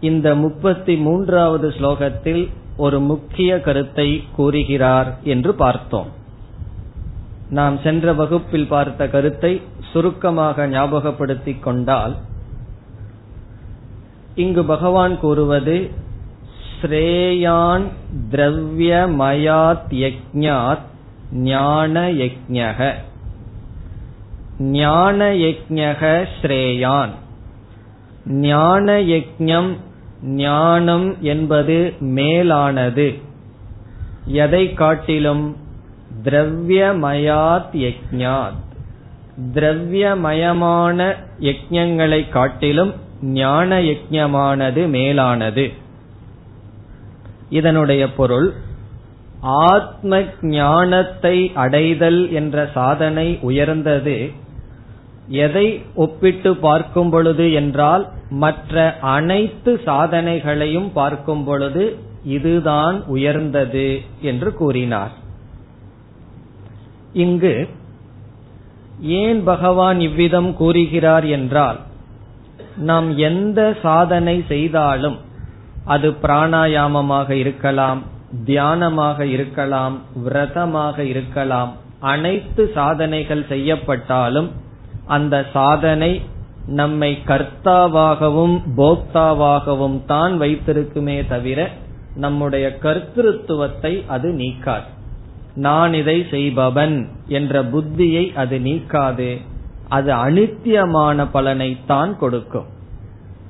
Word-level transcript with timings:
இந்த 0.00 0.34
முப்பத்தி 0.34 0.96
மூன்றாவது 0.96 1.68
ஸ்லோகத்தில் 1.68 2.48
ஒரு 2.76 3.00
முக்கிய 3.00 3.60
கருத்தை 3.60 4.24
கூறுகிறார் 4.36 5.16
என்று 5.22 5.54
பார்த்தோம். 5.54 6.06
நாம் 7.50 7.78
சென்ற 7.82 8.12
வகுப்பில் 8.12 8.66
பார்த்த 8.66 9.08
கருத்தை 9.08 9.62
சுருக்கமாக 9.92 10.66
ஞாபகப்படுத்திக் 10.66 11.60
கொண்டால் 11.60 12.16
இங்கு 14.34 14.64
பகவான் 14.64 15.18
கூறுவது 15.18 15.90
ஸ்ரேயான் 16.80 17.84
திரவியமயாத் 18.30 19.82
யக்ஞாத் 19.90 20.90
ஞான 21.32 22.12
யக்ஞக 22.12 22.92
ஞான 24.58 25.34
யக்ஞக 25.34 26.26
ஸ்ரேயான். 26.40 27.10
ஞான 28.26 29.00
யக்ஞம் 29.00 29.76
ஞானம் 30.22 31.22
என்பது 31.22 31.92
மேலானது. 31.98 33.18
எதை 34.26 34.72
காட்டிலும் 34.72 35.56
திரவியமயாத் 36.24 37.72
யஜ்ஞாத். 37.72 38.60
திரவியமயமான 39.54 41.14
யஜ்ஞங்களை 41.40 42.28
காட்டிலும் 42.28 42.94
ஞான 43.22 43.80
யஜ்ஞமானது 43.80 44.88
மேலானது. 44.88 45.72
இதனுடைய 47.48 48.12
பொருள் 48.12 48.52
ஆத்ம 49.40 50.22
ஞானத்தை 50.42 51.50
அடைதல் 51.54 52.32
என்ற 52.32 52.70
சாதனை 52.74 53.38
உயர்ந்தது. 53.42 54.30
எதை 55.26 55.82
ஒப்பிட்டு 55.94 56.56
பார்க்கும் 56.56 57.10
பொழுது 57.10 57.52
என்றால் 57.52 58.08
மற்ற 58.36 58.98
அனைத்து 59.00 59.80
சாதனைகளையும் 59.84 60.90
பார்க்கும் 60.92 61.44
பொழுது 61.44 61.98
இதுதான் 62.24 63.02
உயர்ந்தது 63.06 64.00
என்று 64.20 64.54
கூறினார். 64.54 65.12
இங்கு 67.12 67.68
ஏன் 68.98 69.42
பகவான் 69.42 70.00
இவ்விதம் 70.00 70.54
கூறுகிறார் 70.54 71.24
என்றால் 71.24 71.78
நாம் 72.76 73.16
எந்த 73.16 73.60
சாதனை 73.82 74.44
செய்தாலும் 74.48 75.18
அது 75.84 76.10
பிராணாயாமமாக 76.10 77.30
இருக்கலாம் 77.30 78.02
தியானமாக 78.44 79.20
இருக்கலாம் 79.20 80.00
விரதமாக 80.14 80.98
இருக்கலாம் 81.04 81.72
அனைத்து 82.00 82.70
சாதனைகள் 82.74 83.44
செய்யப்பட்டாலும் 83.48 84.50
அந்த 85.06 85.46
சாதனை 85.52 86.22
நம்மை 86.66 87.18
கர்த்தாவாகவும் 87.26 88.60
போக்தாவாகவும் 88.76 90.04
தான் 90.06 90.40
வைத்திருக்குமே 90.40 91.28
தவிர 91.28 91.70
நம்முடைய 92.14 92.78
கர்த்திருவத்தை 92.82 94.06
அது 94.06 94.32
நீக்காது. 94.32 94.82
நான் 95.54 95.94
இதை 95.94 96.26
செய்பவன் 96.30 97.08
என்ற 97.28 97.62
புத்தியை 97.62 98.34
அது 98.34 98.58
நீக்காது. 98.58 99.40
அது 99.88 100.12
அனித்தியமான 100.12 101.26
பலனை 101.32 101.76
தான் 101.86 102.18
கொடுக்கும். 102.18 102.64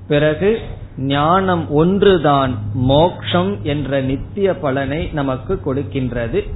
பிறகு 0.09 0.61
ஞானம் 0.97 1.71
ஒன்றுதான் 1.71 2.59
மோக்ஷம் 2.75 3.57
என்ற 3.63 4.01
நித்திய 4.01 4.55
பலனை 4.55 5.11
நமக்கு 5.13 5.61
கொடுக்கின்றது. 5.65 6.47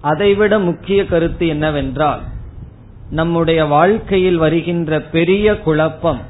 அதைவிட 0.00 0.58
முக்கிய 0.58 1.06
கருத்து 1.06 1.46
என்னவென்றால் 1.46 2.20
நம்முடைய 3.10 3.64
வாழ்க்கையில் 3.64 4.36
வருகின்ற 4.36 5.00
பெரிய 5.00 5.60
குழப்பம் 5.60 6.20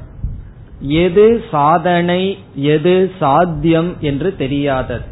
எது 0.79 1.43
சாதனை 1.51 2.37
எது 2.55 3.11
சாத்தியம் 3.19 3.95
என்று 3.99 4.35
தெரியாதது. 4.35 5.03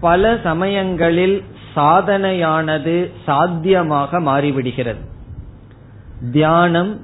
பல 0.00 0.38
சமயங்களில் 0.42 1.42
சாதனையானது 1.76 3.10
சாத்தியமாக 3.26 4.20
மாறிவிடுகிறது. 4.20 5.02
தியானம் 6.32 7.00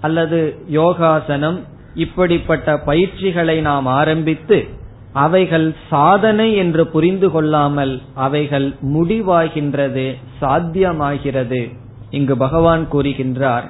அல்லது 0.00 0.56
யோகாசனம் 0.68 1.60
இப்படிப்பட்ட 1.94 2.78
பயிற்சிகளை 2.78 3.60
நாம் 3.60 3.86
ஆரம்பித்து 3.86 4.64
அவைகள் 5.12 5.74
சாதனை 5.90 6.56
என்று 6.56 6.86
புரிந்து 6.86 7.30
கொள்ளாமல் 7.30 8.00
அவைகள் 8.14 8.74
முடிவாகின்றது 8.82 10.14
சாத்தியமாகிறது. 10.40 11.84
இங்கு 12.18 12.34
பகவான் 12.44 12.84
கூறுகின்றார் 12.92 13.66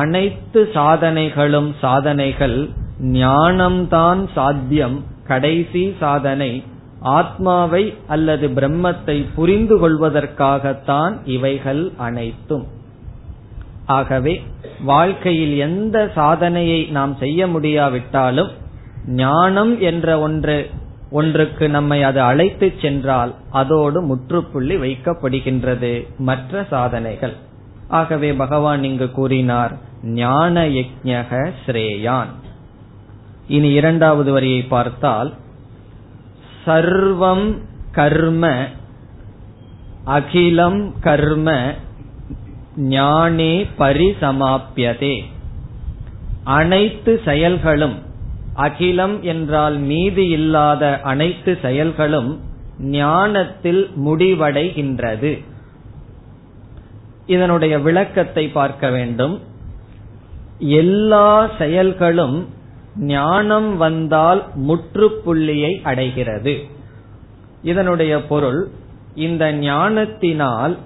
அனைத்து 0.00 0.60
சாதனைகளும் 0.76 1.70
சாதனைகள் 1.80 2.58
ஞானம்தான் 3.18 4.22
சாத்தியம் 4.36 4.96
கடைசி 5.30 5.84
சாதனை 6.00 6.52
ஆத்மாவை 7.16 7.82
அல்லது 8.06 8.46
பிரம்மத்தை 8.58 9.16
புரிந்து 9.34 9.76
கொள்வதற்காகத்தான் 9.82 11.14
இவைகள் 11.34 11.82
அனைத்தும். 12.06 12.64
ஆகவே 13.98 14.34
வாழ்க்கையில் 14.84 15.54
எந்த 15.66 15.96
சாதனையை 16.14 16.80
நாம் 16.96 17.14
செய்ய 17.22 17.40
முடியாவிட்டாலும் 17.46 18.50
ஞானம் 19.20 19.74
என்ற 19.90 20.18
ஒன்று 20.20 20.56
ஒன்றுக்கு 21.10 21.66
நம்மை 21.76 21.98
அது 22.08 22.20
அழைத்து 22.30 22.68
சென்றால் 22.82 23.32
அதோடு 23.60 23.98
முற்றுப்புள்ளி 24.10 24.76
வைக்கப்படுகின்றது 24.84 25.92
மற்ற 26.28 26.64
சாதனைகள். 26.70 27.36
ஆகவே 27.88 28.32
பகவான் 28.32 28.82
இங்கு 28.84 29.10
கூறினார் 29.10 29.78
ஞான 30.02 30.62
யஜ்ஞக 30.62 31.52
ஸ்ரேயான். 31.66 32.26
இனி 33.48 33.72
இரண்டாவது 33.72 34.32
வரியை 34.32 34.62
பார்த்தால் 34.62 35.34
சர்வம் 36.66 37.58
கர்ம 37.92 38.54
அகிலம் 40.04 40.92
கர்ம 41.00 41.74
ஞானே 42.76 43.66
பரிசமாப்பியதே 43.78 45.24
அனைத்து 46.44 47.20
செயல்களும் 47.24 48.02
அகிலம் 48.54 49.22
என்றால் 49.22 49.78
மீதி 49.78 50.28
இல்லாத 50.28 51.00
அனைத்து 51.00 51.58
செயல்களும் 51.62 52.40
ஞானத்தில் 52.78 53.90
முடிவடைகின்றது. 54.04 55.42
இதனுடைய 57.26 57.78
விளக்கத்தை 57.78 58.48
பார்க்க 58.48 58.90
வேண்டும். 58.90 59.40
எல்லா 60.58 61.48
செயல்களும் 61.58 62.36
ஞானம் 62.98 63.76
வந்தால் 63.76 64.42
முற்றுப்புள்ளியை 64.68 65.72
அடைகிறது. 65.82 66.54
இதனுடைய 67.62 68.22
பொருள் 68.22 68.60
இந்த 69.14 69.52
ஞானத்தினால் 69.52 70.76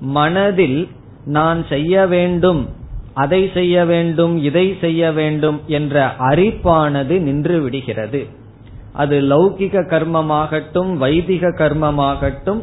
மனதில் 0.00 0.88
நான் 1.24 1.60
செய்ய 1.68 2.06
வேண்டும் 2.06 2.68
அதை 3.14 3.50
செய்ய 3.54 3.84
வேண்டும் 3.84 4.34
இதை 4.38 4.76
செய்ய 4.80 5.12
வேண்டும் 5.12 5.60
என்ற 5.66 6.14
அறிப்பானது 6.18 7.14
நின்று 7.20 7.56
விடுகிறது. 7.62 8.20
அது 8.92 9.20
லௌகிக 9.20 9.82
கர்மமாகட்டும் 9.92 10.92
வைதிக 10.96 11.48
கர்மமாகட்டும் 11.48 12.60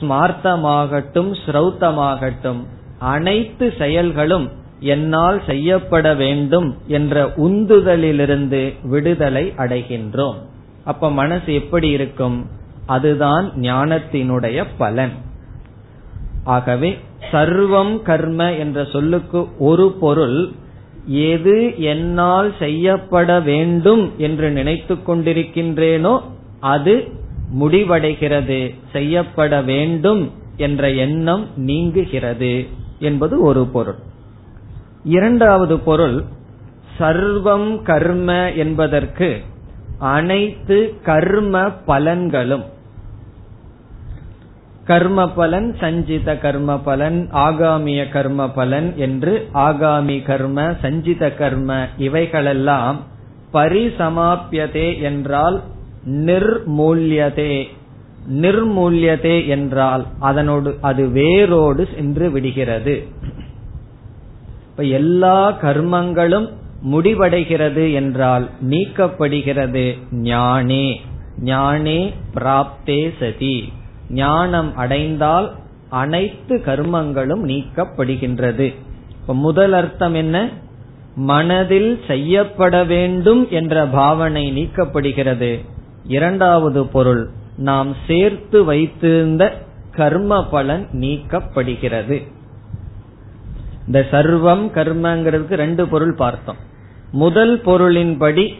ஸ்மார்த்தமாகட்டும் 0.00 1.32
ஸ்ரௌத்தமாகட்டும் 1.46 2.60
அனைத்து 2.98 3.74
செயல்களும் 3.78 4.46
என்னால் 4.80 5.42
செய்யப்பட 5.46 6.14
வேண்டும் 6.14 6.76
என்ற 6.86 7.24
உந்துதலிலிருந்து 7.36 8.74
விடுதலை 8.82 9.52
அடைகின்றோம். 9.56 10.34
அப்ப 10.84 11.10
மனசு 11.10 11.54
எப்படி 11.54 11.88
இருக்கும்? 11.88 12.46
அதுதான் 12.86 13.52
ஞானத்தினுடைய 13.60 14.64
பலன். 14.78 15.12
ஆகவே 16.44 16.98
சர்வம் 17.32 18.02
கர்ம 18.02 18.52
என்ற 18.52 18.84
சொல்லுக்கு 18.84 19.48
ஒரு 19.58 19.92
பொருள் 20.00 20.50
எது 21.06 21.74
என்னால் 21.78 22.52
செய்யப்பட 22.58 23.40
வேண்டும் 23.40 24.12
என்று 24.16 24.50
நினைத்து 24.50 24.94
கொண்டிருக்கின்றேனோ 24.94 26.20
அது 26.60 26.94
முடிவடைகிறது 27.60 28.74
செய்யப்பட 28.92 29.62
வேண்டும் 29.62 30.22
என்ற 30.56 30.90
எண்ணம் 30.90 31.44
நீங்குகிறது 31.56 32.66
என்பது 32.98 33.42
ஒரு 33.42 33.64
பொருள். 33.66 34.00
இரண்டாவது 35.04 35.78
பொருள் 35.78 36.24
சர்வம் 36.98 37.82
கர்ம 37.82 38.52
என்பதற்கு 38.52 39.40
அனைத்து 39.98 40.78
கர்ம 41.02 41.64
பலன்களும். 41.86 42.64
கர்ம 44.84 45.28
பலன் 45.28 45.76
சஞ்சித 45.80 46.38
கர்ம 46.38 46.78
பலன் 46.78 47.28
ஆகாமிய 47.32 48.08
கர்ம 48.08 48.48
பலன் 48.48 48.88
என்று 48.96 49.48
ஆகாமி 49.54 50.22
கர்ம 50.22 50.74
சஞ்சித 50.82 51.30
கர்ம 51.30 51.88
இவைகளெல்லாம் 51.98 52.98
பரிசமாப்பியதே 53.52 54.88
என்றால் 55.00 55.62
நிர்மூல்யதே. 56.06 57.64
நிர்மூல்யதே 58.32 59.46
என்றால் 59.46 60.06
அதனோடு 60.20 60.76
அது 60.80 61.08
வேரோடு 61.08 61.88
சென்று 61.96 62.30
விடுகிறது. 62.30 63.06
இப்ப 64.70 64.82
எல்லா 64.82 65.58
கர்மங்களும் 65.62 66.48
முடிவடைகிறது 66.90 67.92
என்றால் 67.92 68.50
நீக்கப்படுகிறது 68.70 69.98
ஞானே. 70.12 71.00
ஞானே 71.42 72.12
பிராப்தே 72.34 73.12
சதி. 73.20 73.72
ஞானம் 74.10 74.76
அடைந்தால் 74.76 75.52
அனைத்து 75.88 76.62
கர்மங்களும் 76.66 77.44
நீக்கப்படுகின்றது. 77.44 78.74
இப்ப 79.20 79.34
முதல் 79.34 79.72
அர்த்தம் 79.72 80.14
என்ன? 80.14 80.48
மனதில் 81.14 82.00
செய்யப்பட 82.06 82.84
வேண்டும் 82.84 83.46
என்ற 83.50 83.86
பாவனை 83.86 84.52
நீக்கப்படுகிறது. 84.56 85.64
இரண்டாவது 86.06 86.86
பொருள் 86.86 87.28
நாம் 87.56 87.94
சேர்த்து 88.06 88.64
வைத்திருந்த 88.64 89.62
கர்ம 89.90 90.46
பலன் 90.46 90.86
நீக்கப்படுகிறது. 90.92 92.28
இந்த 93.86 94.06
சர்வம் 94.10 94.70
கர்மங்கிறதுக்கு 94.74 95.54
ரெண்டு 95.54 95.88
பொருள் 95.88 96.14
பார்த்தோம். 96.14 96.56
முதல் 97.12 97.60
பொருளின்படி 97.66 98.54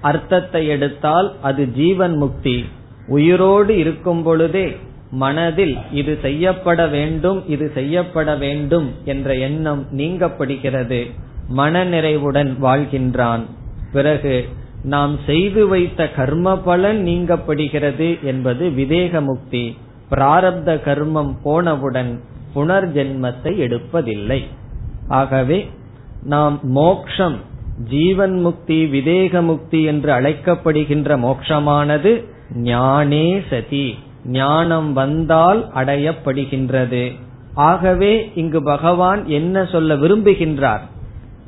அர்த்தத்தை 0.00 0.66
எடுத்தால் 0.66 1.34
அது 1.42 1.68
ஜீவன் 1.68 2.16
முக்தி. 2.16 2.64
உயிரோடு 3.06 3.76
இருக்கும் 3.76 4.22
பொழுதே 4.22 4.76
மனதில் 5.10 5.76
இது 5.92 6.18
செய்யப்பட 6.22 6.86
வேண்டும் 6.86 7.48
இது 7.48 7.70
செய்யப்பட 7.74 8.36
வேண்டும் 8.36 8.94
என்ற 9.04 9.34
எண்ணம் 9.34 9.86
நீங்கப்படுகிறது. 9.96 11.10
மனநிறைவுடன் 11.56 12.56
வாழ்கின்றான். 12.62 13.40
பிறகு 13.92 14.48
நாம் 14.82 15.18
செய்து 15.26 15.68
வைத்த 15.68 16.10
கர்ம 16.10 16.58
பலன் 16.58 17.04
நீங்கப்படுகிறது 17.04 18.22
என்பது 18.22 18.68
விதேக 18.68 19.20
முக்தி 19.22 19.76
பிராரப்த 20.10 20.80
கர்மம் 20.84 21.36
போனவுடன் 21.42 22.20
புனர்ஜென்மத்தை 22.54 23.56
எடுப்பதில்லை. 23.58 24.44
ஆகவே 25.08 25.68
நாம் 26.22 26.60
மோக்ஷம் 26.62 27.36
ஜீவன் 27.88 28.40
முக்தி 28.40 28.84
விதேக 28.84 29.42
முக்தி 29.42 29.82
என்று 29.82 30.12
அழைக்கப்படுகின்ற 30.12 31.18
மோக்ஷமானது 31.18 32.24
ஞானே 32.54 33.42
சதி. 33.50 33.98
ஞானம் 34.24 34.92
வந்தால் 34.92 35.70
அடையப்படுகின்றது. 35.74 37.12
ஆகவே 37.54 38.30
இங்கு 38.34 38.62
பகவான் 38.62 39.26
என்ன 39.26 39.64
சொல்ல 39.64 39.94
விரும்புகின்றார்? 39.94 40.80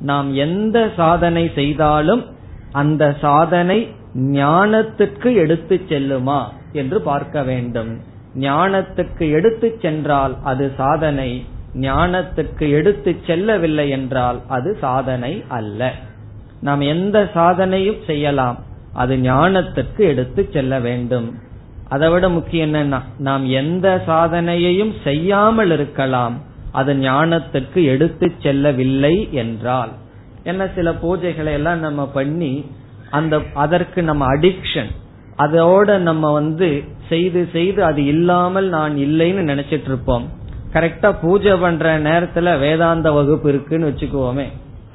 நாம் 0.00 0.34
எந்த 0.34 0.90
சாதனை 0.96 1.50
செய்தாலும் 1.54 2.24
அந்த 2.72 3.04
சாதனை 3.20 3.78
ஞானத்துக்கு 4.14 5.30
எடுத்து 5.34 5.80
செல்லுமா 5.88 6.40
என்று 6.72 6.98
பார்க்க 7.00 7.42
வேண்டும். 7.42 7.92
ஞானத்துக்கு 8.34 9.24
எடுத்து 9.30 9.68
சென்றால் 9.80 10.34
அது 10.42 10.72
சாதனை 10.76 11.30
ஞானத்துக்கு 11.80 12.66
எடுத்து 12.70 13.16
செல்லவில்லை 13.26 13.88
என்றால் 13.88 14.38
அது 14.48 14.76
சாதனை 14.80 15.44
அல்ல. 15.48 15.90
நாம் 16.60 16.80
எந்த 16.80 17.18
சாதனையும் 17.34 18.00
செய்யலாம் 18.06 18.58
அது 18.92 19.16
ஞானத்துக்கு 19.16 20.02
எடுத்து 20.12 20.48
செல்ல 20.50 20.80
வேண்டும். 20.80 21.28
அதை 21.88 22.08
விட 22.10 22.28
முக்கியம் 22.28 22.68
என்னன்னா 22.68 23.00
நாம் 23.18 23.44
எந்த 23.46 24.02
சாதனையையும் 24.06 24.94
செய்யாமல் 25.04 25.70
இருக்கலாம் 25.70 26.36
அது 26.72 26.94
ஞானத்துக்கு 26.94 27.84
எடுத்து 27.84 28.26
செல்லவில்லை 28.38 29.28
என்றால். 29.32 29.92
என்ன 30.44 30.62
சில 30.74 30.90
பூஜைகளை 31.02 31.52
எல்லாம் 31.58 31.80
நம்ம 31.80 32.02
பண்ணி 32.06 32.52
அந்த 33.18 33.40
அதற்கு 33.54 34.02
நம்ம 34.02 34.24
அடிக்ஷன் 34.34 34.90
அதோட 35.44 35.98
நம்ம 35.98 36.32
வந்து 36.32 36.68
செய்து 37.08 37.40
செய்து 37.52 37.84
அது 37.84 38.00
இல்லாமல் 38.04 38.68
நான் 38.68 38.94
இல்லைன்னு 39.06 39.42
நினைச்சிட்டு 39.50 39.90
இருப்போம் 39.92 40.24
கரெக்டா 40.74 41.08
பூஜை 41.22 41.54
பண்ற 41.56 41.98
நேரத்துல 41.98 42.58
வேதாந்த 42.58 43.12
வகுப்பு 43.12 43.48
இருக்குன்னு 43.52 43.88
வச்சுக்குவோமே. 43.90 44.46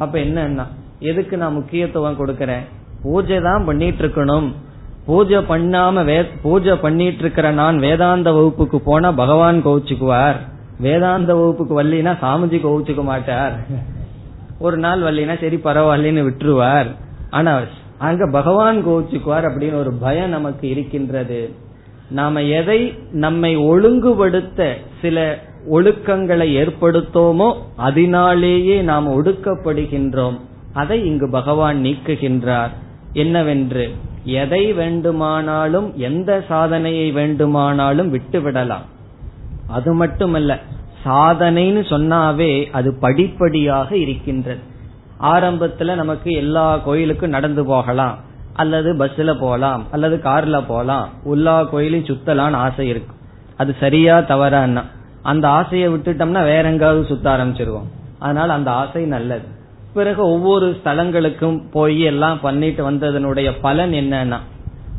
அப்ப 0.03 0.19
என்னன்னா 0.19 0.65
எதுக்கு 0.99 1.37
நான் 1.37 1.57
முக்கியத்துவம் 1.57 2.19
கொடுக்கறேன்? 2.19 2.63
பூஜை 3.03 3.41
தான் 3.41 3.65
பண்ணிட்டு 3.65 4.01
இருக்கணும் 4.03 4.47
பூஜை 5.07 5.39
பண்ணாம 5.49 6.03
வே 6.03 6.17
பூஜை 6.43 6.75
பண்ணிட்டு 6.85 7.21
இருக்கிற 7.23 7.51
நான் 7.51 7.77
வேதாந்த 7.79 8.31
வகுப்புக்கு 8.31 8.77
போனா 8.89 9.11
பகவான் 9.11 9.59
கோவிச்சுக்குவார். 9.65 10.39
வேதாந்த 10.79 11.33
வகுப்புக்கு 11.35 11.73
வல்லினா 11.81 12.13
சாமிஜி 12.23 12.59
கோவிச்சுக்க 12.65 13.03
மாட்டார். 13.03 13.55
ஒரு 14.59 14.77
நாள் 14.77 15.01
வல்லினா 15.01 15.41
சரி 15.41 15.55
பரவாயில்லன்னு 15.55 16.25
விட்டுருவார். 16.27 16.87
ஆனா 17.29 17.61
அங்க 17.97 18.29
பகவான் 18.31 18.87
கோவிச்சுக்குவார் 18.87 19.47
அப்படின்னு 19.47 19.75
ஒரு 19.75 19.93
பயம் 19.93 20.29
நமக்கு 20.29 20.69
இருக்கின்றது. 20.69 21.53
நாம 22.09 22.43
எதை 22.43 22.93
நம்மை 23.11 23.55
ஒழுங்குபடுத்த 23.55 24.77
சில 25.01 25.39
ஒழுக்கங்களை 25.71 26.47
ஏற்படுத்தோமோ 26.61 27.53
அதனாலேயே 27.75 28.81
நாம் 28.81 29.07
ஒடுக்கப்படுகின்றோம். 29.07 30.39
அதை 30.73 31.05
இங்கு 31.05 31.29
பகவான் 31.29 31.83
நீக்குகின்றார். 31.83 32.69
என்னவென்று 33.13 33.91
எதை 34.23 34.73
வேண்டுமானாலும் 34.73 35.93
எந்த 35.95 36.43
சாதனையை 36.47 37.11
வேண்டுமானாலும் 37.11 38.17
விட்டுவிடலாம். 38.17 38.85
அது 39.67 39.93
மட்டுமல்ல 39.93 40.59
சாதனைன்னு 41.05 41.81
சொன்னாவே 41.89 42.69
அது 42.71 42.93
படிப்படியாக 42.93 43.97
இருக்கின்றது. 43.97 44.59
ஆரம்பத்துல 45.21 45.95
நமக்கு 45.95 46.31
எல்லா 46.31 46.77
கோயிலுக்கும் 46.77 47.29
நடந்து 47.29 47.65
போகலாம். 47.65 48.17
அல்லது 48.53 48.93
பஸ்ல 48.93 49.39
போகலாம். 49.39 49.83
அல்லது 49.91 50.19
கார்ல 50.23 50.63
போகலாம். 50.67 51.09
எல்லா 51.25 51.63
கோயிலையும் 51.63 52.17
சுத்தலான்னு 52.17 52.51
ஆசை 52.51 52.87
இருக்கும் 52.87 53.15
அது 53.57 53.75
சரியா 53.79 54.19
தவறான்னா. 54.19 54.83
அந்த 55.21 55.47
ஆசையை 55.47 55.89
விட்டுட்டோம்னா 55.89 56.43
வேற 56.43 56.69
எங்காவது 56.69 57.05
சுத்த 57.05 57.29
ஆரம்பிச்சிருவோம். 57.29 57.87
அதனால 58.19 58.53
அந்த 58.53 58.71
ஆசை 58.71 59.05
நல்லது. 59.05 59.47
பிறகு 59.93 60.27
ஒவ்வொரு 60.27 60.77
ஸ்தலங்களுக்கும் 60.83 61.71
போய் 61.71 62.01
எல்லாம் 62.01 62.39
பண்ணிட்டு 62.39 62.91
வந்ததனுடைய 62.91 63.51
பலன் 63.61 63.91
என்னன்னா 63.91 64.37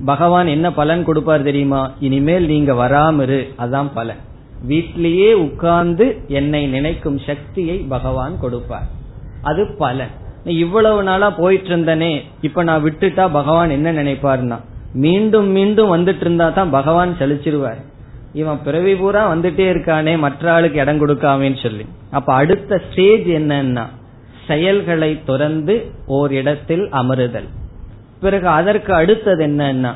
பகவான் 0.04 0.46
என்ன 0.46 0.72
பலன் 0.72 1.04
கொடுப்பார் 1.04 1.42
தெரியுமா? 1.42 1.90
இனிமேல் 2.00 2.46
நீங்க 2.46 2.72
வராமரு 2.72 3.54
அதான் 3.58 3.90
பலன். 3.94 4.16
வீட்டிலேயே 4.62 5.32
உட்கார்ந்து 5.32 6.06
என்னை 6.28 6.66
நினைக்கும் 6.66 7.18
சக்தியை 7.18 7.76
பகவான் 7.76 8.36
கொடுப்பார். 8.40 8.86
அது 9.42 9.66
பலன். 9.78 10.14
இவ்வளவு 10.44 11.02
நாளா 11.02 11.30
போயிட்டு 11.30 11.68
இருந்தனே 11.68 12.22
இப்ப 12.40 12.62
நான் 12.62 12.84
விட்டுட்டா 12.84 13.30
பகவான் 13.32 13.70
என்ன 13.70 13.92
நினைப்பார்னா 13.92 14.58
மீண்டும் 14.92 15.48
மீண்டும் 15.48 15.94
வந்துட்டு 15.96 16.20
இருந்தா 16.20 16.48
தான் 16.48 16.70
பகவான் 16.70 17.16
செழிச்சிருவார் 17.18 17.80
இவன் 18.32 18.62
பிறவி 18.64 18.94
பூரா 18.94 19.34
வந்துட்டே 19.34 19.66
இருக்கானே 19.72 20.18
மற்ற 20.18 20.52
ஆளுக்கு 20.52 20.80
இடம் 20.80 21.00
கொடுக்காமேன்னு 21.00 21.62
சொல்லி. 21.62 21.86
அப்ப 22.10 22.32
அடுத்த 22.32 22.80
ஸ்டேஜ் 22.90 23.28
என்னன்னா 23.28 23.84
செயல்களை 24.46 25.20
துறந்து 25.25 25.92
ஓர் 26.06 26.32
இடத்தில் 26.32 26.88
அமருதல். 26.90 27.48
பிறகு 28.20 28.48
அதற்கு 28.48 28.94
அடுத்தது 28.94 29.46
என்னன்னா 29.46 29.92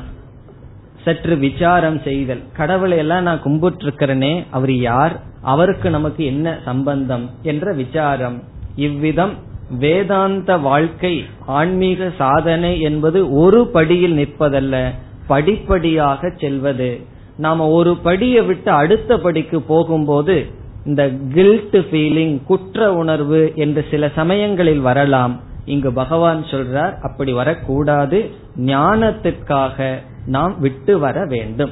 சற்று 1.05 1.35
விசாரம் 1.35 1.99
செய்தல். 1.99 2.41
கடவுளை 2.57 2.97
எல்லாம் 2.97 3.23
நான் 3.23 3.41
கும்பிட்டு 3.41 3.85
இருக்கிறேனே 3.85 4.45
அவர் 4.49 4.73
யார்? 4.73 5.21
அவருக்கு 5.41 5.89
நமக்கு 5.89 6.25
என்ன 6.25 6.57
சம்பந்தம்? 6.65 7.29
என்ற 7.41 7.73
விசாரம். 7.73 8.43
இவ்விதம் 8.75 9.33
வேதாந்த 9.79 10.57
வாழ்க்கை 10.57 11.25
ஆன்மீக 11.45 12.11
சாதனை 12.17 12.81
என்பது 12.81 13.31
ஒரு 13.31 13.67
படியில் 13.67 14.17
நிற்பதல்ல 14.17 14.89
படிப்படியாக 15.27 16.33
செல்வது. 16.39 16.99
நாம 17.37 17.67
ஒரு 17.67 17.97
படியை 18.03 18.45
விட்டு 18.45 18.71
அடுத்த 18.71 19.17
படிக்கு 19.17 19.61
போகும்போது 19.61 20.45
இந்த 20.85 21.09
கில்ட் 21.33 21.75
ஃபீலிங் 21.75 22.43
குற்ற 22.43 22.93
உணர்வு 22.93 23.51
என்று 23.55 23.85
சில 23.91 24.09
சமயங்களில் 24.15 24.79
வரலாம். 24.79 25.39
இங்கு 25.65 25.93
பகவான் 25.93 26.43
சொல்றார் 26.43 26.99
அப்படி 27.01 27.31
வரக்கூடாது. 27.31 28.29
ஞானத்திற்காக 28.57 29.97
நாம் 30.25 30.59
விட்டு 30.59 30.99
வர 30.99 31.25
வேண்டும். 31.25 31.71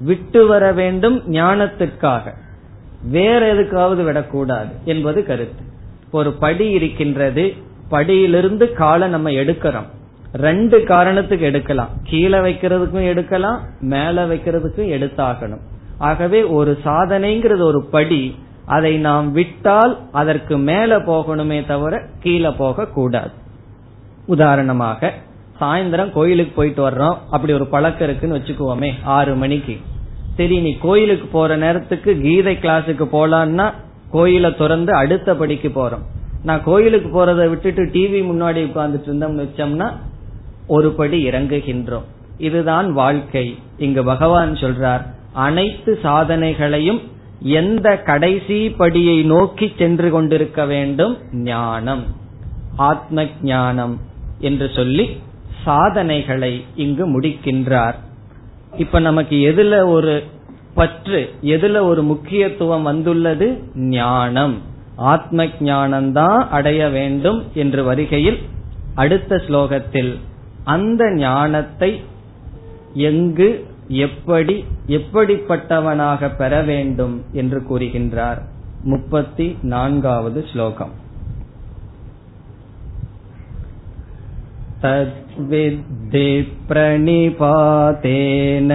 விட்டு 0.00 0.46
வர 0.46 0.72
வேண்டும் 0.72 1.32
ஞானத்திற்காக. 1.32 2.34
வேற 3.02 3.54
எதுக்காவது 3.54 4.04
விடக்கூடாது 4.04 4.68
என்பது 4.84 5.24
கருத்து. 5.24 5.62
ஒரு 6.10 6.32
படி 6.32 6.70
இருக்கின்றது 6.70 7.54
படியிலிருந்து 7.90 8.72
காலை 8.72 9.08
நம்ம 9.08 9.30
எடுக்கிறோம். 9.30 9.86
ரெண்டு 10.34 10.84
காரணத்துக்கு 10.84 11.44
எடுக்கலாம். 11.44 11.88
கீழே 12.02 12.38
வைக்கிறதுக்கும் 12.38 13.06
எடுக்கலாம் 13.06 13.60
மேல 13.80 14.26
வைக்கிறதுக்கும் 14.26 14.88
எடுத்தாகணும். 14.98 15.60
ஆகவே 15.98 16.42
ஒரு 16.42 16.78
சாதனைங்கிறது 16.84 17.60
ஒரு 17.60 17.84
படி. 17.84 18.38
அதை 18.64 18.98
நாம் 18.98 19.32
விட்டால் 19.32 19.98
அதற்கு 20.12 20.58
மேல 20.58 20.98
போகணுமே 20.98 21.66
தவிர 21.66 22.02
கீழே 22.20 22.50
போக 22.50 22.86
கூடாது 22.86 23.30
உதாரணமாக 24.26 25.14
சாயந்தரம் 25.60 26.12
கோயிலுக்கு 26.12 26.52
போயிட்டு 26.54 26.90
வர்றோம். 26.90 27.16
அப்படி 27.30 27.52
ஒரு 27.52 27.66
பழக்கம் 27.66 28.08
இருக்குன்னு 28.08 28.38
வச்சுக்குவோமே 28.38 28.92
ஆறு 29.04 29.34
மணிக்கு. 29.34 29.76
சரி 30.36 30.60
நீ 30.60 30.78
கோயிலுக்கு 30.78 31.26
போற 31.26 31.56
நேரத்துக்கு 31.56 32.20
கீதை 32.20 32.56
கிளாஸுக்கு 32.56 33.06
போலான்னா 33.12 33.72
கோயிலை 34.10 34.56
திறந்து 34.56 34.92
அடுத்த 34.92 35.34
படிக்கு 35.34 35.68
போறோம். 35.68 36.04
நான் 36.42 36.64
கோயிலுக்கு 36.64 37.10
போறதை 37.10 37.48
விட்டுட்டு 37.48 37.84
டிவி 37.84 38.20
முன்னாடி 38.26 38.60
உட்கார்ந்துட்டு 38.66 39.08
இருந்தோம்னு 39.08 39.46
வச்சோம்னா 39.46 39.92
ஒரு 40.66 40.90
படி 40.90 41.26
இறங்குகின்றோம். 41.26 42.04
இதுதான் 42.38 42.92
வாழ்க்கை. 42.92 43.58
இங்கு 43.78 44.04
பகவான் 44.04 44.52
சொல்றார் 44.52 45.06
அனைத்து 45.32 45.98
சாதனைகளையும் 46.02 47.00
எந்த 47.40 47.96
கடைசி 47.96 48.74
படியை 48.78 49.24
நோக்கி 49.24 49.72
சென்று 49.78 50.10
கொண்டிருக்க 50.10 50.64
வேண்டும்? 50.64 51.18
ஞானம். 51.32 52.04
ஆத்ம 52.76 53.26
ஞானம் 53.42 54.00
என்று 54.38 54.70
சொல்லி 54.74 55.20
சாதனைகளை 55.68 56.64
இங்கு 56.74 57.20
முடிக்கின்றார். 57.20 57.94
இப்ப 58.76 58.98
நமக்கு 58.98 59.36
எதுல 59.50 59.86
ஒரு 59.86 60.22
பற்று 60.74 61.20
எதுல 61.42 61.80
ஒரு 61.80 62.02
முக்கியத்துவம் 62.02 62.82
வந்துள்ளது? 62.82 63.46
ஞானம். 63.74 64.56
ஆத்ம 64.96 65.44
ஞானம்தான் 65.44 66.38
அடைய 66.48 66.88
வேண்டும் 66.88 67.40
என்று 67.54 67.84
வருகையில் 67.84 68.38
அடுத்த 68.94 69.36
ஸ்லோகத்தில் 69.36 70.12
அந்த 70.64 71.14
ஞானத்தை 71.14 72.00
எங்கு 72.94 73.66
எப்படி 73.88 74.64
எப்படிப்பட்டவனாக 74.86 76.36
பெற 76.36 76.62
வேண்டும் 76.62 77.24
என்று 77.32 77.60
கூறுகின்றார். 77.70 78.40
முப்பத்தி 78.82 79.58
நான்காவது 79.62 80.46
ஸ்லோகம். 80.52 80.94
तद्विद्धि 85.37 86.29
प्रणिपातेन 86.69 88.69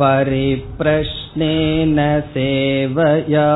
परिप्रश्नेन 0.00 1.96
सेवया 2.34 3.48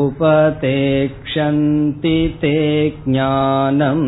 उपतेक्षन्ति 0.00 2.16
ते 2.42 2.56
ज्ञानम् 3.08 4.06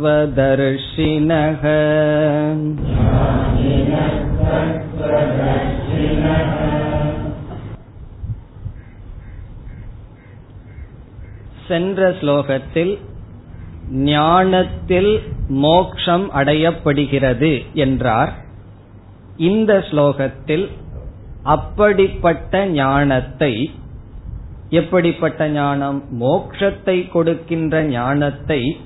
தத்துவதர்ஷினக. 0.00 1.62
சென்ற 11.68 12.10
ஸ்லோகத்தில் 12.10 12.98
ஞானத்தில் 13.90 15.22
மோக்ஷம் 15.48 16.30
அடையப்படுகிறது 16.32 17.72
என்றார். 17.72 18.32
இந்த 19.36 19.84
ஸ்லோகத்தில் 19.90 20.68
அப்படிப்பட்ட 21.42 22.66
ஞானத்தை 22.66 23.70
எப்படிப்பட்ட 24.70 25.48
ஞானம்? 25.48 26.04
மோக்ஷத்தை 26.20 27.10
கொடுக்கின்ற 27.10 27.82
ஞானத்தை 27.84 28.80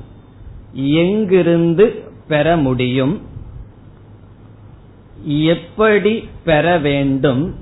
எங்கிருந்து 0.74 2.04
பெற 2.28 2.56
முடியும்? 2.56 3.22
எப்படி 5.24 6.28
பெற 6.44 6.78
வேண்டும்? 6.78 7.54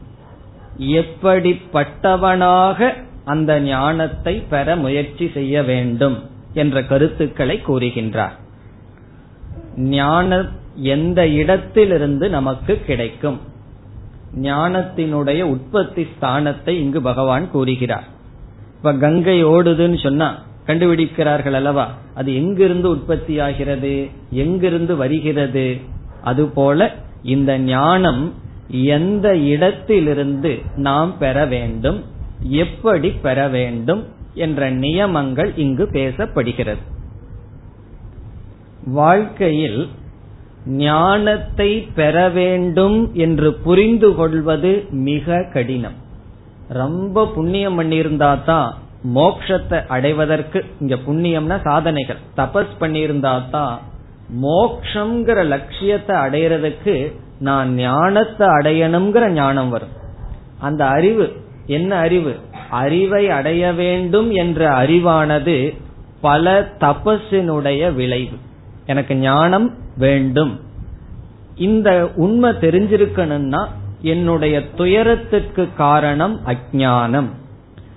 எப்படிப்பட்டவனாக 0.78 2.94
அந்த 3.24 3.60
ஞானத்தை 3.60 4.40
பெற 4.40 4.76
முயற்சி 4.76 5.30
செய்ய 5.34 5.62
வேண்டும் 5.62 6.22
என்ற 6.54 6.84
கருத்துக்களை 6.84 7.60
கூறுகின்றார். 7.66 8.32
ஞானம் 9.76 10.48
எந்த 10.74 11.28
இடத்திலிருந்து 11.28 12.28
நமக்கு 12.28 12.80
கிடைக்கும்? 12.80 13.40
ஞானத்தினுடைய 14.42 15.42
உற்பத்தி 15.42 16.02
ஸ்தானத்தை 16.02 16.68
இங்கு 16.68 17.02
பகவான் 17.02 17.50
கூறுகிறார். 17.50 18.04
இப்ப 18.76 18.94
கங்கை 18.94 19.44
ஓடுதுன்னு 19.44 20.02
சொன்னா 20.02 20.38
கண்டுபிடிக்கிறார்கள் 20.66 21.52
அல்லவா? 21.52 21.94
அது 22.14 22.34
எங்கிருந்து 22.34 22.88
உற்பத்தி 22.90 23.38
ஆகிறது 23.38 24.08
எங்கிருந்து 24.30 24.96
வருகிறது? 24.96 25.80
அதுபோல 26.22 26.94
இந்த 27.22 27.58
ஞானம் 27.58 28.34
எந்த 28.70 29.36
இடத்திலிருந்து 29.36 30.58
நாம் 30.76 31.18
பெற 31.18 31.46
வேண்டும்? 31.46 32.04
எப்படி 32.40 33.10
பெற 33.10 33.48
வேண்டும்? 33.48 34.06
என்ற 34.34 34.70
நியமங்கள் 34.70 35.52
இங்கு 35.56 35.88
பேசப்படுகிறது. 35.92 36.82
வாழ்க்கையில் 38.84 39.88
ஞானத்தை 40.66 41.88
பெற 41.94 42.28
வேண்டும் 42.28 43.10
என்று 43.14 43.54
புரிந்து 43.54 44.14
கொள்வது 44.14 44.84
மிக 44.90 45.48
கடினம். 45.52 45.94
ரொம்ப 46.68 47.26
புண்ணியம் 47.26 47.80
பண்ணியிருந்தா 47.80 48.44
தான் 48.44 48.81
மோக்ஷத்தை 49.14 49.86
அடைவதற்கு 49.86 50.64
இங்க 50.80 50.94
புண்ணியம்னா 50.94 51.60
சாதனைகள். 51.62 52.16
தபஸ் 52.36 52.72
பண்ணியிருந்தா 52.80 53.50
தான் 53.50 53.80
மோக்ஷங்கிற 54.42 55.44
லட்சியத்தை 55.44 56.16
அடையிறதுக்கு 56.16 57.12
நான் 57.38 57.74
ஞானத்தை 57.74 58.48
அடையணுங்கிற 58.48 59.28
ஞானம் 59.28 59.68
வரும். 59.68 59.88
அந்த 60.58 60.86
அறிவு 60.86 61.32
என்ன 61.66 61.96
அறிவு? 61.96 62.36
அறிவை 62.70 63.30
அடைய 63.30 63.72
வேண்டும் 63.72 64.30
என்ற 64.30 64.86
அறிவானது 64.86 65.76
பல 66.20 66.72
தபஸினுடைய 66.80 67.94
விளைவு. 67.94 68.36
எனக்கு 68.86 69.14
ஞானம் 69.14 69.74
வேண்டும். 69.96 70.60
இந்த 71.56 72.10
உண்மை 72.14 72.50
தெரிஞ்சிருக்கணும்னா 72.50 73.66
என்னுடைய 74.00 74.70
துயரத்துக்கு 74.70 75.68
காரணம் 75.76 76.40
அஜானம் 76.46 77.28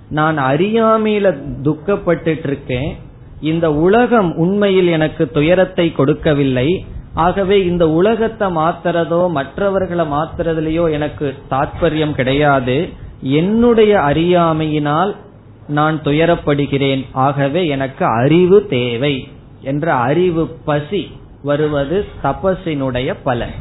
நான் 0.08 0.38
அறியாமையில 0.38 1.36
துக்கப்பட்டு 1.62 2.38
இருக்கேன் 2.42 2.96
இந்த 3.40 3.72
உலகம் 3.72 4.36
உண்மையில் 4.36 4.86
எனக்கு 4.86 5.30
துயரத்தை 5.30 5.92
கொடுக்கவில்லை. 5.92 6.86
ஆகவே 7.14 7.64
இந்த 7.64 7.90
உலகத்தை 7.90 8.48
மாத்துறதோ 8.56 9.30
மற்றவர்களை 9.30 10.06
மாத்துறதுலயோ 10.12 10.90
எனக்கு 10.90 11.34
தாற்பயம் 11.50 12.12
கிடையாது. 12.12 12.88
என்னுடைய 13.20 14.00
அறியாமையினால் 14.00 15.16
நான் 15.68 16.00
துயரப்படுகிறேன். 16.00 17.04
ஆகவே 17.12 17.66
எனக்கு 17.66 18.04
அறிவு 18.04 18.66
தேவை 18.66 19.28
என்ற 19.62 19.94
அறிவு 19.94 20.46
பசி 20.64 21.10
வருவது 21.42 22.04
தபசினுடைய 22.22 23.14
பலன். 23.22 23.54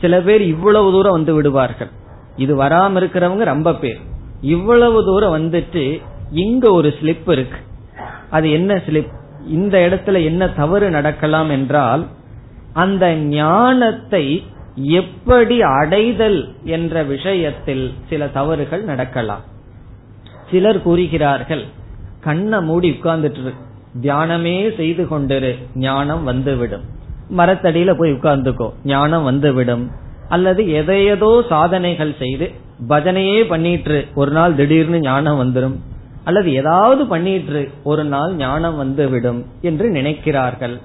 சில 0.00 0.20
பேர் 0.20 0.40
இவ்வளவு 0.40 0.92
தூரம் 0.92 1.12
வந்து 1.12 1.34
விடுவார்கள். 1.34 1.88
இது 2.36 2.62
வராம 2.62 2.96
இருக்கிறவங்க 2.96 3.44
ரொம்ப 3.44 3.74
பேர். 3.74 4.10
இவ்வளவு 4.42 5.04
தூரம் 5.04 5.34
வந்துட்டு 5.36 6.02
இங்க 6.30 6.70
ஒரு 6.70 6.94
ஸ்லிப் 7.00 7.30
இருக்கு. 7.30 7.58
அது 8.30 8.50
என்ன 8.50 8.74
ஸ்லிப் 8.74 9.12
இந்த 9.48 9.76
இடத்துல 9.78 10.24
என்ன 10.24 10.48
தவறு 10.48 10.90
நடக்கலாம் 10.90 11.50
என்றால் 11.50 12.06
அந்த 12.72 13.14
ஞானத்தை 13.14 14.44
எப்படி 14.74 15.62
அடைதல் 15.62 16.54
என்ற 16.64 17.02
விஷயத்தில் 17.02 17.94
சில 18.08 18.26
தவறுகள் 18.26 18.84
நடக்கலாம். 18.84 19.42
சிலர் 20.50 20.82
கூறுகிறார்கள் 20.82 21.64
கண்ணை 22.20 22.60
மூடி 22.60 22.90
உட்கார்ந்துட்டு 22.90 23.52
தியானமே 24.02 24.76
செய்து 24.76 25.04
கொண்டிரு 25.04 25.52
ஞானம் 25.74 26.24
வந்துவிடும். 26.24 26.84
மரத்தடியில 27.36 27.90
போய் 27.98 28.12
உட்கார்ந்துக்கோ 28.12 28.68
ஞானம் 28.84 29.22
வந்துவிடும். 29.22 29.90
அல்லது 30.28 30.62
எதையதோ 30.64 31.30
சாதனைகள் 31.48 32.14
செய்து 32.18 32.50
பஜனையே 32.88 33.48
பண்ணிட்டு 33.48 34.06
ஒரு 34.14 34.30
நாள் 34.30 34.54
திடீர்னு 34.54 35.00
ஞானம் 35.00 35.54
வந்துடும் 35.54 35.76
அல்லது 36.24 36.54
ஏதாவது 36.54 37.06
பண்ணிட்டு 37.06 37.70
ஒரு 37.82 38.04
நாள் 38.04 38.34
ஞானம் 38.34 38.76
வந்து 38.76 39.08
விடும் 39.08 39.46
என்று 39.60 39.90
நினைக்கிறார்கள். 39.90 40.80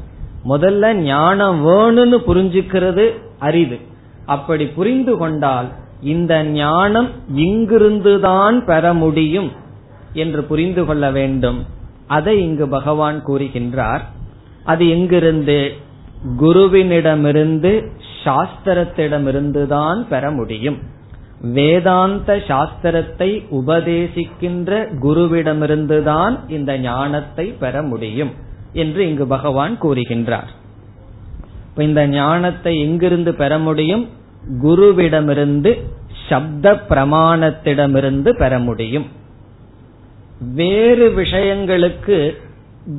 முதல்ல 0.50 0.94
ஞானம் 0.94 1.68
வேணும்னு 1.68 2.18
புரிஞ்சுக்கிறது 2.28 3.12
அரிது. 3.40 3.78
அப்படி 4.26 4.68
புரிந்து 4.68 5.18
கொண்டால் 5.18 5.68
இந்த 6.02 6.44
ஞானம் 6.44 7.10
இங்கிருந்துதான் 7.36 8.66
பெற 8.66 8.94
முடியும் 8.94 9.52
என்று 10.14 10.44
புரிந்து 10.44 10.86
கொள்ள 10.86 11.12
வேண்டும். 11.12 11.66
அதை 12.08 12.42
இங்கு 12.42 12.68
பகவான் 12.68 13.26
கூறுகின்றார். 13.26 14.02
அது 14.64 14.90
எங்கிருந்து? 14.90 15.72
குருவினிடமிருந்து 16.40 17.88
சாஸ்திரத்திடமிருந்துதான் 18.24 20.02
பெற 20.02 20.32
முடியும். 20.32 20.96
வேதாந்த 21.42 22.36
சாஸ்திரத்தை 22.36 23.46
உபதேசிக்கின்ற 23.52 24.88
குருவிடமிருந்துதான் 25.02 26.40
இந்த 26.48 26.78
ஞானத்தை 26.78 27.46
பெற 27.46 27.82
முடியும் 27.82 28.32
என்று 28.74 29.10
இங்கு 29.10 29.28
பகவான் 29.28 29.78
கூறுகின்றார். 29.82 30.50
இந்த 31.76 32.08
ஞானத்தை 32.08 32.80
எங்கிருந்து 32.80 33.36
பெற 33.36 33.60
முடியும்? 33.60 34.10
குருவிடமிருந்து 34.64 35.84
சப்த 36.30 36.74
பிரமாணத்திடமிருந்து 36.90 38.38
பெற 38.38 38.60
முடியும். 38.60 39.06
வேறு 40.40 41.10
விஷயங்களுக்கு 41.10 42.38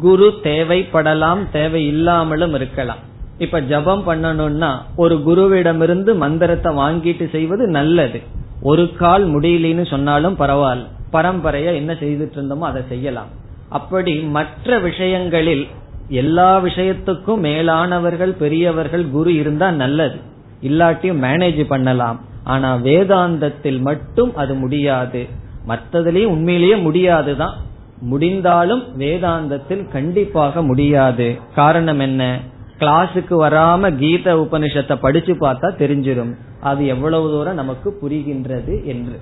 குரு 0.00 0.34
தேவைப்படலாம் 0.42 1.50
தேவை 1.52 1.86
இல்லாமலும் 1.86 2.54
இருக்கலாம். 2.54 3.07
இப்ப 3.38 3.60
ஜபம் 3.60 4.08
பண்ணணும்னா 4.08 4.76
ஒரு 4.96 5.16
குருவிடமிருந்து 5.16 6.16
மந்திரத்தை 6.16 6.74
வாங்கிட்டு 6.74 7.30
செய்வது 7.30 7.66
நல்லது. 7.66 8.22
ஒரு 8.62 8.96
கால் 8.96 9.34
முடியலன்னு 9.34 9.86
சொன்னாலும் 9.86 10.38
பரவாயில்ல. 10.38 10.86
பரம்பரையா 11.12 11.74
என்ன 11.74 11.92
செய்துட்டு 11.92 12.36
இருந்தோமோ 12.36 12.58
அதை 12.58 12.82
செய்யலாம். 12.88 13.26
அப்படி 13.68 14.20
மற்ற 14.20 14.78
விஷயங்களில் 14.78 15.66
எல்லா 16.08 16.60
விஷயத்துக்கும் 16.60 17.38
மேலானவர்கள் 17.38 18.30
பெரியவர்கள் 18.30 19.10
குரு 19.10 19.34
இருந்தா 19.34 19.70
நல்லது. 19.70 20.16
இல்லாட்டியும் 20.62 21.22
மேனேஜ் 21.22 21.64
பண்ணலாம். 21.64 22.20
ஆனா 22.44 22.76
வேதாந்தத்தில் 22.76 23.80
மட்டும் 23.80 24.36
அது 24.36 24.54
முடியாது. 24.54 25.26
மற்றதுலயும் 25.68 26.26
உண்மையிலேயே 26.26 26.76
முடியாதுதான். 26.76 27.56
முடிந்தாலும் 28.00 28.84
வேதாந்தத்தில் 28.98 29.88
கண்டிப்பாக 29.88 30.62
முடியாது. 30.62 31.38
காரணம் 31.54 31.98
என்ன? 31.98 32.38
கிளாஸுக்கு 32.78 33.34
வராம 33.44 33.98
கீத 33.98 34.34
உபனிஷத்தை 34.36 34.96
படிச்சு 34.96 35.34
பார்த்தா 35.34 35.68
தெரிஞ்சிடும் 35.78 36.32
அது 36.60 36.86
எவ்வளவு 36.86 37.30
தூரம் 37.30 37.54
நமக்கு 37.54 37.98
புரிகின்றது 38.02 38.84
என்று. 38.84 39.18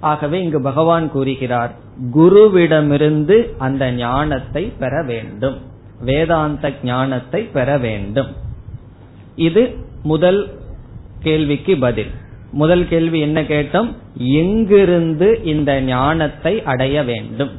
ஆகவே 0.00 0.42
இங்கு 0.42 0.62
பகவான் 0.62 1.10
கூறுகிறார் 1.10 1.72
குருவிடமிருந்து 2.14 3.36
அந்த 3.58 3.92
ஞானத்தை 3.92 4.72
பெற 4.78 5.02
வேண்டும். 5.02 5.56
வேதாந்த 6.00 6.72
ஞானத்தை 6.84 7.42
பெற 7.42 7.78
வேண்டும். 7.78 8.30
இது 9.36 9.76
முதல் 10.02 10.50
கேள்விக்கு 11.20 11.76
பதில். 11.76 12.10
முதல் 12.52 12.88
கேள்வி 12.88 13.20
என்ன 13.20 13.42
கேட்டோம்? 13.42 13.92
எங்கிருந்து 14.16 15.40
இந்த 15.44 15.80
ஞானத்தை 15.80 16.62
அடைய 16.62 17.02
வேண்டும்? 17.02 17.50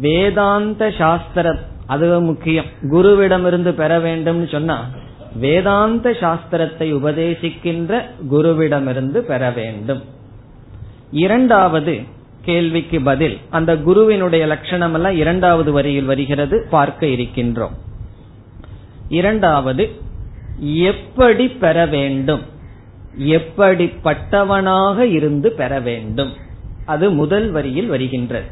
வேதாந்த 0.00 0.90
சாஸ்திர 0.90 1.58
அது 1.86 2.20
முக்கியம். 2.20 2.64
குருவிடமிருந்து 2.82 3.70
பெற 3.70 4.00
வேண்டும் 4.00 4.46
சொன்னா 4.46 4.88
வேதாந்த 5.34 6.10
சாஸ்திரத்தை 6.10 6.92
உபதேசிக்கின்ற 6.92 8.02
குருவிடமிருந்து 8.32 9.18
பெற 9.18 9.50
வேண்டும். 9.50 10.02
இரண்டாவது 11.10 12.00
கேள்விக்கு 12.42 13.00
பதில் 13.00 13.38
அந்த 13.50 13.76
குருவினுடைய 13.76 14.46
லட்சணம் 14.46 14.94
எல்லாம் 14.94 15.16
இரண்டாவது 15.16 15.72
வரியில் 15.72 16.04
வருகிறது 16.04 16.66
பார்க்க 16.70 17.06
இருக்கின்றோம். 17.06 17.76
இரண்டாவது 19.08 19.90
எப்படி 20.58 21.48
பெற 21.48 21.86
வேண்டும்? 21.86 22.40
எப்படிப்பட்டவனாக 23.18 24.98
இருந்து 24.98 25.52
பெற 25.52 25.80
வேண்டும்? 25.80 26.32
அது 26.84 27.10
முதல் 27.10 27.50
வரியில் 27.50 27.86
வருகின்றது. 27.86 28.46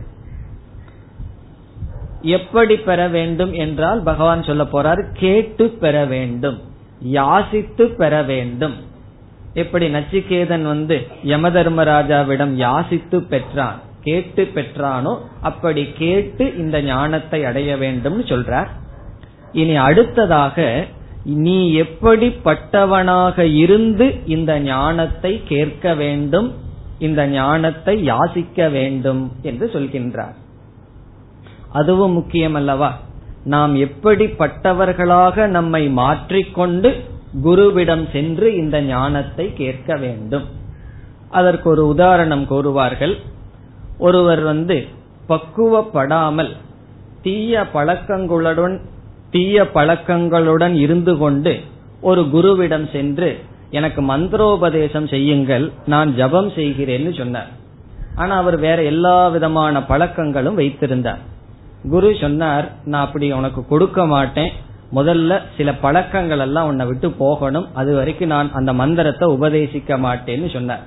எப்படி 2.23 2.77
பெற 2.77 3.09
வேண்டும் 3.09 3.53
என்றால் 3.53 4.01
பகவான் 4.03 4.43
சொல்ல 4.43 4.65
போறார் 4.65 5.03
கேட்டு 5.13 5.67
பெற 5.69 6.05
வேண்டும் 6.05 6.59
யாசித்து 7.15 7.85
பெற 7.95 8.23
வேண்டும். 8.23 8.75
எப்படி 9.55 9.87
நச்சிகேதன் 9.89 10.63
வந்து 10.63 11.07
யம 11.23 11.51
தர்மராஜாவிடம் 11.51 12.53
யாசித்து 12.57 13.21
பெற்றான் 13.21 13.79
கேட்டு 14.03 14.43
பெற்றானோ 14.55 15.19
அப்படி 15.41 15.83
கேட்டு 15.93 16.57
இந்த 16.57 16.83
ஞானத்தை 16.83 17.45
அடைய 17.45 17.77
வேண்டும் 17.77 18.25
சொல்றார். 18.25 18.71
இனி 19.53 19.77
அடுத்ததாக 19.77 20.87
நீ 21.25 21.59
எப்படிப்பட்டவனாக 21.83 23.39
இருந்து 23.39 24.07
இந்த 24.27 24.61
ஞானத்தை 24.61 25.43
கேட்க 25.45 25.95
வேண்டும் 25.95 26.49
இந்த 26.99 27.27
ஞானத்தை 27.27 27.95
யாசிக்க 28.05 28.71
வேண்டும் 28.71 29.33
என்று 29.43 29.67
சொல்கின்றார். 29.73 30.37
அதுவும் 31.73 32.13
முக்கியம் 32.13 32.55
அல்லவா 32.55 32.91
நாம் 33.45 33.75
எப்படிப்பட்டவர்களாக 33.77 35.47
நம்மை 35.47 35.89
மாற்றிக்கொண்டு 35.89 36.91
குருவிடம் 37.45 38.05
சென்று 38.13 38.57
இந்த 38.57 38.77
ஞானத்தை 38.83 39.53
கேட்க 39.55 39.97
வேண்டும். 39.97 40.47
அதற்கு 41.31 41.71
ஒரு 41.71 41.83
உதாரணம் 41.87 42.45
கூறுவார்கள். 42.51 43.15
ஒருவர் 43.99 44.41
வந்து 44.41 44.87
பக்குவப்படாமல் 45.29 46.53
தீய 47.23 47.63
பழக்கங்களுடன் 47.75 48.77
தீய 49.31 49.63
பழக்கங்களுடன் 49.75 50.75
இருந்து 50.75 51.17
கொண்டு 51.17 51.61
ஒரு 52.01 52.23
குருவிடம் 52.35 52.87
சென்று 52.93 53.31
எனக்கு 53.71 54.01
மந்திரோபதேசம் 54.03 55.09
செய்யுங்கள் 55.09 55.73
நான் 55.87 56.15
ஜபம் 56.15 56.51
செய்கிறேன்னு 56.51 57.19
சொன்னார். 57.19 57.51
ஆனா 58.15 58.37
அவர் 58.37 58.59
வேற 58.59 58.83
எல்லா 58.83 59.29
விதமான 59.29 59.83
பழக்கங்களும் 59.83 60.55
வைத்திருந்தார். 60.55 61.21
குரு 61.89 62.17
சொன்னார் 62.21 62.73
நான் 62.85 63.07
அப்படி 63.07 63.33
உனக்கு 63.33 63.67
கொடுக்க 63.67 64.07
மாட்டேன். 64.07 64.53
முதல்ல 64.95 65.41
சில 65.57 65.75
பழக்கங்கள் 65.75 66.39
எல்லாம் 66.39 66.67
உன்னை 66.67 66.87
விட்டு 66.87 67.11
போகணும். 67.11 67.67
அது 67.75 67.95
வரைக்கும் 67.95 68.29
நான் 68.29 68.53
அந்த 68.53 68.73
மந்திரத்தை 68.73 69.29
உபதேசிக்க 69.29 69.99
மாட்டேன்னு 69.99 70.53
சொன்னார். 70.53 70.81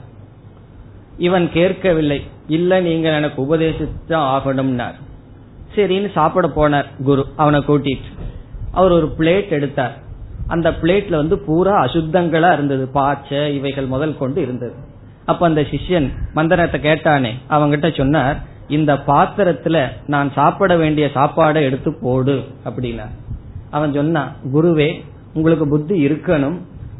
இவன் 1.17 1.51
கேட்கவில்லை. 1.51 2.23
இல்ல 2.47 2.79
நீங்க 2.79 3.10
எனக்கு 3.10 3.41
உபதேசித்தான் 3.41 4.27
ஆகணும்னார். 4.34 4.93
சரின்னு 5.75 6.12
சாப்பிட 6.12 6.47
போனார் 6.47 6.86
குரு 7.03 7.27
அவனை 7.36 7.60
கூட்டிட்டு. 7.60 8.12
அவர் 8.71 8.91
ஒரு 8.91 9.13
பிளேட் 9.17 9.49
எடுத்தார். 9.49 9.97
அந்த 10.47 10.71
பிளேட்ல 10.71 11.15
வந்து 11.15 11.39
பூரா 11.39 11.84
அசுத்தங்களா 11.84 12.53
இருந்தது. 12.53 12.89
பாச்ச 12.93 13.53
இவைகள் 13.53 13.86
முதல் 13.86 14.17
கொண்டு 14.17 14.41
இருந்தது. 14.41 14.73
அப்ப 15.25 15.45
அந்த 15.45 15.62
சிஷ்யன் 15.62 16.12
மந்திரத்தை 16.34 16.82
கேட்டானே 16.82 17.32
அவங்கிட்ட 17.49 17.97
சொன்னார் 17.97 18.51
இந்த 18.67 18.93
பாத்திரத்துல 18.93 19.88
நான் 20.08 20.32
சாப்பிட 20.32 20.76
வேண்டிய 20.76 21.10
சாப்பாடை 21.13 21.62
எடுத்து 21.62 21.93
போடு 21.93 22.43
அப்படின்னா. 22.65 23.08
அவன் 23.69 23.93
சொன்னான் 23.93 24.32
குருவே 24.54 25.02
உங்களுக்கு 25.34 25.67
புத்தி 25.67 26.06
இருக்கணும். 26.08 26.58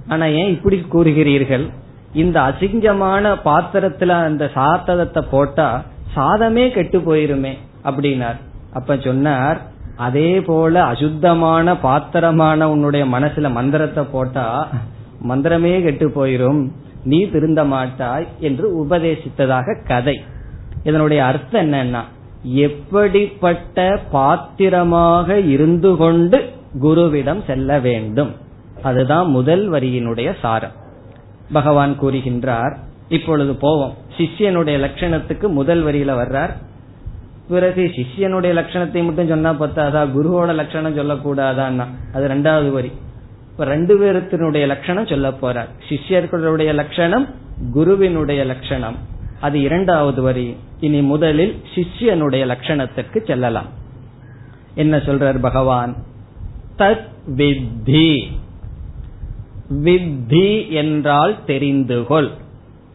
ஆனா 0.08 0.26
ஏன் 0.26 0.50
இப்படி 0.50 0.86
கூறுகிறீர்கள்? 0.94 1.70
இந்த 2.14 2.42
அசிங்கமான 2.42 3.36
பாத்திரத்துல 3.46 4.08
அந்த 4.08 4.50
சாதகத்தை 4.54 5.24
போட்டா 5.32 5.84
சாதமே 6.16 6.72
கெட்டு 6.72 7.00
போயிருமே 7.00 7.54
அப்படின்னார். 7.84 8.40
அப்ப 8.74 8.98
சொன்னார் 8.98 9.62
அதே 9.96 10.42
போல 10.42 10.84
அசுத்தமான 10.84 11.78
பாத்திரமான 11.78 12.70
உன்னுடைய 12.70 13.06
மனசுல 13.06 13.52
மந்திரத்தை 13.52 14.04
போட்டா 14.12 14.70
மந்திரமே 15.30 15.84
கெட்டு 15.84 16.08
போயிரும். 16.10 16.68
நீ 17.04 17.30
திருந்த 17.30 17.64
மாட்டாய் 17.64 18.28
என்று 18.40 18.86
உபதேசித்ததாக 18.86 19.88
கதை. 19.88 20.24
இதனுடைய 20.84 21.26
அர்த்தம் 21.26 21.74
என்னன்னா 21.74 22.02
எப்படிப்பட்ட 22.44 24.02
பாத்திரமாக 24.12 25.40
இருந்து 25.40 25.96
கொண்டு 25.96 26.50
குருவிடம் 26.82 27.46
செல்ல 27.46 27.80
வேண்டும்? 27.80 28.36
அதுதான் 28.82 29.30
முதல் 29.30 29.72
வரியினுடைய 29.72 30.36
சாரம். 30.42 30.72
பகவான் 31.52 32.02
கூறுகின்றார் 32.02 32.76
இப்பொழுது 33.08 33.56
போவோம். 33.56 33.94
சிஷ்யனுடைய 34.18 34.80
லட்சணத்துக்கு 34.80 35.48
முதல் 35.48 35.86
வரியில 35.86 36.12
வர்றார். 36.12 36.50
பிறகு 37.50 37.92
சிஷ்யனுடைய 37.96 38.54
லட்சணத்தை 38.54 39.04
மட்டும் 39.04 39.28
சொன்னா 39.28 39.54
பத்தாதா? 39.54 40.10
குருவோட 40.18 40.54
லட்சணம் 40.54 40.98
சொல்லக்கூடாதான்னா? 40.98 41.86
அது 42.14 42.28
ரெண்டாவது 42.28 42.72
வரி. 42.72 42.92
இப்ப 43.52 43.66
ரெண்டு 43.66 44.00
பேருத்தினுடைய 44.00 44.66
லட்சணம் 44.66 45.08
சொல்ல 45.08 45.30
போறார். 45.30 45.68
சிஷ்யர்களுடைய 45.90 46.74
லட்சணம் 46.74 47.28
குருவினுடைய 47.72 48.44
லட்சணம். 48.44 48.96
அது 49.44 49.62
இரண்டாவது 49.62 50.22
வரி. 50.22 50.56
இனி 50.80 51.02
முதலில் 51.02 51.62
சிஷ்யனுடைய 51.76 52.46
லட்சணத்துக்கு 52.46 53.26
செல்லலாம். 53.26 53.66
என்ன 54.76 54.98
சொல்றார் 54.98 55.40
பகவான்? 55.40 55.96
தத் 56.78 57.08
வித்தி. 57.36 58.28
வித்தி 59.74 60.70
என்றால் 60.70 61.38
தெரிந்துகொள். 61.48 62.30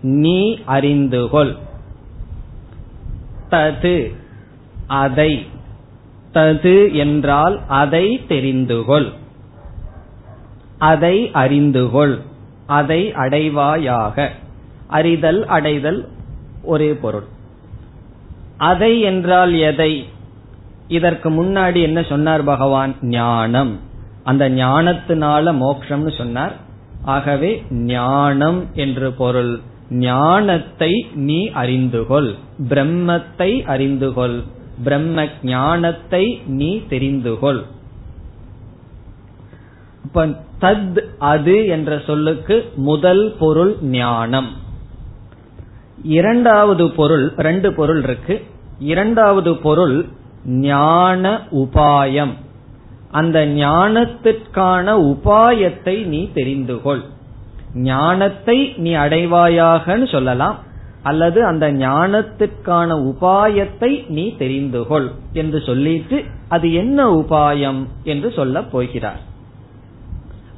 நீ 0.03 0.59
அறிந்துகொள். 0.69 1.57
தது 3.51 4.15
அதை. 4.87 5.47
தது 6.35 6.93
என்றால் 6.93 7.61
அதை 7.69 8.21
தெரிந்துகொள். 8.29 9.13
அதை 10.79 11.31
அறிந்துகொள். 11.35 12.19
அதை 12.67 13.13
அடைவாயாக. 13.13 14.29
அறிதல் 14.87 15.47
அடைதல் 15.47 16.09
ஒரே 16.69 16.91
பொருள். 16.95 17.27
அதை 18.57 19.01
என்றால் 19.01 19.55
எதை? 19.55 19.93
இதற்கு 20.89 21.29
முன்னாடி 21.31 21.83
என்ன 21.83 22.03
சொன்னார் 22.03 22.45
பகவான்? 22.45 22.95
ஞானம். 23.03 23.73
அந்த 24.25 24.51
ஞானத்தினால 24.51 25.53
மோக்ஷம்னு 25.63 26.17
சொன்னார். 26.19 26.55
ஆகவே 27.05 27.51
ஞானம் 27.71 28.61
என்று 28.75 29.13
பொருள். 29.13 29.53
ஞானத்தை 29.91 30.93
நீ 31.15 31.49
அறிந்துகொள். 31.49 32.31
பிரம்மத்தை 32.69 33.53
அறிந்துகொள். 33.75 34.37
பிரம்ம 34.85 35.27
ஞானத்தை 35.43 36.25
நீ 36.47 36.71
தெரிந்துகொள். 36.91 37.63
தத் 40.61 41.01
அது 41.19 41.67
என்ற 41.67 42.03
சொல்லுக்கு 42.07 42.73
முதல் 42.77 43.37
பொருள் 43.39 43.75
ஞானம். 43.99 44.49
இரண்டாவது 46.03 46.91
பொருள் 46.91 47.33
ரெண்டு 47.37 47.73
பொருள் 47.73 48.03
இருக்கு. 48.03 48.45
இரண்டாவது 48.79 49.57
பொருள் 49.57 50.07
ஞான 50.45 51.41
உபாயம். 51.51 52.33
அந்த 53.11 53.47
ஞானத்திற்கான 53.47 55.17
உபாயத்தை 55.17 56.07
நீ 56.07 56.31
தெரிந்து 56.35 56.83
கொள். 56.83 57.01
ஞானத்தை 57.75 58.75
நீ 58.77 58.95
அடைவாயாகன்னு 58.95 60.11
சொல்லலாம். 60.11 60.59
அல்லது 61.03 61.45
அந்த 61.45 61.73
ஞானத்திற்கான 61.73 63.15
உபாயத்தை 63.15 64.09
நீ 64.09 64.37
தெரிந்து 64.37 64.87
கொள் 64.87 65.11
என்று 65.33 65.61
சொல்லிட்டு 65.61 66.25
அது 66.49 66.73
என்ன 66.73 67.11
உபாயம் 67.11 67.87
என்று 68.05 68.33
சொல்ல 68.33 68.63
போகிறார். 68.63 69.21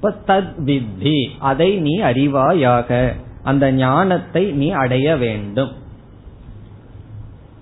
தத் 0.03 0.55
வித்தி 0.64 1.26
அதை 1.38 1.76
நீ 1.76 2.00
அறிவாயாக. 2.00 3.14
அந்த 3.42 3.72
ஞானத்தை 3.72 4.44
நீ 4.44 4.70
அடைய 4.70 5.16
வேண்டும். 5.16 5.72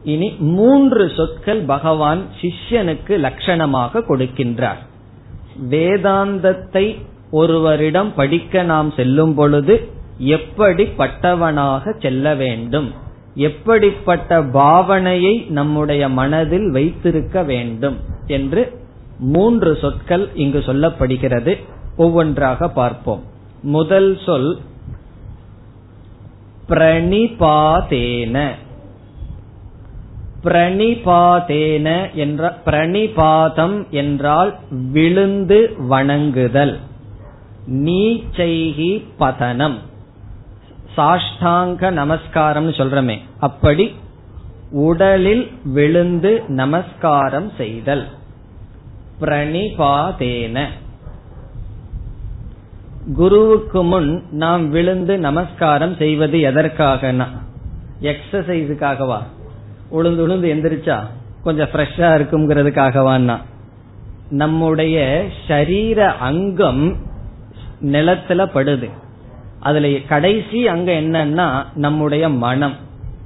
இனி 0.02 0.36
மூன்று 0.38 1.12
சொற்கள் 1.16 1.60
பகவான் 1.60 2.22
சிஷ்யனுக்கு 2.40 3.08
லட்சணமாக 3.08 4.02
கொடுக்கின்றார். 4.08 4.80
வேதாந்தத்தை 5.70 7.02
ஒருவரிடம் 7.30 8.14
படிக்க 8.14 8.62
நாம் 8.62 8.92
செல்லும் 8.96 9.34
பொழுது 9.34 9.88
எப்படிப்பட்டவனாக 10.18 12.00
செல்ல 12.00 12.34
வேண்டும்? 12.34 12.92
எப்படிப்பட்ட 13.34 14.42
பாவனையை 14.42 15.50
நம்முடைய 15.50 16.08
மனதில் 16.08 16.70
வைத்திருக்க 16.70 17.42
வேண்டும்? 17.42 17.96
என்று 18.26 18.86
மூன்று 19.18 19.78
சொற்கள் 19.80 20.28
இங்கு 20.34 20.58
சொல்லப்படுகிறது. 20.58 21.58
ஒவ்வொன்றாக 21.96 22.68
பார்ப்போம். 22.68 23.22
முதல் 23.62 24.18
சொல் 24.26 24.58
பிரணிபாதேன. 26.68 28.50
பிரணிபாதேன 30.44 32.12
என்ற 32.12 32.58
பிரணிபாதம் 32.64 33.88
என்றால் 33.90 34.56
விழுந்து 34.70 35.74
வணங்குதல். 35.78 36.78
நீச்சைகி 37.70 39.04
பதனம். 39.18 39.78
சாஷ்டாங்க 40.96 41.90
நமஸ்காரம் 41.90 42.70
சொல்றமே. 42.70 43.18
அப்படி 43.38 43.94
உடலில் 44.70 45.50
விழுந்து 45.64 46.42
நமஸ்காரம் 46.48 47.50
செய்தல். 47.56 48.06
பிரணிபாதேன. 49.20 50.66
குருவுக்கு 53.14 53.82
முன் 53.82 54.22
நாம் 54.30 54.70
விழுந்து 54.70 55.18
நமஸ்காரம் 55.18 55.96
செய்வது 55.96 56.38
எதற்காகனா? 56.38 57.24
எக்ஸசைஸுக்காகவா 58.02 59.18
உளுந்து 59.92 60.22
உளுந்து 60.26 60.48
எந்திரிச்சா 60.48 60.98
கொஞ்சம் 61.42 61.68
ஃப்ரெஷ்ஷா 61.72 62.18
இருக்குங்கிறதுக்காகவான்னா 62.18 63.36
நம்முடைய 64.30 65.26
ஷரீர 65.48 65.96
அங்கம் 66.20 66.96
நிலத்துல 67.82 68.46
படுது. 68.54 68.90
அதுல 69.60 69.88
கடைசி 70.08 70.68
அங்க 70.68 70.92
என்னன்னா 70.92 71.64
நம்முடைய 71.74 72.28
மனம். 72.28 72.74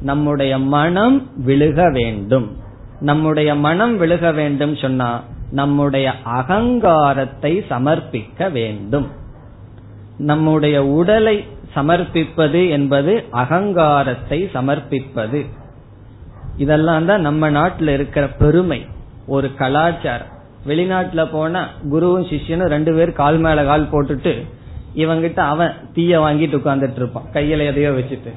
நம்முடைய 0.01 0.59
மனம் 0.59 1.31
விழுக 1.47 1.93
வேண்டும். 1.93 2.57
நம்முடைய 3.01 3.55
மனம் 3.55 4.01
விழுக 4.01 4.35
வேண்டும் 4.35 4.77
சொன்னா 4.77 5.23
நம்முடைய 5.51 6.13
அகங்காரத்தை 6.25 7.65
சமர்ப்பிக்க 7.71 8.53
வேண்டும். 8.53 9.21
நம்முடைய 10.31 10.77
உடலை 10.99 11.37
சமர்ப்பிப்பது 11.75 12.61
என்பது 12.77 13.13
அகங்காரத்தை 13.43 14.39
சமர்ப்பிப்பது. 14.55 15.41
இதெல்லாம் 16.57 17.07
தான் 17.07 17.27
நம்ம 17.29 17.51
நாட்டில் 17.51 17.93
இருக்கிற 17.97 18.25
பெருமை 18.41 18.81
ஒரு 19.27 19.49
கலாச்சாரம். 19.55 20.31
வெளிநாட்டுல 20.67 21.23
போனா 21.33 21.61
குருவும் 21.93 22.27
சிஷ்யனும் 22.33 22.73
ரெண்டு 22.75 22.93
பேரும் 22.95 23.21
கால் 23.21 23.39
மேல 23.39 23.65
கால் 23.65 23.93
போட்டுட்டு 23.93 24.33
இவங்கிட்ட 25.03 25.41
அவன் 25.53 25.73
தீய 25.95 26.21
வாங்கிட்டு 26.21 26.59
உட்கார்ந்துட்டு 26.59 27.01
இருப்பான். 27.03 27.29
கையில 27.33 27.67
எதையோ 27.71 27.91
வச்சுட்டு. 27.91 28.33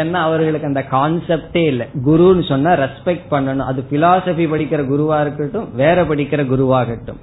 ஏன்னா 0.00 0.20
அவர்களுக்கு 0.28 0.70
அந்த 0.70 0.82
கான்செப்டே 0.90 1.64
இல்லை. 1.72 1.86
குருன்னு 2.06 2.44
சொன்னா 2.48 2.72
ரெஸ்பெக்ட் 2.84 3.28
பண்ணணும். 3.30 3.68
அது 3.70 3.80
பிலாசபி 3.90 4.44
படிக்கிற 4.52 4.82
குருவா 4.92 5.18
இருக்கட்டும் 5.20 5.68
வேற 5.74 6.04
படிக்கிற 6.04 6.42
குருவாகட்டும் 6.52 7.20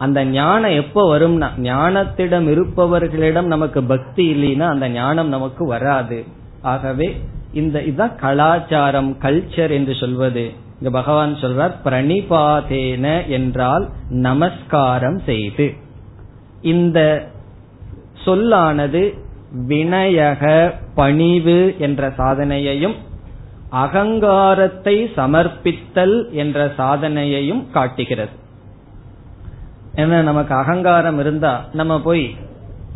அந்த 0.00 0.24
ஞானம் 0.24 0.76
எப்ப 0.82 1.02
வரும்னா 1.10 1.48
ஞானத்திடம் 1.62 2.46
இருப்பவர்களிடம் 2.52 3.48
நமக்கு 3.54 3.80
பக்தி 3.82 4.24
இல்லைன்னா 4.34 4.66
அந்த 4.74 4.88
ஞானம் 4.88 5.28
நமக்கு 5.28 5.66
வராது. 5.66 6.18
ஆகவே 6.62 7.08
இந்த 7.52 7.76
இதுதான் 7.82 8.16
கலாச்சாரம் 8.16 9.10
கல்ச்சர் 9.22 9.70
என்று 9.70 9.94
சொல்வது. 9.94 10.44
இங்க 10.78 10.90
பகவான் 10.90 11.34
சொல்றார் 11.34 11.74
பிரணிபாதேன 11.84 13.06
என்றால் 13.28 13.84
நமஸ்காரம் 14.08 15.20
செய்து. 15.26 15.66
இந்த 16.62 16.98
சொல்லானது 18.24 19.02
வினயக 19.68 20.44
பணிவு 20.94 21.60
என்ற 21.78 22.08
சாதனையையும் 22.08 22.96
அகங்காரத்தை 23.84 24.96
சமர்ப்பித்தல் 25.16 26.18
என்ற 26.32 26.66
சாதனையையும் 26.78 27.62
காட்டுகிறது. 27.70 28.34
ஏன்னா 29.96 30.22
நமக்கு 30.22 30.54
அகங்காரம் 30.54 31.18
இருந்தா 31.18 31.64
நம்ம 31.72 32.00
போய் 32.00 32.34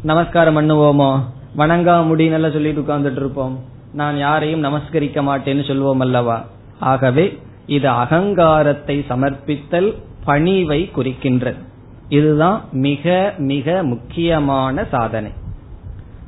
நமஸ்காரம் 0.03 0.57
பண்ணுவோமோ? 0.57 1.21
வணங்கா 1.57 1.97
முடின்னு 2.09 2.53
சொல்லிட்டு 2.53 2.81
உட்கார்ந்துட்டு 2.81 3.17
இருப்போம். 3.17 3.59
நான் 3.93 4.17
யாரையும் 4.17 4.65
நமஸ்கரிக்க 4.65 5.23
மாட்டேன்னு 5.23 5.65
சொல்வோம் 5.65 5.99
அல்லவா? 5.99 6.45
ஆகவே 6.81 7.39
இது 7.67 7.89
அகங்காரத்தை 7.89 9.05
சமர்ப்பித்தல் 9.09 9.95
பணிவை 10.27 10.91
குறிக்கின்றது. 10.97 11.57
இதுதான் 12.09 12.61
மிக 12.73 13.35
மிக 13.37 13.83
முக்கியமான 13.83 14.85
சாதனை. 14.85 15.31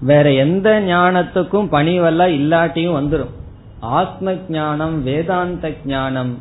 வேற 0.00 0.32
எந்த 0.32 0.82
ஞானத்துக்கும் 0.86 1.68
பணிவெல்லாம் 1.68 2.34
இல்லாட்டியும் 2.40 2.96
வந்துடும் 2.98 3.32
ஆத்ம 3.80 4.34
ஞானம் 4.48 5.02
வேதாந்த 5.02 5.72
ஞானம் 5.84 6.38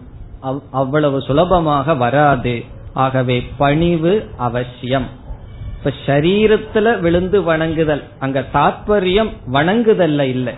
அவ்வளவு 0.72 1.22
சுலபமாக 1.22 1.94
வராது. 1.94 2.64
ஆகவே 2.96 3.38
பணிவு 3.58 4.14
அவசியம். 4.38 5.08
இப்ப 5.78 5.92
சரீரத்துல 6.06 7.00
விழுந்து 7.00 7.40
வணங்குதல் 7.44 8.04
அங்க 8.20 8.40
தாத்பரியம் 8.54 9.32
வணங்குதல்ல 9.54 10.22
இல்லை. 10.36 10.54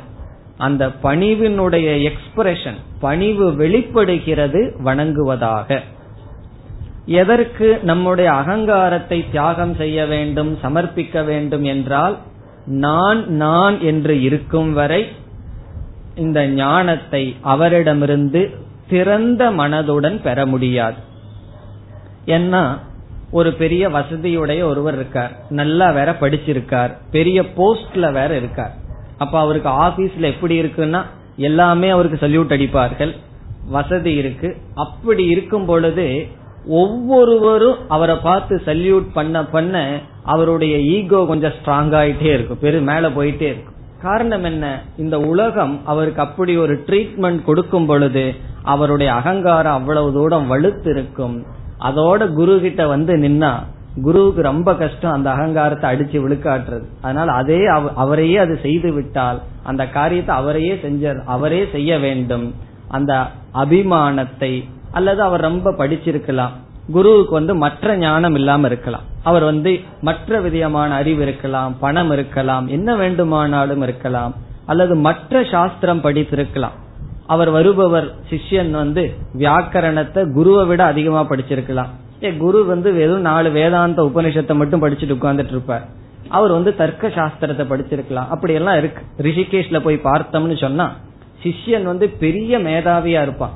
அந்த 0.58 0.84
பணிவினுடைய 1.04 1.88
எக்ஸ்பிரஷன் 2.10 2.80
பணிவு 3.00 3.48
வெளிப்படுகிறது 3.56 4.62
வணங்குவதாக. 4.86 5.80
எதற்கு 7.20 7.68
நம்முடைய 7.84 8.30
அகங்காரத்தை 8.32 9.20
தியாகம் 9.32 9.76
செய்ய 9.76 10.06
வேண்டும் 10.06 10.52
சமர்ப்பிக்க 10.64 11.26
வேண்டும் 11.26 11.64
என்றால் 11.64 12.16
நான் 12.66 13.22
நான் 13.36 13.76
என்று 13.82 14.16
இருக்கும் 14.22 14.72
வரை 14.74 15.02
இந்த 16.16 16.40
ஞானத்தை 16.48 17.24
அவரிடமிருந்து 17.42 18.42
திறந்த 18.90 19.44
மனதுடன் 19.52 20.18
பெற 20.22 20.46
முடியாது. 20.46 21.00
ஏன்னா 22.28 22.78
ஒரு 23.32 23.54
பெரிய 23.54 23.90
வசதியுடைய 23.90 24.64
ஒருவர் 24.64 24.96
இருக்கார். 24.96 25.32
நல்லா 25.50 25.92
வேற 25.92 26.16
படிச்சிருக்கார். 26.20 26.92
பெரிய 27.12 27.42
போஸ்ட்ல 27.42 28.12
வேற 28.12 28.36
இருக்கார். 28.36 28.74
அப்ப 29.18 29.40
அவருக்கு 29.40 29.70
ஆபீஸ்ல 29.70 30.20
எப்படி 30.20 30.62
இருக்குன்னா 30.62 31.02
எல்லாமே 31.38 31.90
அவருக்கு 31.90 32.28
சல்யூட் 32.28 32.56
அடிப்பார்கள். 32.56 33.16
வசதி 33.70 34.14
இருக்கு. 34.14 34.58
அப்படி 34.76 35.26
இருக்கும் 35.26 35.66
பொழுது 35.66 36.28
ஒவ்வொருவரும் 36.68 37.90
அவரை 37.90 38.16
பார்த்து 38.16 38.62
சல்யூட் 38.66 39.06
பண்ண 39.14 39.46
பண்ண 39.46 40.00
அவருடைய 40.24 40.80
ஈகோ 40.80 41.26
கொஞ்சம் 41.26 41.52
ஸ்ட்ராங் 41.52 41.96
ஆயிட்டே 42.00 42.30
இருக்கும். 42.34 42.60
பெரு 42.60 42.82
மேல 42.82 43.10
போயிட்டே 43.10 43.42
இருக்கும். 43.42 43.76
காரணம் 44.02 44.44
என்ன? 44.44 44.84
இந்த 44.98 45.20
உலகம் 45.20 45.86
அவருக்கு 45.86 46.22
அப்படி 46.22 46.58
ஒரு 46.58 46.84
ட்ரீட்மெண்ட் 46.88 47.44
கொடுக்கும் 47.44 47.86
பொழுது 47.86 48.36
அவருடைய 48.64 49.14
அகங்காரம் 49.14 49.74
அவ்வளவு 49.74 50.14
தூரம் 50.14 50.52
வலுத்து 50.52 50.90
இருக்கும். 50.90 51.46
அதோட 51.80 52.34
குரு 52.34 52.60
கிட்ட 52.60 52.88
வந்து 52.88 53.16
நின்னா 53.18 53.52
குருவுக்கு 54.04 54.42
ரொம்ப 54.42 54.76
கஷ்டம் 54.76 55.12
அந்த 55.12 55.30
அகங்காரத்தை 55.32 55.88
அடிச்சு 55.94 56.18
விழுக்காட்டுறது. 56.24 56.86
அதனால 57.02 57.32
அதே 57.32 57.66
அவரையே 57.96 58.38
அது 58.38 58.60
செய்து 58.62 58.94
விட்டால் 58.94 59.42
அந்த 59.64 59.88
காரியத்தை 59.88 60.36
அவரையே 60.36 60.80
செஞ்ச 60.82 61.16
அவரே 61.26 61.68
செய்ய 61.72 62.00
வேண்டும். 62.00 62.54
அந்த 62.88 63.28
அபிமானத்தை 63.54 64.70
அல்லது 64.92 65.22
அவர் 65.22 65.42
ரொம்ப 65.42 65.72
படிச்சிருக்கலாம். 65.72 66.54
குருவுக்கு 66.94 67.34
வந்து 67.34 67.56
மற்ற 67.56 67.98
ஞானம் 67.98 68.36
இல்லாம 68.36 68.68
இருக்கலாம். 68.68 69.06
அவர் 69.24 69.44
வந்து 69.44 69.80
மற்ற 70.02 70.40
விதமான 70.42 70.96
அறிவு 70.96 71.22
இருக்கலாம் 71.22 71.76
பணம் 71.80 72.12
இருக்கலாம் 72.12 72.68
என்ன 72.68 72.96
வேண்டுமானாலும் 72.96 73.82
இருக்கலாம் 73.82 74.36
அல்லது 74.66 74.96
மற்ற 74.96 75.44
சாஸ்திரம் 75.44 76.02
படித்திருக்கலாம். 76.02 76.76
அவர் 77.28 77.50
வருபவர் 77.50 78.14
சிஷ்யன் 78.30 78.72
வந்து 78.72 79.14
வியாக்கரணத்தை 79.38 80.34
குருவை 80.34 80.66
விட 80.66 80.84
அதிகமா 80.84 81.30
படிச்சிருக்கலாம். 81.30 81.90
ஏ 82.24 82.32
குரு 82.32 82.66
வந்து 82.66 82.94
வெறும் 82.94 83.22
நாலு 83.22 83.52
வேதாந்த 83.52 84.04
உபனிஷத்தை 84.04 84.56
மட்டும் 84.56 84.84
படிச்சுட்டு 84.84 85.16
உட்கார்ந்துட்டு 85.20 85.56
இருப்பார். 85.56 85.88
அவர் 86.28 86.52
வந்து 86.52 86.76
தர்க்க 86.76 87.08
சாஸ்திரத்தை 87.08 87.66
படிச்சிருக்கலாம். 87.70 88.28
அப்படி 88.28 88.54
எல்லாம் 88.54 88.78
இருக்கு. 88.78 89.04
ரிஷிகேஷ்ல 89.18 89.80
போய் 89.80 90.02
பார்த்தோம்னு 90.04 90.58
சொன்னா 90.58 90.96
சிஷ்யன் 91.44 91.84
வந்து 91.84 92.10
பெரிய 92.10 92.60
மேதாவியா 92.60 93.22
இருப்பான். 93.22 93.52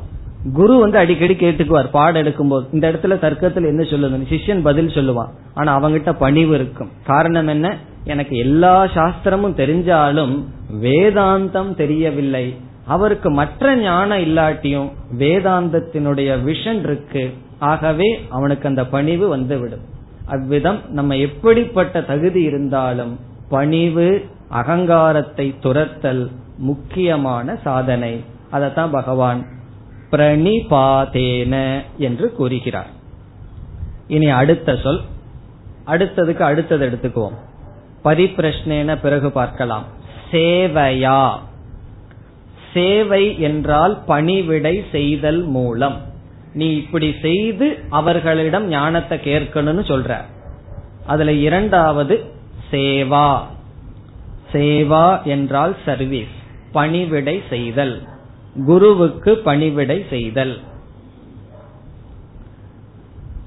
குரு 0.53 0.77
வந்து 0.77 0.97
அடிக்கடி 0.97 1.33
கேட்டுக்குவார் 1.33 1.89
பாடம் 1.91 2.23
எடுக்கும்போது. 2.23 2.65
இந்த 2.71 2.91
இடத்துல 2.91 3.19
தர்க்கத்தில் 3.19 3.65
என்ன 3.65 3.83
சொல்லுதுன்னு? 3.83 4.29
சிஷ்யன் 4.29 4.61
பதில் 4.61 4.87
சொல்லுவான். 4.87 5.29
ஆனா 5.53 5.79
அவங்கிட்ட 5.79 6.15
பணிவு 6.19 6.55
இருக்கும். 6.55 6.89
காரணம் 7.05 7.47
என்ன? 7.47 7.77
எனக்கு 8.03 8.37
எல்லா 8.37 8.85
சாஸ்திரமும் 8.85 9.55
தெரிஞ்சாலும் 9.55 10.43
வேதாந்தம் 10.81 11.75
தெரியவில்லை. 11.75 12.55
அவருக்கு 12.85 13.29
மற்ற 13.29 13.75
ஞானம் 13.75 14.17
இல்லாட்டியும் 14.17 14.91
வேதாந்தத்தினுடைய 15.17 16.43
விஷன் 16.45 16.79
இருக்கு. 16.79 17.33
ஆகவே 17.59 18.25
அவனுக்கு 18.29 18.67
அந்த 18.67 18.85
பணிவு 18.85 19.27
வந்துவிடும். 19.27 19.81
அவ்விதம் 20.25 20.79
நம்ம 20.89 21.15
எப்படிப்பட்ட 21.15 22.01
தகுதி 22.01 22.41
இருந்தாலும் 22.41 23.19
பணிவு 23.49 24.25
அகங்காரத்தை 24.49 25.55
துரத்தல் 25.59 26.31
முக்கியமான 26.57 27.55
சாதனை. 27.63 28.23
அதத்தான் 28.51 28.91
பகவான் 28.91 29.45
பிரணிபாதேன 30.11 31.81
என்று 31.97 32.31
கூறுகிறார். 32.31 32.87
இனி 34.07 34.29
அடுத்த 34.29 34.75
சொல். 34.75 35.01
அடுத்ததுக்கு 35.87 36.39
அடுத்தது 36.39 36.89
எடுத்துக்குவோம். 36.89 37.35
பரிப்பிரஷ்னேன 38.03 38.97
பிறகு 39.01 39.31
பார்க்கலாம். 39.31 39.83
சேவையா. 40.31 41.31
சேவை 42.73 43.39
என்றால் 43.39 44.03
பணிவிடை 44.05 44.83
செய்தல் 44.91 45.41
மூலம். 45.41 45.97
நீ 46.53 46.69
இப்படி 46.75 47.15
செய்து 47.21 47.79
அவர்களிடம் 47.89 48.67
ஞானத்தை 48.67 49.17
கேட்கணும்னு 49.17 49.83
சொல்ற. 49.91 50.21
அதுல 51.05 51.31
இரண்டாவது 51.31 52.25
சேவா. 52.71 53.39
சேவா 54.53 55.23
என்றால் 55.23 55.75
சர்வீஸ் 55.85 56.35
பணிவிடை 56.71 57.41
செய்தல். 57.49 58.01
குருவுக்கு 58.65 59.37
பணிவிடை 59.37 60.05
செய்தல். 60.09 60.59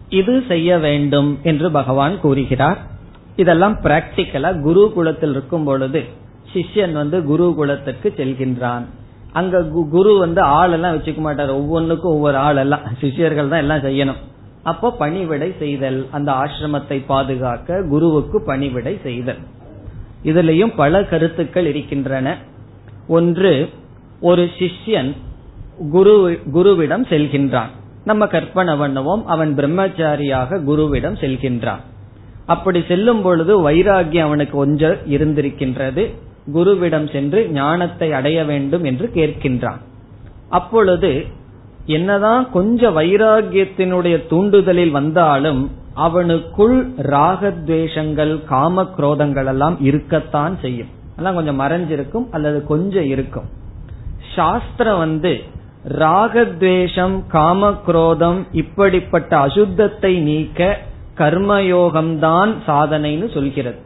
இது 0.09 0.43
செய்ய 0.49 0.79
வேண்டும் 0.79 1.39
என்று 1.43 1.71
பகவான் 1.71 2.21
கூறுகிறார். 2.21 2.79
இதெல்லாம் 3.37 3.81
பிராக்டிக்கலா 3.83 4.61
குரு 4.61 4.93
குலத்தில் 4.95 5.31
இருக்கும் 5.31 5.65
பொழுது 5.65 6.05
சிஷ்யன் 6.53 6.93
வந்து 6.93 7.19
குருகுலத்துக்கு 7.21 8.09
செல்கின்றான். 8.17 8.85
அங்க 9.39 9.61
குரு 9.95 10.13
வந்து 10.19 10.41
ஆள் 10.59 10.75
எல்லாம் 10.77 10.95
வச்சுக்க 10.97 11.21
மாட்டார். 11.27 11.53
ஒவ்வொன்றுக்கும் 11.61 12.15
ஒவ்வொரு 12.17 12.39
ஆள் 12.47 12.61
எல்லாம். 12.65 12.85
சிஷியர்கள் 13.01 13.53
தான் 13.53 13.63
எல்லாம் 13.65 13.85
செய்யணும். 13.87 14.21
அப்போ 14.63 14.89
பணிவிடை 14.93 15.49
செய்தல் 15.59 15.99
அந்த 16.11 16.31
ஆசிரமத்தை 16.33 16.99
பாதுகாக்க 17.07 17.79
குருவுக்கு 17.91 18.41
பணிவிடை 18.43 18.95
செய்தல். 19.03 19.41
இதுலயும் 20.25 20.73
பல 20.77 21.03
கருத்துக்கள் 21.05 21.67
இருக்கின்றன. 21.67 22.37
ஒன்று 23.09 23.53
ஒரு 24.21 24.45
சிஷ்யன் 24.59 25.11
குரு 25.91 26.15
குருவிடம் 26.55 27.05
செல்கின்றான். 27.13 27.73
நம்ம 28.05 28.27
கற்பனை 28.27 28.75
பண்ணுவோம். 28.75 29.23
அவன் 29.25 29.57
பிரம்மச்சாரியாக 29.57 30.61
குருவிடம் 30.71 31.19
செல்கின்றான். 31.23 31.83
அப்படி 32.47 32.81
செல்லும் 32.89 33.23
பொழுது 33.23 33.71
வைராகியம் 33.71 34.29
அவனுக்கு 34.29 34.57
கொஞ்சம் 34.57 34.97
இருந்திருக்கின்றது. 35.07 36.05
குருவிடம் 36.53 37.13
சென்று 37.13 37.49
ஞானத்தை 37.49 38.13
அடைய 38.13 38.45
வேண்டும் 38.45 38.85
என்று 38.85 39.11
கேட்கின்றான். 39.15 39.81
அப்பொழுது 40.49 41.27
என்னதான் 41.87 42.51
கொஞ்ச 42.51 42.91
வைராகியத்தினுடைய 42.91 44.17
தூண்டுதலில் 44.31 44.91
வந்தாலும் 44.91 45.71
அவனுக்குள் 45.97 46.77
ராகத்வேஷங்கள் 46.99 48.45
காம 48.45 48.83
குரோதங்கள் 48.83 49.47
எல்லாம் 49.47 49.81
இருக்கத்தான் 49.81 50.59
செய்யும். 50.61 50.89
அதெல்லாம் 51.17 51.35
கொஞ்சம் 51.35 51.61
மறைஞ்சிருக்கும் 51.61 52.27
அல்லது 52.31 52.67
கொஞ்சம் 52.67 53.05
இருக்கும். 53.05 53.45
சாஸ்திரம் 54.35 54.99
வந்து 54.99 55.43
ராகத்வேஷம் 55.89 57.27
காம 57.29 57.73
குரோதம் 57.73 58.47
இப்படிப்பட்ட 58.53 59.47
அசுத்தத்தை 59.47 60.19
நீக்க 60.19 60.79
கர்மயோகம்தான் 61.19 62.55
சாதனைன்னு 62.67 63.33
சொல்கிறது. 63.35 63.79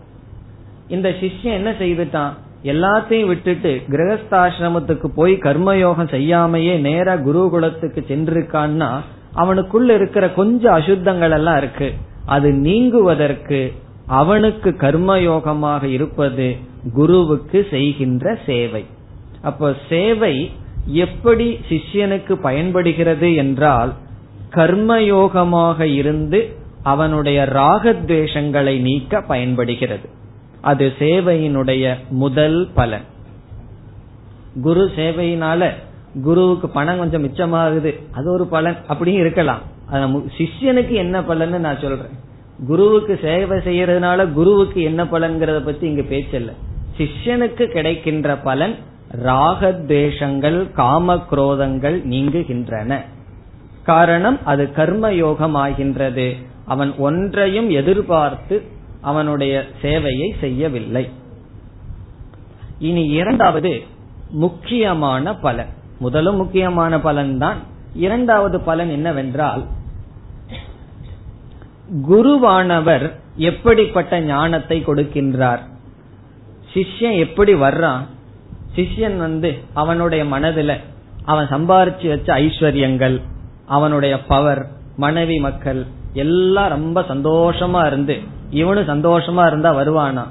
இந்த 0.89 1.09
சிஷ்யன் 1.09 1.59
என்ன 1.61 1.71
செய்துட்டான்? 1.71 2.33
எல்லாத்தையும் 2.63 3.27
விட்டுட்டு 3.27 3.83
கிரகஸ்தாசிரமத்துக்கு 3.91 5.07
போய் 5.15 5.35
கர்மயோகம் 5.35 6.11
செய்யாமையே 6.11 6.79
நேர 6.79 7.17
குருகுலத்துக்கு 7.17 8.01
சென்றிருக்கான்னா 8.09 9.01
அவனுக்குள்ள 9.37 9.89
இருக்கிற 9.89 10.31
கொஞ்சம் 10.31 10.73
அசுத்தங்கள் 10.73 11.31
எல்லாம் 11.31 11.57
இருக்கு. 11.57 11.95
அது 12.27 12.51
நீங்குவதற்கு 12.51 13.73
அவனுக்கு 14.07 14.71
கர்மயோகமாக 14.71 15.85
இருப்பது 15.85 16.57
குருவுக்கு 16.95 17.67
செய்கின்ற 17.71 18.39
சேவை. 18.47 18.85
அப்போ 19.43 19.75
சேவை 19.89 20.51
எப்படி 20.87 21.61
சிஷ்யனுக்கு 21.69 22.33
பயன்படுகிறது 22.33 23.35
என்றால் 23.35 23.93
கர்மயோகமாக 24.55 25.81
இருந்து 25.81 26.57
அவனுடைய 26.83 27.45
ராகத்வேஷங்களை 27.45 28.81
நீக்க 28.81 29.21
பயன்படுகிறது. 29.21 30.09
அது 30.61 30.93
சேவையினுடைய 30.99 31.97
முதல் 32.11 32.69
பலன். 32.75 33.05
குரு 34.63 34.91
சேவையினால 34.97 35.71
குருவுக்கு 36.23 36.69
பணம் 36.69 36.99
கொஞ்சம் 36.99 37.25
மிச்சமாகுது 37.25 38.03
அது 38.13 38.33
ஒரு 38.33 38.47
பலன். 38.47 38.77
அப்படியும் 38.87 39.21
இருக்கலாம். 39.21 39.61
சிஷ்யனுக்கு 40.39 40.91
என்ன 40.91 41.21
பலன்னு 41.21 41.59
நான் 41.59 41.79
சொல்றேன். 41.79 42.27
குருவுக்கு 42.67 43.19
சேவை 43.23 43.59
செய்யறதுனால 43.59 44.33
குருவுக்கு 44.33 44.83
என்ன 44.83 45.05
பலன்கிறத 45.05 45.65
பத்தி 45.65 45.87
இங்க 45.87 46.03
பேச்சல்ல. 46.03 46.53
சிஷ்யனுக்கு 46.97 47.67
கிடைக்கின்ற 47.67 48.37
பலன் 48.37 48.75
ராகத்வேஷங்கள் 49.25 50.73
காம 50.73 51.17
குரோதங்கள் 51.31 51.97
நீங்குகின்றன. 52.11 53.01
காரணம் 53.83 54.39
அது 54.45 54.73
கர்ம 54.73 55.13
யோகம் 55.13 55.55
ஆகின்றது 55.55 56.35
அவன் 56.65 56.95
ஒன்றையும் 56.99 57.71
எதிர்பார்த்து 57.71 58.63
அவனுடைய 59.11 59.55
சேவையை 59.83 60.29
செய்யவில்லை. 60.43 61.05
இனி 62.89 63.05
இரண்டாவது 63.21 63.73
முக்கியமான 64.45 65.35
பலன். 65.45 65.73
முதலும் 66.05 66.39
முக்கியமான 66.43 66.93
பலன் 67.07 67.33
தான் 67.43 67.59
இரண்டாவது 68.07 68.57
பலன் 68.69 68.91
என்னவென்றால் 68.97 69.63
குருவானவர் 72.09 73.07
எப்படிப்பட்ட 73.51 74.15
ஞானத்தை 74.31 74.79
கொடுக்கின்றார்? 74.87 75.63
சிஷ்யன் 76.73 77.19
எப்படி 77.25 77.53
வர்றான்? 77.65 78.03
சிஷ்யன் 78.77 79.17
வந்து 79.27 79.51
அவனுடைய 79.83 80.23
மனதுல 80.35 80.73
அவன் 81.33 81.49
சம்பாரிச்சு 81.55 82.07
வச்ச 82.09 82.29
ஐஸ்வர்யங்கள் 82.45 83.17
அவனுடைய 83.77 84.15
பவர் 84.33 84.63
மனைவி 84.97 85.39
மக்கள் 85.47 85.81
எல்லாம் 86.25 86.73
ரொம்ப 86.77 86.99
சந்தோஷமா 87.13 87.81
இருந்து 87.91 88.17
இவனும் 88.51 88.89
சந்தோஷமா 88.89 89.47
இருந்தா 89.47 89.75
வருவானா? 89.75 90.27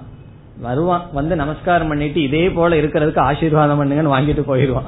வருவான். 0.61 1.07
வந்து 1.13 1.35
நமஸ்காரம் 1.35 1.87
பண்ணிட்டு 1.87 2.21
இதே 2.21 2.49
போல 2.49 2.75
இருக்கிறதுக்கு 2.75 3.19
ஆசீர்வாதம் 3.19 3.81
பண்ணுங்கன்னு 3.81 4.19
வாங்கிட்டு 4.19 4.41
போயிடுவான். 4.41 4.83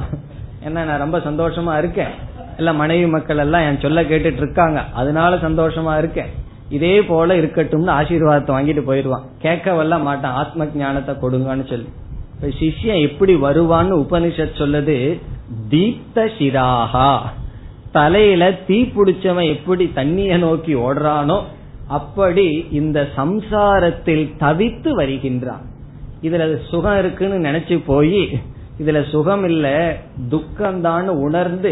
ஏன்னா 0.67 0.83
நான் 0.83 1.11
ரொம்ப 1.11 1.17
சந்தோஷமா 1.17 1.77
இருக்கேன்? 1.77 2.09
இல்ல 2.57 2.73
மனைவி 2.73 3.09
மக்கள் 3.09 3.37
எல்லாம் 3.37 3.61
என் 3.61 3.79
சொல்ல 3.79 4.01
கேட்டுட்டு 4.01 4.37
இருக்காங்க. 4.37 4.83
அதனால 4.93 5.35
சந்தோஷமா 5.35 5.97
இருக்கேன். 5.97 6.29
இதே 6.69 7.01
போல 7.01 7.35
இருக்கட்டும்னு 7.35 7.93
ஆசீர்வாதத்தை 8.01 8.51
வாங்கிட்டு 8.51 8.81
போயிடுவான். 8.81 9.23
கேட்கவல்ல 9.41 10.01
மாட்டான். 10.01 10.33
ஆத்ம 10.33 10.65
ஞானத்தை 10.75 11.15
கொடுங்கன்னு 11.15 11.69
சொல்லி. 11.69 11.89
இப்ப 12.35 12.47
சிஷ்யன் 12.59 13.01
எப்படி 13.01 13.35
வருவான்னு 13.35 14.05
உபனிஷத் 14.05 14.59
சொல்லுது 14.59 15.19
தீப்த 15.69 16.29
சிராகா 16.39 17.17
தலையில 17.91 18.51
தீ 18.51 18.83
பிடிச்சவன் 18.83 19.49
எப்படி 19.49 19.91
தண்ணிய 19.93 20.37
நோக்கி 20.37 20.75
ஓடுறானோ 20.75 21.43
அப்படி 21.89 22.67
இந்த 22.71 23.07
சம்சாரத்தில் 23.17 24.25
தவித்து 24.39 24.89
வருகின்றான். 24.89 25.65
இதுல 26.21 26.57
சுகம் 26.69 26.99
இருக்குன்னு 26.99 27.49
நினைச்சு 27.49 27.81
போய் 27.85 28.39
இதுல 28.79 29.09
சுகம் 29.09 29.45
இல்ல 29.45 29.95
துக்கம்தான் 30.29 31.07
உணர்ந்து 31.07 31.71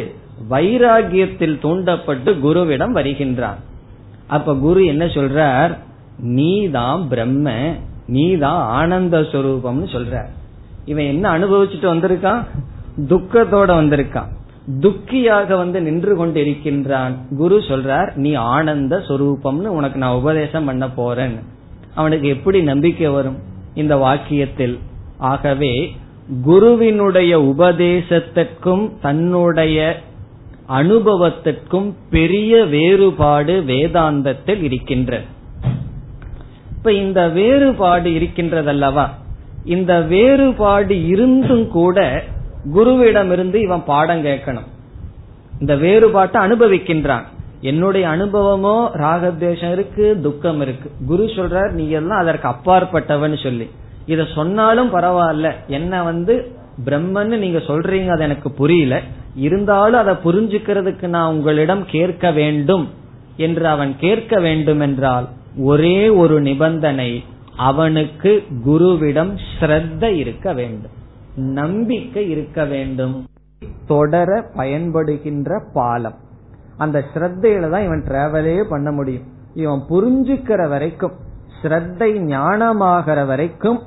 வைராகியத்தில் 0.49 1.59
தூண்டப்பட்டு 1.59 2.31
குருவிடம் 2.33 2.91
வருகின்றான். 2.91 3.59
அப்ப 4.27 4.55
குரு 4.55 4.85
என்ன 4.85 5.05
சொல்றார்? 5.05 5.77
நீதான் 6.17 7.07
பிரம்ம 7.07 7.75
நீதான் 8.07 8.61
ஆனந்த 8.67 9.19
சொரூபம்னு 9.19 9.87
சொல்ற 9.95 10.25
இவன் 10.85 11.05
என்ன 11.05 11.39
அனுபவிச்சுட்டு 11.39 11.89
வந்திருக்கான்? 11.93 12.43
துக்கத்தோட 13.07 13.71
வந்திருக்கான். 13.79 14.31
துக்கியாக 14.79 15.57
வந்து 15.57 15.81
நின்று 15.81 16.25
கொண்டிருக்கின்றான். 16.25 17.35
குரு 17.35 17.57
சொல்றார் 17.57 18.15
நீ 18.15 18.33
ஆனந்த 18.33 19.03
சொரூபம்னு 19.07 19.67
உனக்கு 19.67 19.99
நான் 19.99 20.15
உபதேசம் 20.15 20.65
பண்ண 20.65 20.89
போறேன். 20.89 21.39
அவனுக்கு 21.95 22.27
எப்படி 22.27 22.61
நம்பிக்கை 22.61 23.07
வரும்? 23.07 23.37
இந்த 23.73 23.95
வாக்கியத்தில். 23.95 24.79
ஆகவே 25.17 25.95
குருவினுடைய 26.43 27.39
உபதேசத்திற்கும் 27.39 28.91
தன்னுடைய 29.01 30.01
அனுபவத்திற்கும் 30.69 31.93
பெரிய 32.09 32.65
வேறுபாடு 32.65 33.63
வேதாந்தத்தில் 33.67 34.61
இருக்கின்ற. 34.61 35.21
இப்ப 36.77 36.93
இந்த 36.93 37.29
வேறுபாடு 37.29 38.09
இருக்கின்றதல்லவா? 38.09 39.09
இந்த 39.65 40.01
வேறுபாடு 40.01 41.07
இருந்தும் 41.07 41.67
கூட 41.67 42.23
குருவிடமிருந்து 42.75 43.55
இவன் 43.55 43.83
பாடம் 43.85 44.25
கேட்கணும். 44.25 44.67
இந்த 45.59 45.75
வேறுபாட்டை 45.75 46.41
அனுபவிக்கின்றான். 46.41 47.23
என்னுடைய 47.61 48.07
அனுபவமோ 48.07 48.89
ராகத்வேஷம் 48.93 49.71
இருக்கு 49.71 50.19
துக்கம் 50.21 50.61
இருக்கு. 50.61 50.91
குரு 51.07 51.23
சொல்றார் 51.23 51.71
நீ 51.71 51.89
எல்லாம் 51.89 52.19
அதற்கு 52.19 52.47
அப்பாற்பட்டவன் 52.47 53.43
சொல்லி. 53.43 53.69
இத 54.05 54.25
சொன்னாலும் 54.35 54.93
பரவாயில்ல. 54.93 55.51
என்ன 55.67 56.03
வந்து 56.03 56.51
பிரம்மன்னு 56.85 57.37
நீங்க 57.37 57.57
சொல்றீங்க 57.57 58.07
அது 58.07 58.23
எனக்கு 58.23 58.51
புரியல. 58.51 59.01
இருந்தாலும் 59.35 59.99
அதை 59.99 60.13
புரிஞ்சுக்கிறதுக்கு 60.13 61.07
நான் 61.07 61.31
உங்களிடம் 61.31 61.85
கேட்க 61.85 62.31
வேண்டும் 62.31 62.89
என்று 63.37 63.67
அவன் 63.67 63.95
கேட்க 63.99 64.39
வேண்டும் 64.39 64.79
என்றால் 64.79 65.27
ஒரே 65.57 66.09
ஒரு 66.09 66.41
நிபந்தனை 66.41 67.23
அவனுக்கு 67.55 68.43
குருவிடம் 68.65 69.37
ஸ்ரத்த 69.59 70.03
இருக்க 70.15 70.53
வேண்டும். 70.53 70.95
நம்பிக்கை 71.37 72.29
இருக்க 72.29 72.65
வேண்டும். 72.65 73.25
தொடர 73.87 74.49
பயன்படுகின்ற 74.57 75.63
பாலம். 75.73 76.15
அந்த 76.77 77.03
ஸ்ரத்தையில 77.13 77.69
தான் 77.69 77.83
இவன் 77.83 78.03
டிராவலே 78.03 78.63
பண்ண 78.63 78.91
முடியும். 78.91 79.23
இவன் 79.53 79.83
புரிஞ்சுக்கிற 79.89 80.69
வரைக்கும் 80.69 81.11
ஸ்ரத்தை 81.61 82.09
ஞானமாகிற 82.33 83.27
வரைக்கும் 83.27 83.79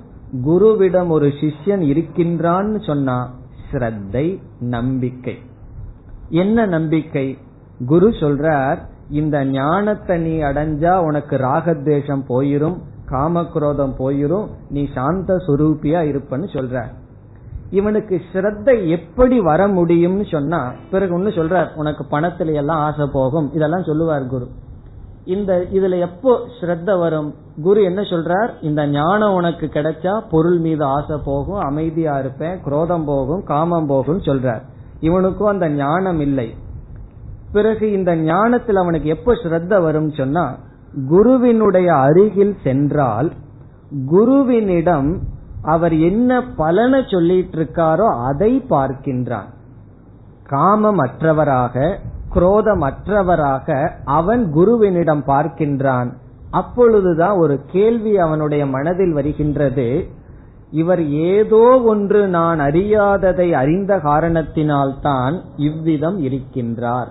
குருவிடம் 0.46 1.08
ஒரு 1.08 1.26
சிஷ்யன் 1.26 1.84
இருக்கின்றான்னு 1.92 2.84
சொன்னா 2.84 3.34
ஸ்ரத்தை 3.72 4.38
நம்பிக்கை. 4.60 5.38
என்ன 6.28 6.66
நம்பிக்கை? 6.66 7.38
குரு 7.86 8.08
சொல்றார் 8.08 8.78
இந்த 9.10 9.44
ஞானத்தை 9.44 10.18
நீ 10.18 10.38
அடைஞ்சா 10.38 10.96
உனக்கு 10.96 11.36
ராகத்வேஷம் 11.36 12.22
போயிரும் 12.28 12.76
காமக்ரோதம் 13.08 13.94
போயிரும் 13.98 14.48
நீ 14.70 14.88
சாந்த 14.94 15.34
சுரூபியா 15.34 16.00
இருப்பன்னு 16.10 16.52
சொல்ற 16.52 16.84
இவனுக்கு 17.70 18.20
ஸ்ரத்த 18.32 18.88
எப்படி 18.88 19.40
வர 19.40 19.66
முடியும்னு 19.66 20.30
சொன்னா 20.30 20.72
பிறகு 20.90 21.14
ஒன்னு 21.14 21.28
சொல்றார் 21.28 21.74
உனக்கு 21.74 22.04
பணத்துல 22.10 22.54
எல்லாம் 22.54 22.80
ஆசை 22.80 23.06
போகும். 23.12 23.52
இதெல்லாம் 23.52 23.82
சொல்லுவார் 23.82 24.26
குரு. 24.26 24.48
இந்த 25.24 25.66
இதுல 25.72 25.98
எப்போ 25.98 26.40
ஸ்ரத்த 26.60 26.98
வரும்? 26.98 27.34
குரு 27.62 27.82
என்ன 27.82 28.00
சொல்றார்? 28.00 28.50
இந்த 28.60 28.86
ஞானம் 28.86 29.34
உனக்கு 29.34 29.66
கிடைச்சா 29.66 30.24
பொருள் 30.30 30.58
மீது 30.58 30.84
ஆசை 30.84 31.16
போகும் 31.24 31.58
அமைதியா 31.58 32.18
இருப்பேன் 32.18 32.60
குரோதம் 32.62 33.04
போகும் 33.04 33.44
காமம் 33.44 33.86
போகும் 33.86 34.20
சொல்றார். 34.20 34.62
இவனுக்கும் 35.00 35.48
அந்த 35.48 35.68
ஞானம் 35.68 36.20
இல்லை. 36.20 36.54
பிறகு 37.52 37.92
இந்த 37.92 38.16
ஞானத்தில் 38.16 38.76
அவனுக்கு 38.76 39.08
எப்போ 39.08 39.34
ஸ்ரத்த 39.34 39.82
வரும் 39.82 40.10
சொன்னா 40.10 40.56
குருவினுடைய 41.08 41.94
அருகில் 41.94 42.56
சென்றால் 42.62 43.32
குருவினிடம் 44.12 45.18
அவர் 45.62 45.98
என்ன 45.98 46.42
பலனை 46.42 47.04
சொல்லிட்டு 47.08 47.58
இருக்காரோ 47.58 48.24
அதை 48.24 48.64
பார்க்கின்றான் 48.70 49.50
காமமற்றவராக 50.50 51.98
குரோதமற்றவராக 52.34 53.90
அவன் 54.04 54.52
குருவினிடம் 54.54 55.22
பார்க்கின்றான். 55.26 56.12
அப்பொழுதுதான் 56.50 57.36
ஒரு 57.36 57.60
கேள்வி 57.66 58.18
அவனுடைய 58.18 58.66
மனதில் 58.66 59.12
வருகின்றது. 59.12 60.08
இவர் 60.70 61.08
ஏதோ 61.08 61.80
ஒன்று 61.80 62.28
நான் 62.28 62.58
அறியாததை 62.58 63.52
அறிந்த 63.52 63.96
காரணத்தினால்தான் 63.96 65.40
இவ்விதம் 65.56 66.22
இருக்கின்றார். 66.22 67.08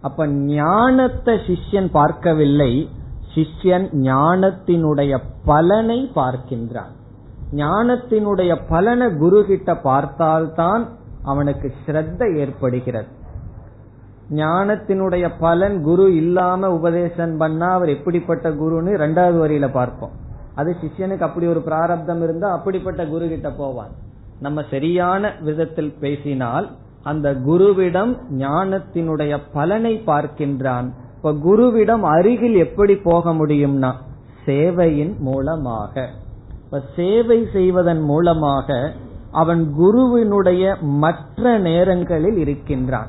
அப்ப 0.00 0.26
ஞானத்தை 0.26 1.34
சிஷ்யன் 1.34 1.90
பார்க்கவில்லை. 1.90 2.88
சிஷ்யன் 3.34 3.88
ஞானத்தினுடைய 3.92 5.18
பலனை 5.44 6.10
பார்க்கின்றான். 6.14 6.96
ஞானத்தினுடைய 7.52 8.62
பலனை 8.68 9.16
குரு 9.16 9.44
கிட்ட 9.44 9.76
பார்த்தால்தான் 9.76 10.88
அவனுக்கு 11.22 11.72
ஸ்ரத்த 11.86 12.36
ஏற்படுகிறது. 12.36 13.06
ஞானத்தினுடைய 14.30 15.30
பலன் 15.40 15.82
குரு 15.82 16.16
இல்லாம 16.16 16.70
உபதேசம் 16.70 17.36
பண்ணா 17.36 17.72
அவர் 17.72 17.88
எப்படிப்பட்ட 17.88 18.50
குருன்னு 18.50 18.92
ரெண்டாவது 19.04 19.38
வரியில 19.44 19.72
பார்ப்போம். 19.72 20.10
அது 20.54 20.76
சிஷ்யனுக்கு 20.82 21.20
அப்படி 21.20 21.46
ஒரு 21.46 21.60
பிராரப்தம் 21.60 22.22
இருந்தா 22.22 22.52
அப்படிப்பட்ட 22.52 23.06
குரு 23.06 23.28
கிட்ட 23.28 23.50
போவான் 23.50 23.90
நம்ம 24.40 24.62
சரியான 24.70 25.32
விதத்தில் 25.40 25.94
பேசினால் 26.00 26.70
அந்த 27.02 27.34
குருவிடம் 27.34 28.16
ஞானத்தினுடைய 28.38 29.40
பலனை 29.52 30.02
பார்க்கின்றான். 30.06 30.88
இப்ப 31.16 31.32
குருவிடம் 31.32 32.00
அருகில் 32.00 32.56
எப்படி 32.56 32.96
போக 32.96 33.32
முடியும்னா 33.32 33.92
சேவையின் 34.46 35.18
மூலமாக. 35.18 36.08
இப்ப 36.70 36.80
சேவை 36.96 37.46
செய்வதன் 37.52 38.00
மூலமாக 38.00 38.92
அவன் 39.30 39.74
குருவினுடைய 39.74 40.76
மற்ற 40.80 41.58
நேரங்களில் 41.58 42.36
இருக்கின்றான். 42.36 43.08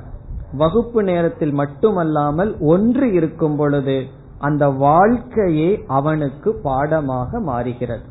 வகுப்பு 0.51 1.03
நேரத்தில் 1.03 1.51
மட்டுமல்லாமல் 1.51 2.57
ஒன்று 2.59 3.13
இருக்கும் 3.13 3.55
பொழுது 3.55 4.05
அந்த 4.37 4.69
வாழ்க்கையே 4.69 5.83
அவனுக்கு 5.87 6.59
பாடமாக 6.63 7.39
மாறுகிறது. 7.39 8.01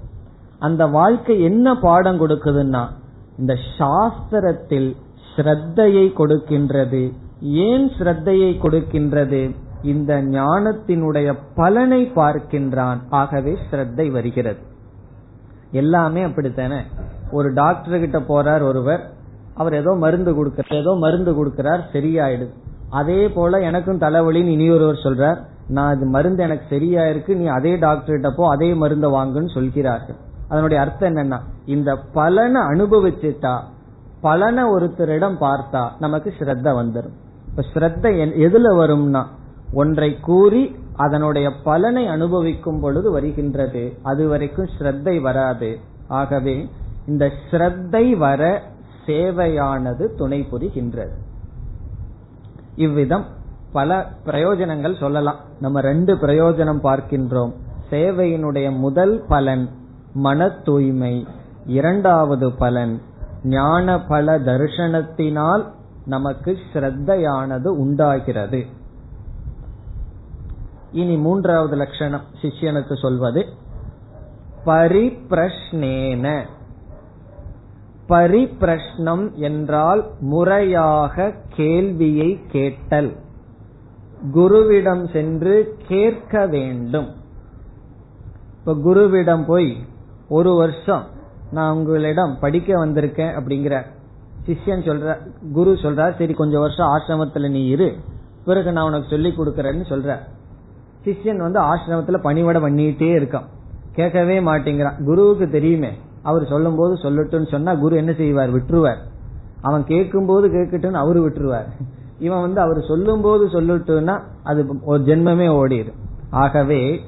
அந்த 0.59 0.87
வாழ்க்கை 0.87 1.41
என்ன 1.43 1.77
பாடம் 1.79 2.21
கொடுக்குதுன்னா 2.21 2.87
இந்த 3.39 3.55
சாஸ்திரத்தில் 3.79 4.97
ஸ்ரத்தையை 5.37 6.07
கொடுக்கின்றது. 6.21 7.13
ஏன் 7.41 7.91
ஸ்ரத்தையை 7.99 8.53
கொடுக்கின்றது? 8.61 9.55
இந்த 9.83 10.23
ஞானத்தினுடைய 10.23 11.39
பலனை 11.55 12.13
பார்க்கின்றான். 12.15 12.99
ஆகவே 13.11 13.57
ஸ்ரத்தை 13.71 14.11
வருகிறது. 14.11 14.68
எல்லாமே 15.73 16.23
அப்படித்தானே? 16.23 16.81
ஒரு 17.31 17.53
டாக்டர் 17.53 18.01
கிட்ட 18.01 18.19
போறார் 18.19 18.63
ஒருவர் 18.63 19.03
அவர் 19.55 19.75
ஏதோ 19.75 19.93
மருந்து 19.95 20.33
கொடுக்கிறார் 20.33 20.81
ஏதோ 20.81 20.93
மருந்து 20.95 21.33
கொடுக்கிறார் 21.33 21.83
சரியாயிடுது. 21.93 22.53
அதே 22.91 23.29
போல 23.29 23.61
எனக்கும் 23.61 24.01
தலைவலின்னு 24.01 24.55
இனி 24.57 24.71
ஒருவர் 24.71 25.05
சொல்றார் 25.05 25.39
நான் 25.69 25.97
இது 25.97 26.07
மருந்து 26.07 26.43
எனக்கு 26.43 26.65
சரியா 26.69 27.07
இருக்கு 27.07 27.37
நீ 27.37 27.47
அதே 27.47 27.77
டாக்டர் 27.77 28.15
கிட்ட 28.15 28.31
போ 28.31 28.51
அதே 28.51 28.75
மருந்தை 28.75 29.11
வாங்குன்னு 29.11 29.55
சொல்கிறார்கள். 29.55 30.19
அதனுடைய 30.49 30.83
அர்த்தம் 30.83 31.17
என்னன்னா 31.17 31.39
இந்த 31.65 31.97
பலனை 32.13 32.61
அனுபவிச்சுட்டா 32.61 33.55
பலனை 34.21 34.65
ஒருத்தரிடம் 34.65 35.37
பார்த்தா 35.41 35.83
நமக்கு 35.99 36.35
ஸ்ரத்த 36.39 36.69
வந்துடும் 36.81 37.17
இப்ப 37.49 37.65
ஸ்ரத்த 37.75 38.05
எதுல 38.47 38.69
வரும்னா 38.81 39.23
ஒன்றை 39.73 40.21
கூறி 40.21 40.77
அதனுடைய 40.99 41.47
பலனை 41.65 42.07
அனுபவிக்கும் 42.07 42.81
பொழுது 42.81 43.11
வருகின்றது. 43.11 43.83
அது 44.03 44.29
வரைக்கும் 44.29 44.69
ஸ்ரத்தை 44.79 45.21
வராது. 45.21 45.71
ஆகவே 46.09 46.57
இந்த 47.07 47.25
ஸ்ரத்தை 47.51 48.05
வர 48.17 48.43
சேவையானது 49.07 50.05
துணை 50.15 50.41
புரிகின்றது. 50.53 51.17
இவ்விதம் 52.77 53.27
பல 53.73 54.11
பிரயோஜனங்கள் 54.27 55.01
சொல்லலாம். 55.01 55.41
நம்ம 55.61 55.81
ரெண்டு 55.81 56.15
பிரயோஜனம் 56.15 56.83
பார்க்கின்றோம். 56.83 57.53
சேவையினுடைய 57.91 58.77
முதல் 58.77 59.17
பலன் 59.29 59.69
மன 60.15 60.49
தூய்மை 60.49 61.27
இரண்டாவது 61.67 62.53
பலன் 62.53 62.95
ஞான 63.45 64.01
பல 64.09 64.39
தரிசனத்தினால் 64.39 65.65
நமக்கு 66.07 66.57
ஸ்ரத்தையானது 66.73 67.69
உண்டாகிறது. 67.85 68.61
இனி 70.93 71.17
மூன்றாவது 71.17 71.77
லட்சணம் 71.77 72.21
சிஷ்யனுக்கு 72.43 72.95
சொல்வது 72.95 73.47
பரிப்பிரஷ்னேன. 74.65 76.45
பரிப்பிரஷ்னம் 78.09 79.33
என்றால் 79.33 80.11
முறையாக 80.21 81.35
கேள்வியை 81.55 82.41
கேட்டல். 82.49 83.17
குருவிடம் 84.35 85.13
சென்று 85.13 85.77
கேட்க 85.89 86.47
வேண்டும். 86.47 87.09
இப்ப 88.59 88.75
குருவிடம் 88.75 89.45
போய் 89.47 89.77
ஒரு 90.29 90.55
வருஷம் 90.55 91.05
நான் 91.51 91.75
உங்களிடம் 91.75 92.39
படிக்க 92.41 92.87
வந்திருக்கேன் 92.87 93.37
அப்படிங்கிற 93.41 93.85
சிஷ்யன் 94.47 94.87
சொல்ற 94.89 95.17
குரு 95.53 95.73
சொல்றார் 95.73 96.17
சரி 96.19 96.33
கொஞ்சம் 96.33 96.61
வருஷம் 96.61 96.87
ஆசிரமத்துல 96.87 97.51
நீ 97.51 97.67
இரு 97.67 97.97
பிறகு 98.45 98.73
நான் 98.73 98.85
உனக்கு 98.85 99.09
சொல்லி 99.09 99.29
கொடுக்கறேன்னு 99.29 99.85
சொல்ற. 99.89 100.19
சிஷ்யன் 101.05 101.37
வந்து 101.37 101.61
ஆசிரமத்துல 101.61 102.19
பணிவடை 102.19 102.63
பண்ணிட்டே 102.63 103.19
இருக்கான். 103.19 103.47
கேட்கவே 103.93 104.41
மாட்டேங்கிறான். 104.41 105.05
குருவுக்கு 105.05 105.49
தெரியுமே. 105.49 105.91
அவர் 106.23 106.47
சொல்லும் 106.47 106.77
போது 106.77 106.95
சொல்லட்டும்னு 106.95 107.51
சொன்னா 107.51 107.75
குரு 107.75 107.97
என்ன 107.97 108.13
செய்வார்? 108.13 108.55
விட்டுருவார். 108.55 108.97
அவன் 109.61 109.85
கேட்கும் 109.85 110.27
போது 110.27 110.49
கேட்கட்டும்னு 110.49 110.93
அவரு 110.93 111.29
விட்டுருவார். 111.29 111.67
இவன் 112.19 112.41
வந்து 112.41 112.61
அவர் 112.61 112.85
சொல்லும் 112.89 113.21
போது 113.21 113.47
சொல்லட்டும்னா 113.47 114.23
அது 114.43 114.81
ஒரு 114.83 115.03
ஜென்மமே 115.03 115.49
ஓடிடும் 115.49 115.95
ஆகவே 116.31 117.01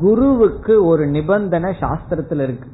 குருவுக்கு 0.00 0.84
ஒரு 0.84 1.06
நிபந்தனை 1.06 1.74
சாஸ்திரத்துல 1.80 2.42
இருக்கு. 2.42 2.68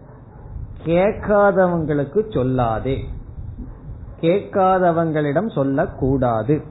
கேட்காதவங்களுக்கு 0.84 2.24
சொல்லாதே. 2.28 2.96
கேட்காதவங்களிடம் 4.20 5.52
சொல்லக்கூடாது. 5.52 6.62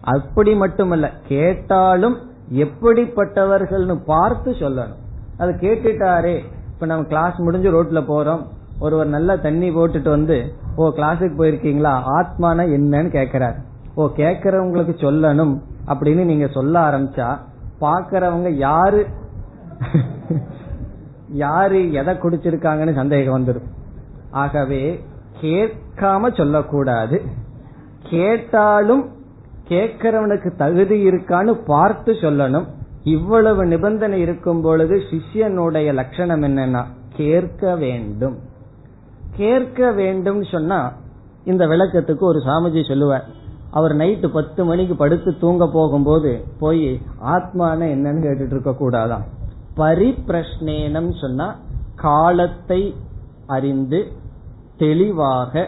அப்படி 0.00 0.54
மட்டுமல்ல 0.54 1.10
கேட்டாலும் 1.28 2.30
எப்படிப்பட்டவர்கள்னு 2.52 4.02
பார்த்து 4.06 4.50
சொல்லணும். 4.50 4.94
அது 5.38 5.52
கேட்டுட்டாரே. 5.52 6.44
இப்ப 6.72 6.86
நம்ம 6.86 7.04
கிளாஸ் 7.04 7.36
முடிஞ்சு 7.36 7.70
ரோட்ல 7.72 8.02
போறோம். 8.08 8.46
ஒருவர் 8.78 9.06
நல்லா 9.06 9.34
தண்ணி 9.34 9.70
போட்டுட்டு 9.70 10.08
வந்து 10.08 10.52
ஓ 10.76 10.92
கிளாஸுக்கு 10.96 11.34
போயிருக்கீங்களா? 11.38 12.02
ஆத்மான 12.18 12.64
என்னன்னு 12.76 13.10
கேக்குறாரு. 13.18 13.56
ஓ 13.94 14.08
கேக்குறவங்களுக்கு 14.16 14.94
சொல்லணும். 14.96 15.60
அப்படின்னு 15.86 16.24
நீங்க 16.24 16.46
சொல்ல 16.46 16.80
ஆரம்பிச்சா 16.80 17.38
பாக்குறவங்க 17.80 18.48
யாரு 18.48 19.06
யாரு 21.28 21.92
எதை 21.92 22.14
குடிச்சிருக்காங்கன்னு 22.14 22.94
சந்தேகம் 22.94 23.46
வந்துடும் 23.46 23.70
ஆகவே 24.30 25.04
கேட்காம 25.40 26.36
சொல்லக்கூடாது. 26.36 27.22
கேட்டாலும் 28.08 29.10
கேட்கிறவனுக்கு 29.72 30.50
தகுதி 30.56 30.96
இருக்கான்னு 31.08 31.52
பார்த்து 31.66 32.12
சொல்லணும். 32.22 32.66
இவ்வளவு 33.16 33.62
நிபந்தனை 33.66 34.18
இருக்கும் 34.20 34.62
பொழுது 34.62 34.96
சிஷ்யனுடைய 35.10 35.88
லட்சணம் 36.00 36.42
என்னன்னா 36.42 36.82
கேட்க 37.16 37.74
வேண்டும். 37.84 38.36
கேட்க 39.36 39.90
வேண்டும் 40.00 40.42
சொன்னா 40.54 40.80
இந்த 41.50 41.62
விளக்கத்துக்கு 41.66 42.24
ஒரு 42.32 42.40
சாமிஜி 42.48 42.82
சொல்லுவார். 42.88 43.26
அவர் 43.78 43.92
நைட்டு 43.96 44.28
பத்து 44.28 44.62
மணிக்கு 44.64 44.94
படுத்து 44.94 45.30
தூங்க 45.42 45.64
போகும்போது 45.74 46.30
போய் 46.58 46.88
ஆத்மான 47.34 47.78
என்னன்னு 47.94 48.24
கேட்டுட்டு 48.24 48.54
இருக்க 48.54 48.72
கூடாதான் 48.80 49.24
பரிப்பிரஷ்னேனம் 49.76 51.10
சொன்னா 51.20 51.46
காலத்தை 52.02 52.80
அறிந்து 53.46 54.00
தெளிவாக 54.82 55.64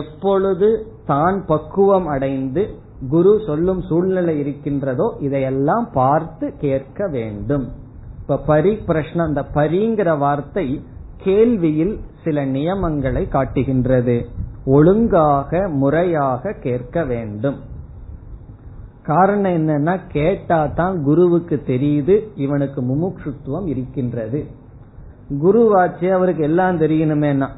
எப்பொழுது 0.00 0.68
தான் 1.06 1.38
பக்குவம் 1.46 2.08
அடைந்து 2.14 2.62
குரு 3.06 3.40
சொல்லும் 3.46 3.80
சூழ்நிலை 3.80 4.38
இருக்கின்றதோ 4.38 5.16
இதையெல்லாம் 5.20 5.88
பார்த்து 5.92 6.54
கேட்க 6.60 7.08
வேண்டும். 7.08 7.68
இப்ப 8.20 8.38
பரி 8.38 8.72
பிரஷ்னம் 8.86 9.28
அந்த 9.30 9.44
பரிங்கிற 9.54 10.18
வார்த்தை 10.18 10.82
கேள்வியில் 11.24 11.98
சில 12.24 12.44
நியமங்களை 12.44 13.28
காட்டுகின்றது. 13.28 14.26
ஒழுங்காக 14.64 15.68
முறையாக 15.68 16.52
கேட்க 16.52 17.04
வேண்டும். 17.04 17.56
காரணம் 19.02 19.52
என்னன்னா 19.52 20.00
கேட்டா 20.08 20.66
தான் 20.66 21.04
குருவுக்கு 21.04 21.62
தெரியுது 21.66 22.26
இவனுக்கு 22.36 22.82
முமுட்சுத்துவம் 22.82 23.66
இருக்கின்றது. 23.66 24.46
குருவாச்சு 25.42 26.10
அவருக்கு 26.10 26.42
எல்லாம் 26.42 26.78
தெரியணுமேனா 26.78 27.48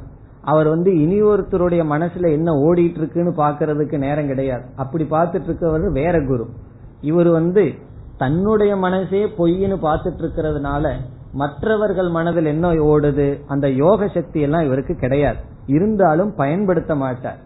அவர் 0.51 0.69
வந்து 0.69 0.91
இனி 1.01 1.19
ஒருத்தருடைய 1.23 1.83
மனசுல 1.95 2.27
என்ன 2.33 2.53
ஓடிட்டு 2.53 2.97
இருக்குன்னு 2.97 3.33
பாக்குறதுக்கு 3.37 3.99
நேரம் 3.99 4.27
கிடையாது. 4.27 4.65
அப்படி 4.77 5.05
பார்த்துட்டு 5.11 5.49
இருக்கவர் 5.49 5.93
வேற 5.93 6.27
குரு. 6.27 6.47
இவர் 7.01 7.29
வந்து 7.29 7.65
தன்னுடைய 8.19 8.73
மனசே 8.77 9.25
பொய்ன்னு 9.39 9.77
பார்த்துட்டு 9.83 10.23
இருக்கிறதுனால 10.23 10.87
மற்றவர்கள் 11.33 12.09
மனதில் 12.09 12.45
என்ன 12.45 12.73
ஓடுது? 12.73 13.29
அந்த 13.47 13.67
யோக 13.71 14.09
சக்தி 14.09 14.41
எல்லாம் 14.41 14.65
இவருக்கு 14.65 14.95
கிடையாது. 14.95 15.39
இருந்தாலும் 15.67 16.35
பயன்படுத்த 16.35 16.95
மாட்டார். 16.95 17.39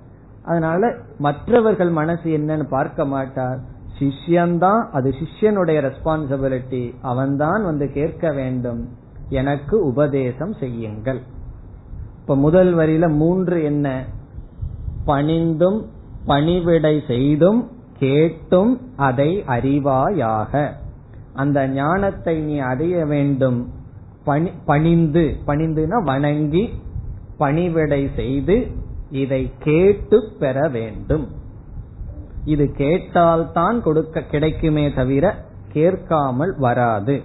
அதனால 0.45 0.95
மற்றவர்கள் 1.19 1.91
மனசு 1.91 2.29
என்னன்னு 2.39 2.67
பார்க்க 2.69 3.05
மாட்டார். 3.05 3.59
சிஷ்யன்தான் 3.99 4.81
அது 4.93 5.13
சிஷ்யனுடைய 5.21 5.79
ரெஸ்பான்சிபிலிட்டி 5.81 6.83
அவன்தான் 7.03 7.63
வந்து 7.65 7.87
கேட்க 7.93 8.33
வேண்டும். 8.33 8.83
எனக்கு 9.29 9.77
உபதேசம் 9.87 10.53
செய்யுங்கள். 10.53 11.21
இப்ப 12.25 12.37
முதல் 12.37 12.77
வரியில 12.77 13.09
மூன்று 13.15 13.63
என்ன? 13.65 14.05
பணிந்தும் 15.07 15.81
பணிவிடை 16.27 17.03
செய்தும் 17.07 17.71
கேட்டும் 17.99 18.81
அதை 18.97 19.43
அறிவாயாக. 19.47 20.71
அந்த 21.33 21.67
ஞானத்தை 21.69 22.41
நீ 22.41 22.57
அடைய 22.59 23.05
வேண்டும். 23.07 23.59
பணிந்து 24.65 25.37
பணிந்துனா 25.47 26.03
வணங்கி 26.05 26.65
பணிவிடை 27.37 28.11
செய்து 28.17 28.57
இதை 29.11 29.51
கேட்டு 29.59 30.33
பெற 30.39 30.69
வேண்டும். 30.69 31.29
இது 32.45 32.75
கேட்டால்தான் 32.79 33.81
கொடுக்க 33.81 34.23
கிடைக்குமே 34.23 34.93
தவிர 34.93 35.35
கேட்காமல் 35.73 36.55
வராது. 36.59 37.23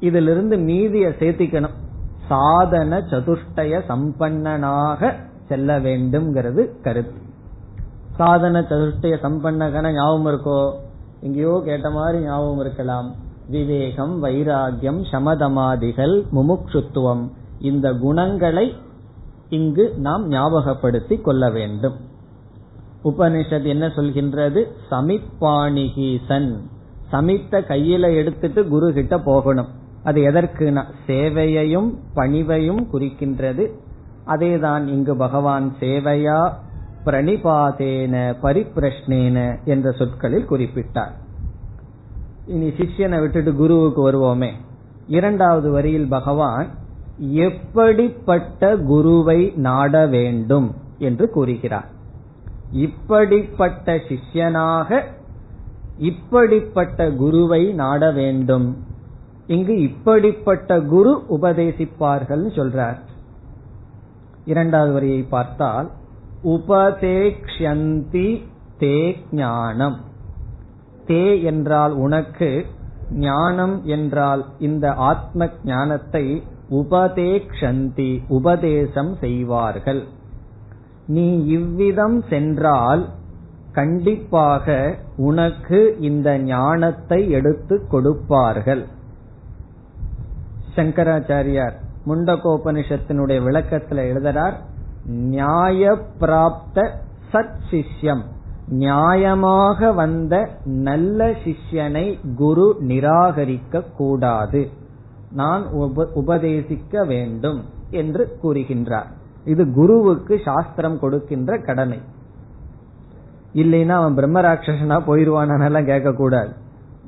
இதிலிருந்து 0.00 0.56
மீதிய 0.56 1.08
சேர்த்திக்கணும். 1.22 1.82
சாதன 2.28 2.98
சதுஷ்டய 2.98 3.82
சம்பன்னனாக 3.88 5.14
செல்ல 5.48 5.80
வேண்டும்ங்கிறது 5.80 6.82
கருத்து. 6.82 7.20
சாதன 8.16 8.60
சதுஷ்டய 8.60 9.16
சம்பன்னகன 9.22 9.92
ஞாபகம் 9.92 10.26
இருக்கோ? 10.26 10.72
எங்கேயோ 11.20 11.62
கேட்ட 11.64 11.90
மாதிரி 11.90 12.24
ஞாபகம் 12.24 12.60
இருக்கலாம். 12.60 13.14
விவேகம் 13.48 14.22
வைராகியம் 14.22 15.04
சமதமாதிகள் 15.12 16.24
முமுட்சுத்துவம் 16.32 17.30
இந்த 17.58 17.92
குணங்களை 17.92 18.74
இங்கு 19.48 19.94
நாம் 19.96 20.30
ஞாபகப்படுத்திக் 20.30 21.20
கொள்ள 21.20 21.50
வேண்டும். 21.50 21.94
உபனிஷத் 23.04 23.62
என்ன 23.62 23.86
சொல்கின்றது? 23.86 24.64
சமிப்பாணிகீசன். 24.90 26.56
சமித்த 27.12 27.60
கையில 27.60 28.14
எடுத்துட்டு 28.14 28.68
குரு 28.68 28.92
கிட்ட 28.92 29.18
போகணும். 29.18 29.82
அது 30.04 30.20
எதற்குனா 30.20 30.82
சேவையையும் 31.06 31.90
பணிவையும் 32.14 32.82
குறிக்கின்றது. 32.92 33.64
அதேதான் 34.26 34.86
இங்கு 34.86 35.16
பகவான் 35.16 35.74
சேவையா 35.80 36.52
பிரணிபாதேன 37.06 38.14
பரிப்பிரஷ்னேன 38.42 39.64
என்ற 39.64 39.92
சொற்களில் 39.92 40.50
குறிப்பிட்டார். 40.50 41.14
இனி 42.44 42.68
சிஷ்யனை 42.68 43.20
விட்டுட்டு 43.20 43.54
குருவுக்கு 43.54 44.00
வருவோமே. 44.10 44.50
இரண்டாவது 45.06 45.70
வரியில் 45.70 46.08
பகவான் 46.08 46.68
எப்படிப்பட்ட 47.16 48.76
குருவை 48.76 49.52
நாட 49.56 50.06
வேண்டும் 50.06 50.74
என்று 50.98 51.30
கூறுகிறார். 51.30 51.90
இப்படிப்பட்ட 52.70 53.96
சிஷ்யனாக 53.96 55.02
இப்படிப்பட்ட 55.96 57.10
குருவை 57.10 57.72
நாட 57.72 58.10
வேண்டும். 58.10 58.92
இங்கு 59.46 59.74
இப்படிப்பட்ட 59.80 60.80
குரு 60.80 61.12
உபதேசிப்பார்கள் 61.28 62.44
சொல்றார். 62.56 62.98
இரண்டாவது 64.44 64.92
வரியை 64.92 65.22
பார்த்தால் 65.22 65.88
உபதேக்ஷந்தி 66.44 68.28
தே 68.78 68.96
ஞானம். 69.30 69.98
தே 71.06 71.42
என்றால் 71.42 71.92
உனக்கு 71.92 72.66
ஞானம் 73.10 73.84
என்றால் 73.84 74.44
இந்த 74.58 74.94
ஆத்ம 74.94 75.48
ஞானத்தை 75.64 76.24
உபதேக்ஷந்தி 76.70 78.10
உபதேசம் 78.28 79.12
செய்வார்கள். 79.20 80.02
நீ 81.06 81.26
இவ்விதம் 81.46 82.18
சென்றால் 82.28 83.08
கண்டிப்பாக 83.72 84.96
உனக்கு 85.16 85.96
இந்த 86.00 86.38
ஞானத்தை 86.38 87.30
எடுத்து 87.30 87.86
கொடுப்பார்கள். 87.88 88.84
சங்கராச்சாரியார் 90.76 91.74
முண்டகோபனிஷத்தினுடைய 92.06 93.38
விளக்கத்துல 93.46 94.00
எழுதுறார் 94.10 94.54
நியாய 95.06 95.98
பிராப்த 96.20 96.88
சத் 97.32 97.58
சிஷ்யம். 97.70 98.22
நியாயமாக 98.70 99.94
வந்த 99.94 100.48
நல்ல 100.64 101.30
சிஷ்யனை 101.44 102.18
குரு 102.36 102.76
நிராகரிக்க 102.80 103.82
கூடாது. 103.96 104.70
நான் 105.32 105.64
உபதேசிக்க 106.14 107.06
வேண்டும் 107.06 107.64
என்று 107.90 108.38
கூறுகின்றார். 108.42 109.10
இது 109.44 109.72
குருவுக்கு 109.72 110.40
சாஸ்திரம் 110.44 110.98
கொடுக்கின்ற 110.98 111.58
கடமை. 111.58 112.00
இல்லைன்னா 113.54 113.96
அவன் 114.00 114.16
பிரம்மராட்சசனா 114.16 114.96
போயிருவானெல்லாம் 115.06 115.86
கேட்க 115.86 116.12
கூடாது 116.12 116.52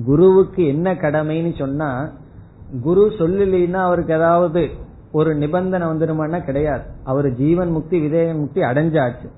குருவுக்கு 0.06 0.66
என்ன 0.66 0.94
கடமைன்னு 0.94 1.58
சொன்னா 1.58 1.90
குரு 2.82 3.12
சொல்லலைன்னா 3.18 3.72
அவருக்கு 3.72 4.14
ஏதாவது 4.14 4.70
ஒரு 5.12 5.34
நிபந்தனை 5.34 5.88
வந்துருமானா 5.88 6.44
கிடையாது. 6.44 6.82
அவர் 7.04 7.34
ஜீவன் 7.34 7.70
முக்தி 7.70 8.00
விதேய 8.00 8.38
முக்தி 8.38 8.60
அடைஞ்சாச்சு. 8.60 9.28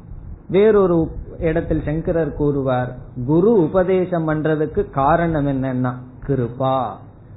வேறொரு 0.49 1.09
இடத்தில் 1.39 1.83
சங்கரர் 1.85 2.35
கூறுவார் 2.35 2.97
குரு 3.26 3.53
உபதேசம் 3.53 4.29
பண்றதுக்கு 4.29 4.91
காரணம் 4.91 5.47
என்னன்னா 5.47 5.93
கிருபா. 6.26 6.87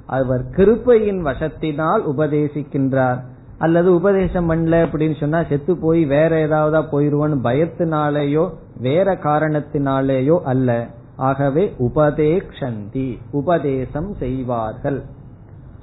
அவர் 0.06 0.44
கிருப்பையின் 0.44 1.20
வசத்தினால் 1.24 2.02
உபதேசிக்கின்றார். 2.16 3.20
அல்லது 3.58 3.94
உபதேசம் 3.94 4.50
பண்ணல 4.50 4.86
அப்படின்னு 4.86 5.20
சொன்னா 5.20 5.42
செத்து 5.42 5.76
போய் 5.76 6.04
வேற 6.04 6.40
ஏதாவது 6.40 6.78
போயிருவோன்னு 6.78 7.32
பயத்தினாலேயோ 7.32 8.50
வேற 8.80 9.14
காரணத்தினாலேயோ 9.14 10.40
அல்ல. 10.40 10.86
ஆகவே 11.16 11.74
உபதேக்ஷந்தி 11.78 13.18
உபதேசம் 13.30 14.14
செய்வார்கள். 14.14 15.02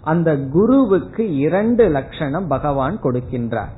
அந்த 0.02 0.38
குருவுக்கு 0.38 1.36
இரண்டு 1.36 1.90
லட்சணம் 1.90 2.48
பகவான் 2.48 3.02
கொடுக்கின்றார். 3.04 3.78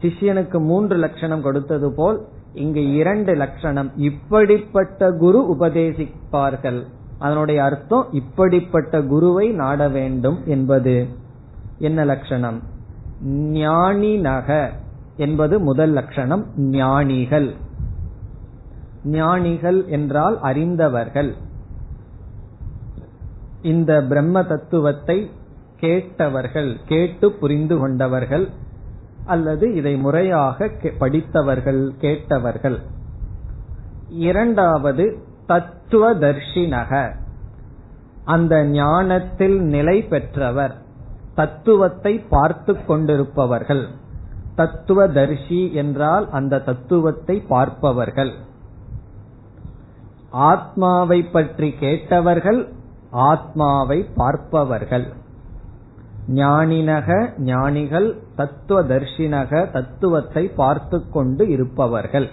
சிஷ்யனுக்கு 0.00 0.60
மூன்று 0.60 0.96
லட்சணம் 0.96 1.42
கொடுத்தது 1.42 1.92
போல் 1.92 2.26
இங்கு 2.52 2.92
இரண்டு 2.92 3.34
லட்சணம். 3.34 3.90
இப்படிப்பட்ட 3.96 5.12
குரு 5.12 5.56
உபதேசிப்பார்கள். 5.58 6.82
அதனுடைய 7.18 7.64
அர்த்தம் 7.64 8.06
இப்படிப்பட்ட 8.10 9.02
குருவை 9.02 9.48
நாட 9.48 9.88
வேண்டும் 9.88 10.38
என்பது. 10.44 11.08
என்ன 11.78 12.04
லட்சணம்? 12.04 12.62
ஞானி 13.50 14.16
நக 14.16 14.72
என்பது 15.16 15.60
முதல் 15.60 15.90
லட்சணம் 15.90 16.44
ஞானிகள். 16.56 17.54
ஞானிகள் 19.04 19.86
என்றால் 19.86 20.40
அறிந்தவர்கள். 20.40 21.34
இந்த 23.62 24.02
பிரம்ம 24.02 24.42
தத்துவத்தை 24.42 25.30
கேட்டவர்கள் 25.76 26.76
கேட்டு 26.86 27.32
புரிந்து 27.32 27.78
கொண்டவர்கள் 27.78 28.48
அல்லது 29.24 29.74
இதை 29.74 29.96
முறையாக 29.96 30.70
படித்தவர்கள் 30.98 31.92
கேட்டவர்கள். 31.98 32.80
இரண்டாவது 34.08 35.18
தத்துவதர்ஷினக. 35.48 37.10
அந்த 38.24 38.64
ஞானத்தில் 38.64 39.60
நிலை 39.60 40.02
பெற்றவர் 40.02 40.74
தத்துவத்தை 41.34 42.18
பார்த்து 42.18 42.84
கொண்டிருப்பவர்கள். 42.84 43.88
தத்துவதர்ஷி 44.56 45.72
என்றால் 45.72 46.30
அந்த 46.30 46.60
தத்துவத்தை 46.60 47.42
பார்ப்பவர்கள். 47.48 48.32
ஆத்மாவை 50.30 51.22
பற்றி 51.22 51.70
கேட்டவர்கள் 51.70 52.68
ஆத்மாவை 53.10 54.06
பார்ப்பவர்கள். 54.14 55.12
ஞானினக 56.28 57.30
ஞானிகள் 57.38 58.22
தத்துவ 58.36 58.82
தர்ஷினக 58.82 59.70
தத்துவத்தை 59.70 60.48
பார்த்து 60.48 61.10
கொண்டு 61.10 61.48
இருப்பவர்கள். 61.48 62.28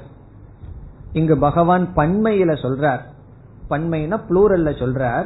இங்கு 1.12 1.38
பகவான் 1.38 1.90
பண்மையில 1.96 2.52
சொல்றார். 2.54 3.00
பண்மைனா 3.70 4.20
புளூரல்ல 4.30 4.70
சொல்றார். 4.72 5.26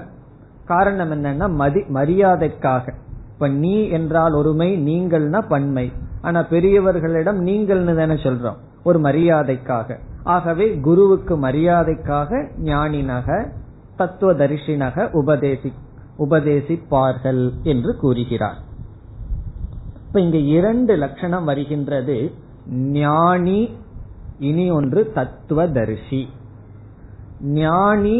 காரணம் 0.65 1.11
என்னன்னா 1.11 1.49
மதி 1.49 1.79
மரியாதைக்காக. 1.79 2.93
இப்ப 3.33 3.47
நீ 3.47 3.87
என்றால் 3.87 4.33
ஒருமை 4.33 4.87
நீங்கள்னா 4.87 5.47
பன்மை. 5.47 5.91
ஆனா 6.21 6.39
பெரியவர்களிடம் 6.39 7.41
நீங்கள்னு 7.41 7.95
தானே 7.95 8.13
சொல்றோம். 8.13 8.55
ஒரு 8.83 8.99
மரியாதைக்காக. 8.99 9.97
ஆகவே 10.23 10.79
குருவுக்கு 10.79 11.37
மரியாதைக்காக 11.37 12.49
ஞானினக 12.57 13.51
தத்துவ 13.99 14.33
தரிசினக 14.33 15.11
உபதேசி 15.11 15.69
உபதேசிப்பார்கள் 16.19 17.43
என்று 17.63 17.91
கூறுகிறார். 17.95 18.57
இப்ப 20.07 20.21
இங்க 20.21 20.37
இரண்டு 20.37 20.95
லட்சணம் 20.95 21.45
வருகின்றது. 21.45 22.17
ஞானி 22.99 23.59
இனி 24.39 24.65
ஒன்று 24.71 25.11
தத்துவதரிசி. 25.15 26.21
ஞானி 27.59 28.17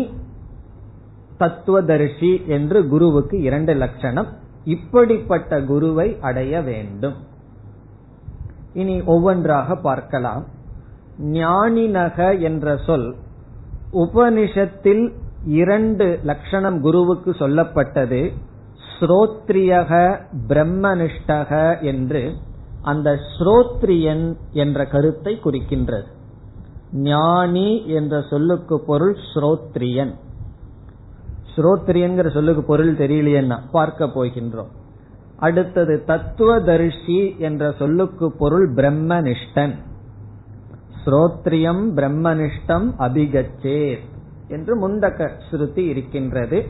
தத்துவதரிசி 1.40 2.32
என்று 2.48 2.88
குருவுக்கு 2.88 3.42
இரண்டு 3.42 3.74
லட்சணம். 3.74 4.30
இப்படிப்பட்ட 4.64 5.62
குருவை 5.62 6.18
அடைய 6.22 6.62
வேண்டும். 6.62 7.18
இனி 8.74 9.02
ஒவ்வொன்றாக 9.02 9.76
பார்க்கலாம். 9.76 10.46
ஞானினக 11.22 12.42
என்ற 12.42 12.78
சொல் 12.86 13.16
உபனிஷத்தில் 13.94 15.06
இரண்டு 15.46 16.20
லட்சணம் 16.24 16.82
குருவுக்கு 16.82 17.32
சொல்லப்பட்டது 17.32 18.34
ஸ்ரோத்ரியக 19.00 20.22
பிரம்மனிஷ்டக 20.48 21.82
என்று. 21.82 22.36
அந்த 22.82 23.20
ஸ்ரோத்ரியன் 23.40 24.38
என்ற 24.52 24.86
கருத்தை 24.86 25.40
குறிக்கின்றது. 25.44 26.06
ஞானி 26.94 27.88
என்ற 27.88 28.22
சொல்லுக்கு 28.30 28.80
பொருள் 28.80 29.18
ஸ்ரோத்ரியன். 29.36 30.14
ஸ்ரோத்ரியன்கிற 31.56 32.34
சொல்லுக்கு 32.34 32.64
பொருள் 32.64 32.96
தெரியலையேன்னா 32.96 33.60
பார்க்க 33.72 34.06
போகின்றோம். 34.06 34.70
அடுத்தது 35.36 36.04
தத்துவதரிசி 36.08 37.36
என்ற 37.38 37.74
சொல்லுக்கு 37.80 38.32
பொருள் 38.32 38.74
பிரம்மனிஷ்டன். 38.74 39.76
ஸ்ரோத்ரியம் 41.06 41.84
பிரம்மனிஷ்டம் 41.96 42.94
அபிகச்சேத். 43.00 44.00
என்று 44.50 44.90
முந்தக்க 44.90 45.30
ஸ்ருதி 45.52 45.78
இருக்கின்றது. 45.78 46.66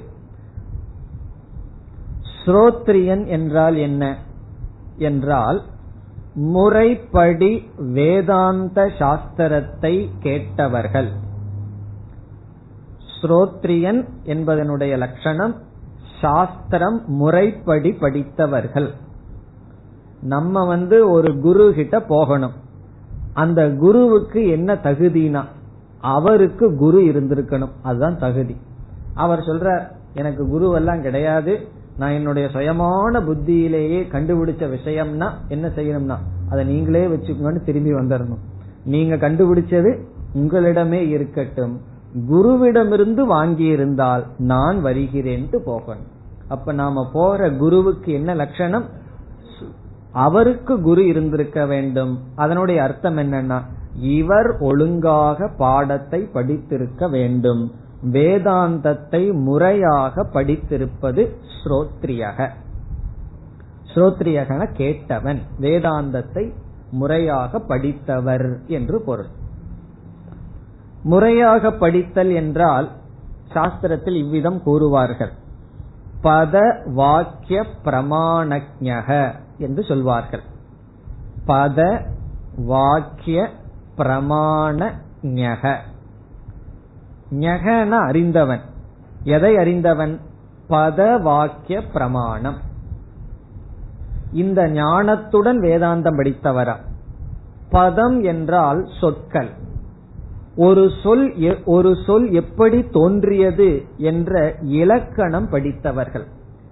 ஸ்ரோத்ரியன் 2.45 3.25
என்றால் 3.25 3.75
என்ன? 3.75 4.17
என்றால் 4.97 5.63
முறைப்படி 6.34 7.69
வேதாந்த 7.77 8.91
சாஸ்திரத்தை 8.99 10.09
கேட்டவர்கள். 10.19 11.09
ஸ்ரோத்ரியன் 13.21 14.07
என்பதனுடைய 14.23 14.97
லட்சணம் 14.97 15.55
சாஸ்திரம் 16.21 17.01
முறைப்படி 17.07 17.91
படித்தவர்கள். 17.91 18.93
நம்ம 20.21 20.65
வந்து 20.65 21.09
ஒரு 21.09 21.39
குரு 21.39 21.73
கிட்ட 21.73 21.99
போகணும். 21.99 22.53
அந்த 23.34 23.69
குருவுக்கு 23.69 24.47
என்ன 24.47 24.73
தகுதினா 24.73 25.45
அவருக்கு 26.02 26.76
குரு 26.76 27.02
இருந்திருக்கணும். 27.02 27.72
அதுதான் 27.82 28.18
தகுதி. 28.18 28.56
அவர் 29.14 29.39
சொல்ற 29.39 29.88
எனக்கு 30.14 30.43
குருவெல்லாம் 30.43 31.02
கிடையாது. 31.02 31.68
நான் 31.97 32.12
என்னுடைய 32.12 32.50
சுயமான 32.54 33.20
புத்தியிலேயே 33.20 34.02
கண்டுபிடிச்ச 34.12 34.76
விஷயம்னா 34.76 35.32
என்ன 35.47 35.68
செய்யணும்னா 35.68 36.18
அதை 36.50 36.66
நீங்களே 36.66 37.08
வச்சுக்கோங்கன்னு 37.08 37.64
திரும்பி 37.64 37.93
வந்துடணும் 37.93 38.38
நீங்க 38.86 39.16
கண்டுபிடிச்சது 39.16 40.00
உங்களிடமே 40.36 41.08
இருக்கட்டும். 41.08 41.82
குருவிடமிருந்து 42.32 43.22
வாங்கி 43.22 43.64
இருந்தால் 43.64 44.26
நான் 44.38 44.86
வருகிறேன்ட்டு 44.86 45.56
போகணும். 45.56 46.08
அப்ப 46.47 46.72
நாம 46.72 47.10
போற 47.14 47.50
குருவுக்கு 47.50 48.14
என்ன 48.14 48.36
லட்சணம்? 48.36 48.86
அவருக்கு 50.12 50.82
குரு 50.82 51.08
இருந்திருக்க 51.08 51.66
வேண்டும். 51.66 52.20
அதனுடைய 52.36 52.84
அர்த்தம் 52.84 53.18
என்னன்னா 53.18 53.62
இவர் 54.00 54.58
ஒழுங்காக 54.60 55.47
பாடத்தை 55.47 56.20
படித்திருக்க 56.34 57.08
வேண்டும். 57.08 57.72
வேதாந்தத்தை 58.04 59.34
முறையாக 59.34 60.24
படித்திருப்பது 60.34 61.36
ஸ்ரோத்ரியக. 61.58 62.50
ஸ்ரோத்ரியகன 63.95 64.62
கேட்டவன் 64.78 65.39
வேதாந்தத்தை 65.62 66.52
முறையாக 66.91 67.60
படித்தவர் 67.60 68.60
என்று 68.68 69.02
பொருள். 69.02 69.30
முறையாக 71.04 71.72
படித்தல் 71.72 72.32
என்றால் 72.32 72.89
சாஸ்திரத்தில் 73.54 74.16
இவ்விதம் 74.16 74.62
கூறுவார்கள். 74.66 75.32
பத 76.24 76.84
வாக்கிய 76.93 77.66
பிரமாணஜக 77.86 79.36
என்று 79.58 79.84
சொல்வார்கள். 79.84 80.41
பத 81.47 82.02
வாக்கிய 82.56 83.50
பிரமாண 84.00 84.91
ஞகன 87.32 87.89
அறிந்தவன். 87.89 88.62
எதை 89.24 89.58
அறிந்தவன்? 89.58 90.20
பத 90.70 91.22
வாக்கிய 91.22 91.82
பிரமாணம். 91.93 92.58
இந்த 94.34 94.68
ஞானத்துடன் 94.68 95.60
வேதாந்தம் 95.60 96.18
படித்தவரா? 96.18 96.76
பதம் 97.70 98.22
என்றால் 98.24 98.88
சொற்கள். 99.00 99.50
ஒரு 100.56 100.89
சொல் 101.04 101.64
ஒரு 101.66 101.95
சொல் 102.06 102.32
எப்படி 102.32 102.84
தோன்றியது 102.84 103.86
என்ற 103.97 104.56
இலக்கணம் 104.62 105.50
படித்தவர்கள். 105.50 106.28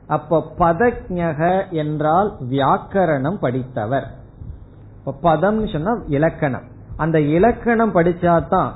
அப்ப 0.07 0.53
பதஜக 0.57 1.69
என்றால் 1.69 2.35
வியாக்கரணம் 2.49 3.37
படித்தவர். 3.39 4.07
பதம் 5.21 5.67
சொன்னா 5.67 6.01
இலக்கணம். 6.07 6.75
அந்த 6.97 7.17
இலக்கணம் 7.35 7.95
படிச்சாதான் 7.95 8.71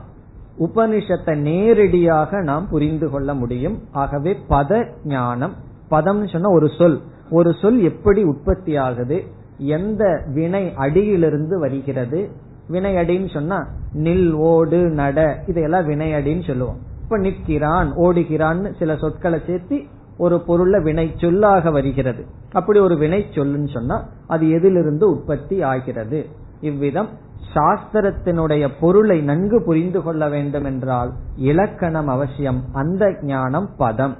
உபனிஷத்தை 0.65 1.33
நேரடியாக 1.47 2.41
நாம் 2.41 2.65
புரிந்து 2.69 3.09
கொள்ள 3.09 3.33
முடியும். 3.33 3.77
ஆகவே 3.91 4.31
பத 4.49 4.81
ஞானம் 5.05 5.55
பதம் 5.89 6.27
சொன்னா 6.27 6.49
ஒரு 6.49 6.67
சொல். 6.77 6.97
ஒரு 7.29 7.51
சொல் 7.61 7.79
எப்படி 7.81 8.23
உற்பத்தி 8.23 8.73
ஆகுது 8.77 9.17
எந்த 9.57 10.03
வினை 10.33 10.73
அடியிலிருந்து 10.75 11.55
வருகிறது 11.59 12.21
வினை 12.67 12.91
அடின்னு 12.95 13.29
சொன்னா 13.33 13.57
நில் 13.93 14.31
ஓடு 14.51 14.81
நட 14.99 15.19
இதையெல்லாம் 15.47 15.85
வினை 15.85 16.09
அடின்னு 16.13 16.45
சொல்லுவோம். 16.47 16.79
இப்ப 17.03 17.17
நிற்கிறான் 17.17 17.89
ஓடுகிறான்னு 17.95 18.69
சில 18.79 18.95
சொற்களை 18.95 19.39
சேர்த்து 19.47 19.77
ஒரு 20.17 20.37
பொருள்ல 20.47 20.77
வினை 20.81 21.05
சொல்லாக 21.17 21.71
வருகிறது. 21.71 22.23
அப்படி 22.51 22.79
ஒரு 22.79 22.95
வினை 22.97 23.25
சொல்லுன்னு 23.31 23.71
சொன்னா 23.73 23.97
அது 24.27 24.45
எதிலிருந்து 24.49 25.05
உற்பத்தி 25.11 25.57
ஆகிறது. 25.61 26.21
இவ்விதம் 26.61 27.09
சாஸ்திரத்தினுடைய 27.53 28.69
பொருளை 28.79 29.21
நன்கு 29.21 29.63
புரிந்து 29.63 30.03
கொள்ள 30.03 30.29
வேண்டும் 30.29 30.63
என்றால் 30.63 31.11
இலக்கணம் 31.35 32.07
அவசியம் 32.07 32.63
அந்த 32.73 33.15
ஞானம் 33.21 33.69
பதம். 33.77 34.15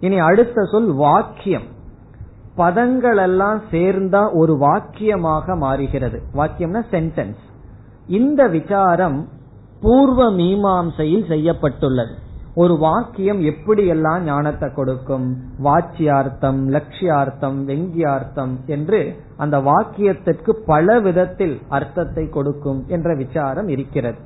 இனி 0.00 0.18
அடுத்த 0.18 0.62
சொல் 0.72 0.92
வாக்கியம். 0.92 1.68
பதங்கள் 2.56 3.16
எல்லாம் 3.16 3.62
சேர்ந்தா 3.70 4.30
ஒரு 4.32 4.56
வாக்கியமாக 4.60 5.56
மாறுகிறது. 5.56 6.22
வாக்கியம்னா 6.34 6.82
சென்டென்ஸ் 6.90 7.42
இந்த 8.06 8.46
விசாரம் 8.46 9.28
பூர்வ 9.80 10.30
மீமாம்சையில் 10.32 11.28
செய்யப்பட்டுள்ளது. 11.28 12.14
ஒரு 12.54 12.76
வாக்கியம் 12.76 13.40
எப்படியெல்லாம் 13.40 14.20
ஞானத்தை 14.20 14.68
கொடுக்கும்? 14.72 15.36
வாச்சியார்த்தம் 15.64 16.60
லட்சியார்த்தம் 16.68 17.58
வெங்கியார்த்தம் 17.66 18.64
என்று 18.66 19.20
அந்த 19.42 19.56
வாக்கியத்திற்கு 19.68 20.52
பல 20.66 20.86
விதத்தில் 21.00 21.56
அர்த்தத்தை 21.76 22.24
கொடுக்கும் 22.36 22.80
என்ற 22.88 23.14
விசாரம் 23.22 23.68
இருக்கிறது. 23.74 24.18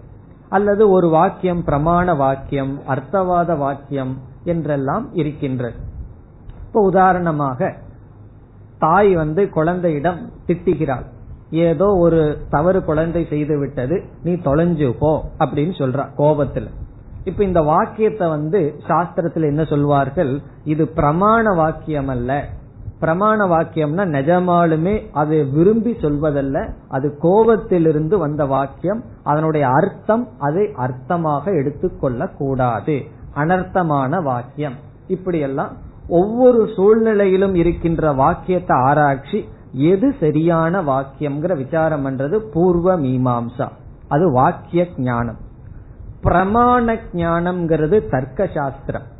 அல்லது 0.48 0.82
ஒரு 0.96 1.08
வாக்கியம் 1.08 1.62
பிரமாண 1.66 2.16
வாக்கியம் 2.16 2.72
அர்த்தவாத 2.88 3.50
வாக்கியம் 3.58 4.14
என்றெல்லாம் 4.44 5.06
இருக்கின்றது. 5.14 5.78
இப்ப 6.66 6.82
உதாரணமாக 6.90 7.68
தாய் 8.78 9.12
வந்து 9.14 9.42
குழந்தையிடம் 9.48 10.18
திட்டுகிறாள். 10.46 11.06
ஏதோ 11.50 11.88
ஒரு 12.04 12.20
தவறு 12.50 12.78
குழந்தை 12.84 13.22
செய்து 13.32 13.54
விட்டது 13.58 13.96
நீ 14.24 14.32
தொலைஞ்சு 14.46 14.88
போ 14.98 15.12
அப்படின்னு 15.38 15.74
சொல்றா 15.80 16.04
கோபத்துல. 16.18 16.68
இப்ப 17.24 17.40
இந்த 17.44 17.60
வாக்கியத்தை 17.70 18.26
வந்து 18.28 18.60
சாஸ்திரத்துல 18.88 19.50
என்ன 19.52 19.62
சொல்வார்கள்? 19.64 20.32
இது 20.64 20.84
பிரமாண 20.96 21.54
வாக்கியம் 21.56 22.10
அல்ல 22.14 22.32
பிரமாண 23.00 23.38
வாக்கியம்னா 23.46 24.04
நிஜமாலுமே 24.16 25.06
அது 25.12 25.46
விரும்பி 25.52 25.92
சொல்வதல்ல. 25.92 26.70
அது 26.88 27.18
கோபத்திலிருந்து 27.22 28.18
வந்த 28.18 28.44
வாக்கியம். 28.46 29.02
அதனுடைய 29.22 29.68
அர்த்தம் 29.68 30.28
அதை 30.38 30.64
அர்த்தமாக 30.78 31.44
எடுத்துக்கொள்ள 31.60 32.26
கூடாது 32.26 33.02
அனர்த்தமான 33.34 34.22
வாக்கியம். 34.22 34.76
இப்படியெல்லாம் 35.06 35.72
ஒவ்வொரு 36.08 36.68
சூழ்நிலையிலும் 36.76 37.54
இருக்கின்ற 37.54 38.12
வாக்கியத்தை 38.12 38.76
ஆராய்ச்சி 38.76 39.48
எது 39.72 40.14
சரியான 40.20 40.82
வாக்கியம்ங்கிற 40.82 41.56
விசாரம் 41.56 42.06
பண்றது 42.06 42.36
பூர்வ 42.52 42.98
மீமாம்சா. 42.98 43.68
அது 44.08 44.32
வாக்கிய 44.32 44.86
ஞானம். 44.96 45.40
பிரமாண 46.22 46.98
ஞானம்ங்கிறது 47.12 47.96
தர்க்க 48.10 48.48
சாஸ்திரம் 48.54 49.14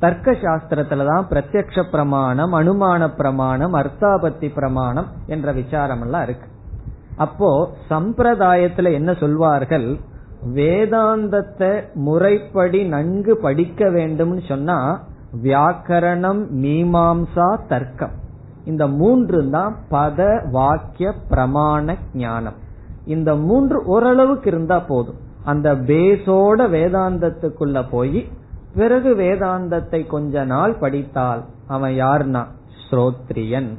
தர்க்க 0.00 0.32
சாஸ்திரத்துலதான் 0.32 1.26
பிரத்யக்ஷ 1.30 1.90
பிரமாணம் 1.90 2.54
அனுமான 2.54 3.08
பிரமாணம் 3.16 3.74
அர்த்தாபத்தி 3.74 4.48
பிரமாணம் 4.54 5.06
என்ற 5.26 5.52
விசாரம் 5.52 6.02
எல்லாம் 6.02 6.22
இருக்கு. 6.22 6.48
அப்போ 7.16 7.70
சம்பிரதாயத்துல 7.90 8.92
என்ன 8.92 9.14
சொல்வார்கள்? 9.14 9.96
வேதாந்தத்தை 10.54 11.94
முறைப்படி 11.94 12.84
நன்கு 12.84 13.36
படிக்க 13.36 13.88
வேண்டும்னு 13.88 14.48
சொன்னா 14.48 15.00
வியாக்கரணம் 15.42 16.42
மீமாம்சா 16.62 17.58
தர்க்கம். 17.68 18.14
இந்த 18.64 18.86
மூன்று 18.86 19.50
தான் 19.50 19.76
பத 19.90 20.50
வாக்கிய 20.50 21.12
பிரமாண 21.30 21.94
ஞானம். 22.14 22.58
இந்த 23.04 23.34
மூன்று 23.34 23.84
ஓரளவுக்கு 23.84 24.50
இருந்தா 24.50 24.78
போதும். 24.78 25.18
அந்த 25.44 25.74
பேஸோட 25.74 26.60
வேதாந்தத்துக்குள்ள 26.76 27.84
போய் 27.90 28.28
பிறகு 28.76 29.10
வேதாந்தத்தை 29.14 30.06
கொஞ்ச 30.06 30.44
நாள் 30.44 30.74
படித்தால் 30.74 31.42
அவன் 31.66 31.92
யார்னா? 31.92 32.42
ஸ்ரோத்ரியன். 32.86 33.70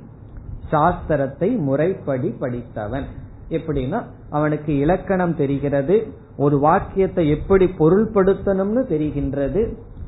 சாஸ்திரத்தை 0.72 1.50
முறைப்படி 1.58 2.30
படித்தவன். 2.40 3.08
எப்படின்னா 3.50 4.00
அவனுக்கு 4.30 4.78
இலக்கணம் 4.78 5.36
தெரிகிறது 5.36 5.96
ஒரு 6.38 6.60
வாக்கியத்தை 6.60 7.30
எப்படி 7.30 7.66
பொருள்படுத்தணும்னு 7.80 8.82
தெரிகின்றது 8.94 9.62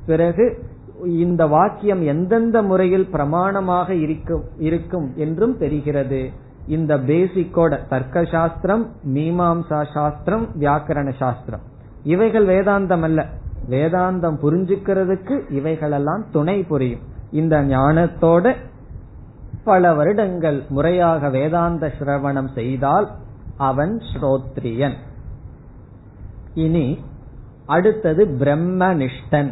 பிறகு 0.06 0.46
இந்த 1.06 1.46
வாக்கியம் 1.48 2.02
எந்தெந்த 2.04 2.62
முறையில் 2.62 3.08
பிரமாணமாக 3.12 3.90
இருக்கும் 3.90 4.44
இருக்கும் 4.58 5.08
என்றும் 5.16 5.58
தெரிகிறது. 5.58 6.22
இந்த 6.68 6.98
பேசிக்கோட 6.98 7.88
தர்க்க 7.88 8.24
சாஸ்திரம் 8.24 8.84
மீமாம்சா 9.14 9.80
சாஸ்திரம் 9.94 10.48
வியாக்கரண 10.60 11.14
சாஸ்திரம். 11.20 11.64
இவைகள் 12.04 12.48
வேதாந்தம் 12.48 13.02
அல்ல. 13.02 13.22
வேதாந்தம் 13.70 14.38
புரிஞ்சுக்கிறதுக்கு 14.44 15.52
இவைகளெல்லாம் 15.52 16.26
துணை 16.32 16.64
புரியும். 16.64 17.00
இந்த 17.32 17.62
ஞானத்தோட 17.64 18.56
பல 19.64 19.94
வருடங்கள் 19.94 20.64
முறையாக 20.70 21.30
வேதாந்த 21.30 21.94
சிரவணம் 22.00 22.52
செய்தால் 22.54 23.08
அவன் 23.58 24.02
ஸ்ரோத்ரியன். 24.14 24.98
இனி 26.54 27.00
அடுத்தது 27.66 28.26
பிரம்மனிஷ்டன். 28.26 29.52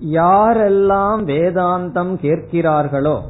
யாரெல்லாம் 0.00 1.20
வேதாந்தம் 1.30 2.14
கேட்கிறார்களோ 2.22 3.22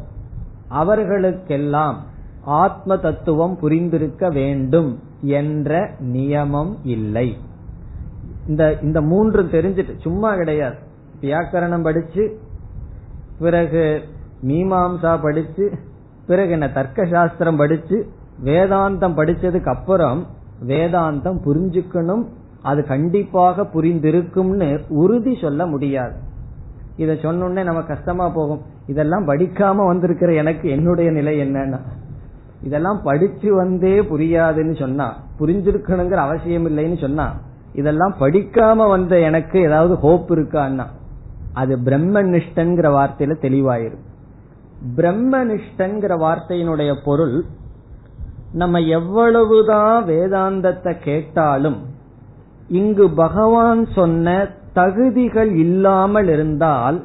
அவர்களுக்கெல்லாம் 0.69 1.99
ஆத்ம 2.45 2.97
தத்துவம் 2.97 3.59
புரிந்திருக்க 3.63 4.33
வேண்டும் 4.33 4.99
என்ற 5.21 5.91
நியமம் 6.01 6.75
இல்லை. 6.85 7.37
இந்த 8.49 8.79
இந்த 8.83 9.01
மூன்று 9.01 9.43
தெரிஞ்சிட்டு 9.43 10.01
சும்மா 10.01 10.35
கிடையாது. 10.35 10.77
வியாக்கரணம் 11.21 11.83
படிச்சு 11.83 12.39
பிறகு 13.39 14.03
மீமாம்சா 14.47 15.23
படிச்சு 15.23 15.73
பிறகு 16.27 16.51
என்ன 16.51 16.69
தர்க்க 16.69 17.07
சாஸ்திரம் 17.07 17.57
படிச்சு 17.57 18.07
வேதாந்தம் 18.45 19.17
படிச்சதுக்கு 19.17 19.69
அப்புறம் 19.69 20.27
வேதாந்தம் 20.67 21.39
புரிஞ்சுக்கணும் 21.47 22.25
அது 22.63 22.85
கண்டிப்பாக 22.85 23.63
புரிந்திருக்கும்னு 23.63 24.81
உறுதி 24.89 25.39
சொல்ல 25.41 25.67
முடியாது. 25.67 26.13
இத 26.97 27.13
சொன்னோடனே 27.13 27.65
நம்ம 27.65 27.83
கஷ்டமா 27.83 28.29
போகும். 28.29 28.63
இதெல்லாம் 28.87 29.29
படிக்காம 29.29 29.87
வந்திருக்கிற 29.87 30.33
எனக்கு 30.33 30.69
என்னுடைய 30.69 31.11
நிலை 31.11 31.41
என்னன்னா 31.41 31.79
இதெல்லாம் 32.63 33.01
படிச்சு 33.03 33.55
வந்தே 33.55 34.01
புரியாதுன்னு 34.01 34.79
சொன்னா 34.79 35.17
புரிஞ்சிருக்கணுங்கிற 35.39 36.21
அவசியம் 36.27 36.67
இல்லைன்னு 36.69 37.01
சொன்னா 37.01 37.35
இதெல்லாம் 37.75 38.15
படிக்காம 38.21 38.89
வந்த 38.89 39.19
எனக்கு 39.19 39.61
ஏதாவது 39.61 39.95
ஹோப் 39.97 40.31
இருக்கான்னா 40.31 40.87
அது 41.53 41.77
பிரம்மனிஷ்டங்கிற 41.77 42.89
வார்த்தையில 42.97 43.35
தெளிவாயிரும். 43.43 44.05
பிரம்மனிஷ்டங்கிற 44.97 46.13
வார்த்தையினுடைய 46.25 46.93
பொருள் 47.05 47.37
நம்ம 48.53 48.79
எவ்வளவுதான் 48.79 50.05
வேதாந்தத்தை 50.05 50.93
கேட்டாலும் 50.99 51.79
இங்கு 52.69 53.11
பகவான் 53.11 53.87
சொன்ன 53.95 54.47
தகுதிகள் 54.73 55.51
இல்லாமல் 55.55 56.29
இருந்தால் 56.29 56.99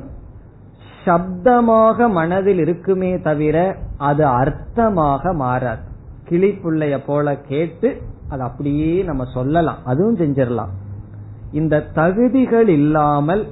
சப்தமாக 1.05 2.09
மனதில் 2.11 2.59
இருக்குமே 2.59 3.11
தவிர 3.22 3.57
அது 3.97 4.24
அர்த்தமாக 4.26 5.34
மாறாது. 5.34 5.84
கிளிப்புள்ளைய 6.30 6.95
போல 7.05 7.36
கேட்டு 7.51 7.89
அது 8.30 8.41
அப்படியே 8.41 9.03
நம்ம 9.03 9.23
சொல்லலாம். 9.34 9.86
அதுவும் 9.86 10.17
செஞ்சிடலாம். 10.17 10.73
இந்த 11.51 11.82
தகுதிகள் 11.82 12.67
இல்லாமல் 12.67 13.47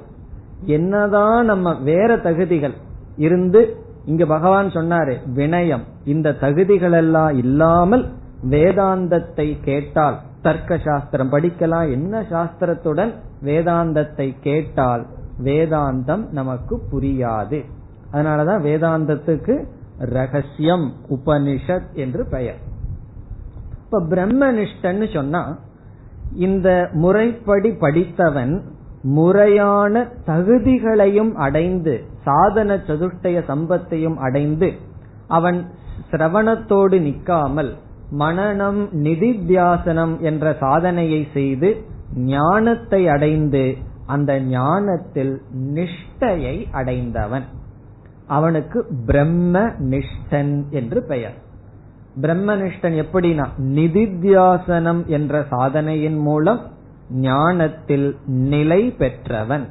என்னதான் 0.60 1.44
நம்ம 1.44 1.80
வேற 1.80 2.18
தகுதிகள் 2.18 2.74
இருந்து 3.16 3.76
இங்க 4.04 4.26
பகவான் 4.26 4.66
சொன்னாரு 4.66 5.16
வினயம். 5.34 5.84
இந்த 6.04 6.32
தகுதிகள் 6.32 6.92
எல்லாம் 6.92 7.36
இல்லாமல் 7.36 8.12
வேதாந்தத்தை 8.50 9.62
கேட்டால் 9.62 10.18
தர்க்க 10.42 10.78
சாஸ்திரம் 10.78 11.32
படிக்கலாம் 11.32 11.90
என்ன 11.90 12.20
சாஸ்திரத்துடன் 12.20 13.14
வேதாந்தத்தை 13.42 14.34
கேட்டால் 14.40 15.06
வேதாந்தம் 15.42 16.30
நமக்கு 16.30 16.82
புரியாது. 16.92 17.64
அதனாலதான் 18.12 18.62
வேதாந்தத்துக்கு 18.62 19.64
ரகசியம் 19.98 20.92
உபனிஷத் 21.08 21.92
என்று 21.94 22.26
பெயர். 22.30 22.74
இப்ப 23.96 24.16
பிரம்மனிஷ்டன்னு 24.16 25.12
சொன்னா 25.12 25.58
இந்த 26.36 26.88
முறைப்படி 26.92 27.70
படித்தவன் 27.70 28.62
முறையான 29.02 30.08
தகுதிகளையும் 30.26 31.32
அடைந்து 31.32 32.04
சாதன 32.24 32.76
சதுஷ்டய 32.76 33.42
சம்பத்தையும் 33.48 34.16
அடைந்து 34.16 34.72
அவன் 35.28 35.64
சிரவணத்தோடு 36.10 37.00
நிற்காமல் 37.00 37.76
மனநம் 38.18 38.80
நிதித்தியாசனம் 39.02 40.20
என்ற 40.20 40.56
சாதனையை 40.60 41.26
செய்து 41.32 41.70
ஞானத்தை 42.14 43.08
அடைந்து 43.08 43.76
அந்த 44.06 44.40
ஞானத்தில் 44.40 45.42
நிஷ்டையை 45.58 46.66
அடைந்தவன். 46.70 47.46
அவனுக்கு 48.26 48.86
பிரம்ம 49.06 49.58
நிஷ்டன் 49.90 50.68
என்று 50.70 51.02
பெயர். 51.02 51.34
பிரம்மனிஷ்டன் 52.20 53.04
எப்படின்னா 53.04 53.46
நிதித்தியாசனம் 53.58 55.06
என்ற 55.06 55.44
சாதனையின் 55.50 56.18
மூலம் 56.18 56.60
ஞானத்தில் 57.10 58.16
நிலை 58.26 58.90
பெற்றவன். 58.90 59.66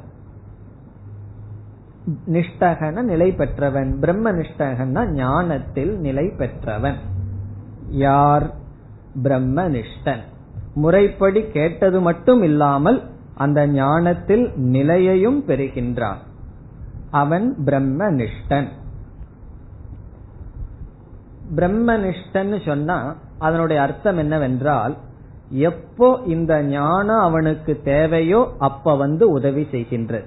நிஷ்டகன 2.26 3.02
நிலை 3.02 3.32
பெற்றவன். 3.32 3.98
பிரம்ம 4.00 4.32
நிஷ்டகன்னா 4.32 5.10
ஞானத்தில் 5.10 5.98
நிலை 5.98 6.32
பெற்றவன். 6.38 6.96
யார்? 7.88 8.54
பிரம்மனிஷ்டன். 9.22 10.20
முறைப்படி 10.74 11.42
கேட்டது 11.46 12.00
மட்டும் 12.00 12.42
இல்லாமல் 12.42 13.02
அந்த 13.34 13.66
ஞானத்தில் 13.66 14.52
நிலையையும் 14.56 15.44
பெறுகின்றான். 15.46 16.16
அவன் 17.10 17.56
பிரம்மனிஷ்டன். 17.64 18.66
பிரம்மனிஷ்டன்னு 21.54 22.66
சொன்னா 22.66 23.14
அதனுடைய 23.38 23.82
அர்த்தம் 23.82 24.18
என்னவென்றால் 24.18 24.96
எப்போ 25.50 26.20
இந்த 26.26 26.62
ஞானம் 26.62 27.18
அவனுக்கு 27.18 27.80
தேவையோ 27.84 28.48
அப்ப 28.58 28.96
வந்து 28.96 29.30
உதவி 29.30 29.68
செய்கின்றது 29.70 30.24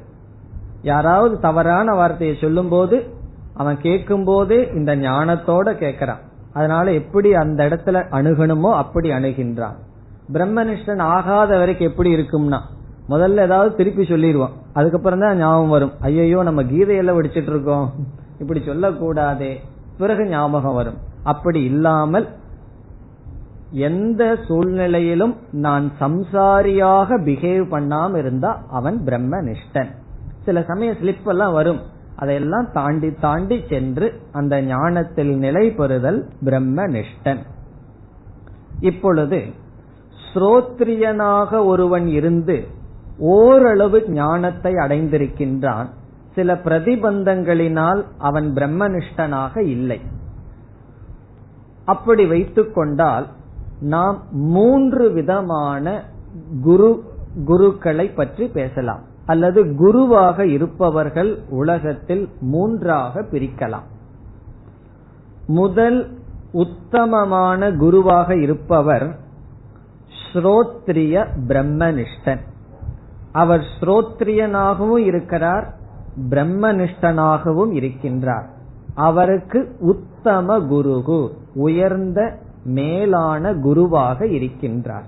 யாராவது 0.82 1.40
தவறான 1.40 1.94
வார்த்தையை 1.94 2.38
சொல்லும் 2.42 2.70
போது 2.70 3.18
அவன் 3.54 3.78
கேட்கும் 3.82 4.24
போதே 4.24 4.68
இந்த 4.76 4.96
ஞானத்தோட 4.96 5.70
கேட்கறான். 5.84 6.22
அதனால 6.54 6.92
எப்படி 6.92 7.34
அந்த 7.34 7.64
இடத்துல 7.64 7.98
அணுகணுமோ 8.18 8.72
அப்படி 8.74 9.10
அணுகின்றான். 9.10 9.76
பிரம்மனிஷ்டன் 10.34 11.02
ஆகாத 11.02 11.58
வரைக்கும் 11.58 11.90
எப்படி 11.90 12.16
இருக்கும்னா 12.16 12.60
முதல்ல 13.10 13.42
ஏதாவது 13.42 13.76
திருப்பி 13.76 14.04
சொல்லிடுவோம் 14.04 14.52
அதுக்கப்புறம் 14.74 15.20
தான் 15.20 15.38
ஞாபகம் 15.38 15.70
வரும். 15.70 15.94
ஐயையோ 16.00 16.44
நம்ம 16.44 16.64
கீதையெல்லாம் 16.64 17.18
படிச்சிட்டு 17.20 17.52
இருக்கோம். 17.54 17.94
இப்படி 18.40 18.60
சொல்லக்கூடாதே. 18.60 19.58
பிறகு 19.98 20.26
ஞாபகம் 20.26 20.74
வரும். 20.74 21.00
அப்படி 21.24 21.64
இல்லாமல் 21.64 22.28
எந்த 23.72 24.38
சூழ்நிலையிலும் 24.48 25.36
நான் 25.52 25.92
சம்சாரியாக 26.00 27.18
பிஹேவ் 27.22 27.66
பண்ணாம 27.72 28.18
இருந்தா 28.18 28.64
அவன் 28.70 29.02
பிரம்மனிஷ்டன். 29.06 29.90
சில 30.44 30.64
சமய 30.64 30.92
ஸ்லிப் 30.92 31.28
எல்லாம் 31.28 31.54
வரும். 31.54 31.80
அதையெல்லாம் 32.16 32.68
தாண்டி 32.74 33.12
தாண்டி 33.12 33.64
சென்று 33.70 34.22
அந்த 34.32 34.62
ஞானத்தில் 34.62 35.38
நிலை 35.38 35.72
பெறுதல் 35.72 36.30
பிரம்மனிஷ்டன். 36.46 37.40
இப்பொழுது 38.80 39.46
ஸ்ரோத்ரியனாக 40.34 41.66
ஒருவன் 41.66 42.08
இருந்து 42.08 42.68
ஓரளவு 43.18 44.10
ஞானத்தை 44.10 44.74
அடைந்திருக்கின்றான். 44.74 45.86
சில 46.36 46.54
பிரதிபந்தங்களினால் 46.54 48.04
அவன் 48.18 48.54
பிரம்மனிஷ்டனாக 48.54 49.58
இல்லை. 49.58 50.02
அப்படி 51.90 52.26
வைத்துக் 52.26 52.74
கொண்டால் 52.76 53.28
நாம் 53.80 54.24
மூன்று 54.32 55.12
விதமான 55.12 56.04
குரு 56.62 57.04
குருக்களை 57.46 58.16
பற்றி 58.16 58.48
பேசலாம். 58.48 59.04
அல்லது 59.26 59.76
குருவாக 59.76 60.46
இருப்பவர்கள் 60.46 61.32
உலகத்தில் 61.50 62.30
மூன்றாக 62.42 63.22
பிரிக்கலாம். 63.22 63.88
முதல் 65.48 66.00
உத்தமமான 66.52 67.72
குருவாக 67.72 68.36
இருப்பவர் 68.36 69.20
ஸ்ரோத்ரிய 70.34 71.28
பிரம்மனிஷ்டன். 71.48 72.44
அவர் 73.32 73.64
ஸ்ரோத்ரியனாகவும் 73.80 74.98
இருக்கிறார் 74.98 75.74
பிரம்மனிஷ்டனாகவும் 76.30 77.74
இருக்கின்றார். 77.74 78.48
அவருக்கு 78.94 79.76
உத்தம 79.80 80.60
குருகு. 80.60 81.22
உயர்ந்த 81.54 82.38
மேலான 82.64 83.54
குருவாக 83.54 84.26
இருக்கின்றார். 84.26 85.08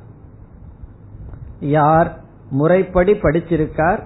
யார் 1.59 2.19
முறைப்படி 2.49 3.13
படிச்சிருக்கார் 3.13 3.99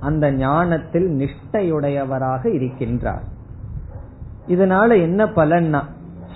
அந்த 0.00 0.32
ஞானத்தில் 0.32 1.08
நிஷ்டையுடையவராக 1.08 2.44
இருக்கின்றார். 2.44 3.22
இதனால 4.48 5.00
என்ன 5.00 5.24
பலன்னா 5.24 5.82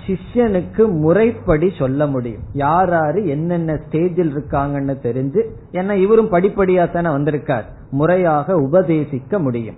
சிஷ்யனுக்கு 0.07 0.99
முறைப்படி 0.99 1.71
சொல்ல 1.77 2.07
முடியும். 2.07 2.41
யார் 2.53 2.89
யாரு 2.89 3.27
என்னென்ன 3.27 3.73
ஸ்டேஜில் 3.73 4.33
இருக்காங்கன்னு 4.33 4.95
தெரிஞ்சு 5.03 5.49
ஏன்னா 5.71 5.93
இவரும் 5.93 6.31
படிப்படியா 6.31 6.91
தானே 6.91 7.09
வந்திருக்கார் 7.09 7.65
முறையாக 7.91 8.53
உபதேசிக்க 8.53 9.39
முடியும். 9.39 9.75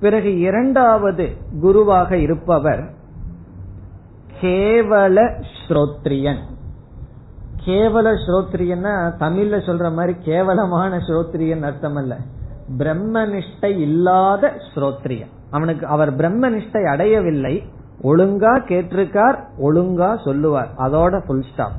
பிறகு 0.00 0.38
இரண்டாவது 0.38 1.36
குருவாக 1.60 2.16
இருப்பவர் 2.16 2.94
கேவல 4.40 5.18
ஸ்ரோத்ரியன். 5.60 6.42
கேவல 7.66 8.08
ஸ்ரோத்ரியன்னா 8.24 8.92
தமிழ்ல 9.20 9.56
சொல்ற 9.68 9.92
மாதிரி 9.92 10.18
கேவலமான 10.18 10.96
ஸ்ரோத்ரியன் 10.96 11.62
அர்த்தம் 11.62 11.96
அல்ல 11.96 12.16
பிரம்மனிஷ்டை 12.78 13.72
இல்லாத 13.78 14.52
ஸ்ரோத்ரியன். 14.74 15.32
அவனுக்கு 15.50 15.86
அவர் 15.86 16.16
பிரம்மனிஷ்டை 16.16 16.84
அடையவில்லை. 16.84 17.54
ஒழுங்கா 18.02 18.52
கேட்டிருக்கார் 18.70 19.38
ஒழுங்கா 19.62 20.24
சொல்லுவார். 20.24 20.70
அதோட 20.78 21.26
புல் 21.26 21.44
ஸ்டாப் 21.52 21.76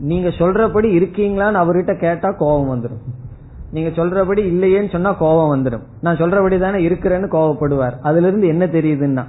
நீங்க 0.00 0.28
சொல்றபடி 0.28 0.88
இருக்கீங்களான்னு 0.98 1.62
அவர்கிட்ட 1.62 2.00
கேட்டா 2.00 2.28
கோபம் 2.38 2.70
வந்துடும் 2.72 3.02
நீங்க 3.72 3.90
சொல்றபடி 4.02 4.42
இல்லையேன்னு 4.52 4.92
சொன்னா 4.92 5.12
கோபம் 5.12 5.52
வந்துடும் 5.54 5.84
நான் 6.00 6.16
சொல்றபடி 6.16 6.60
தானே 6.60 6.88
இருக்கிறேன்னு 6.88 7.28
கோவப்படுவார் 7.36 7.96
அதுல 8.02 8.26
இருந்து 8.26 8.46
என்ன 8.46 8.66
தெரியுதுன்னா 8.66 9.24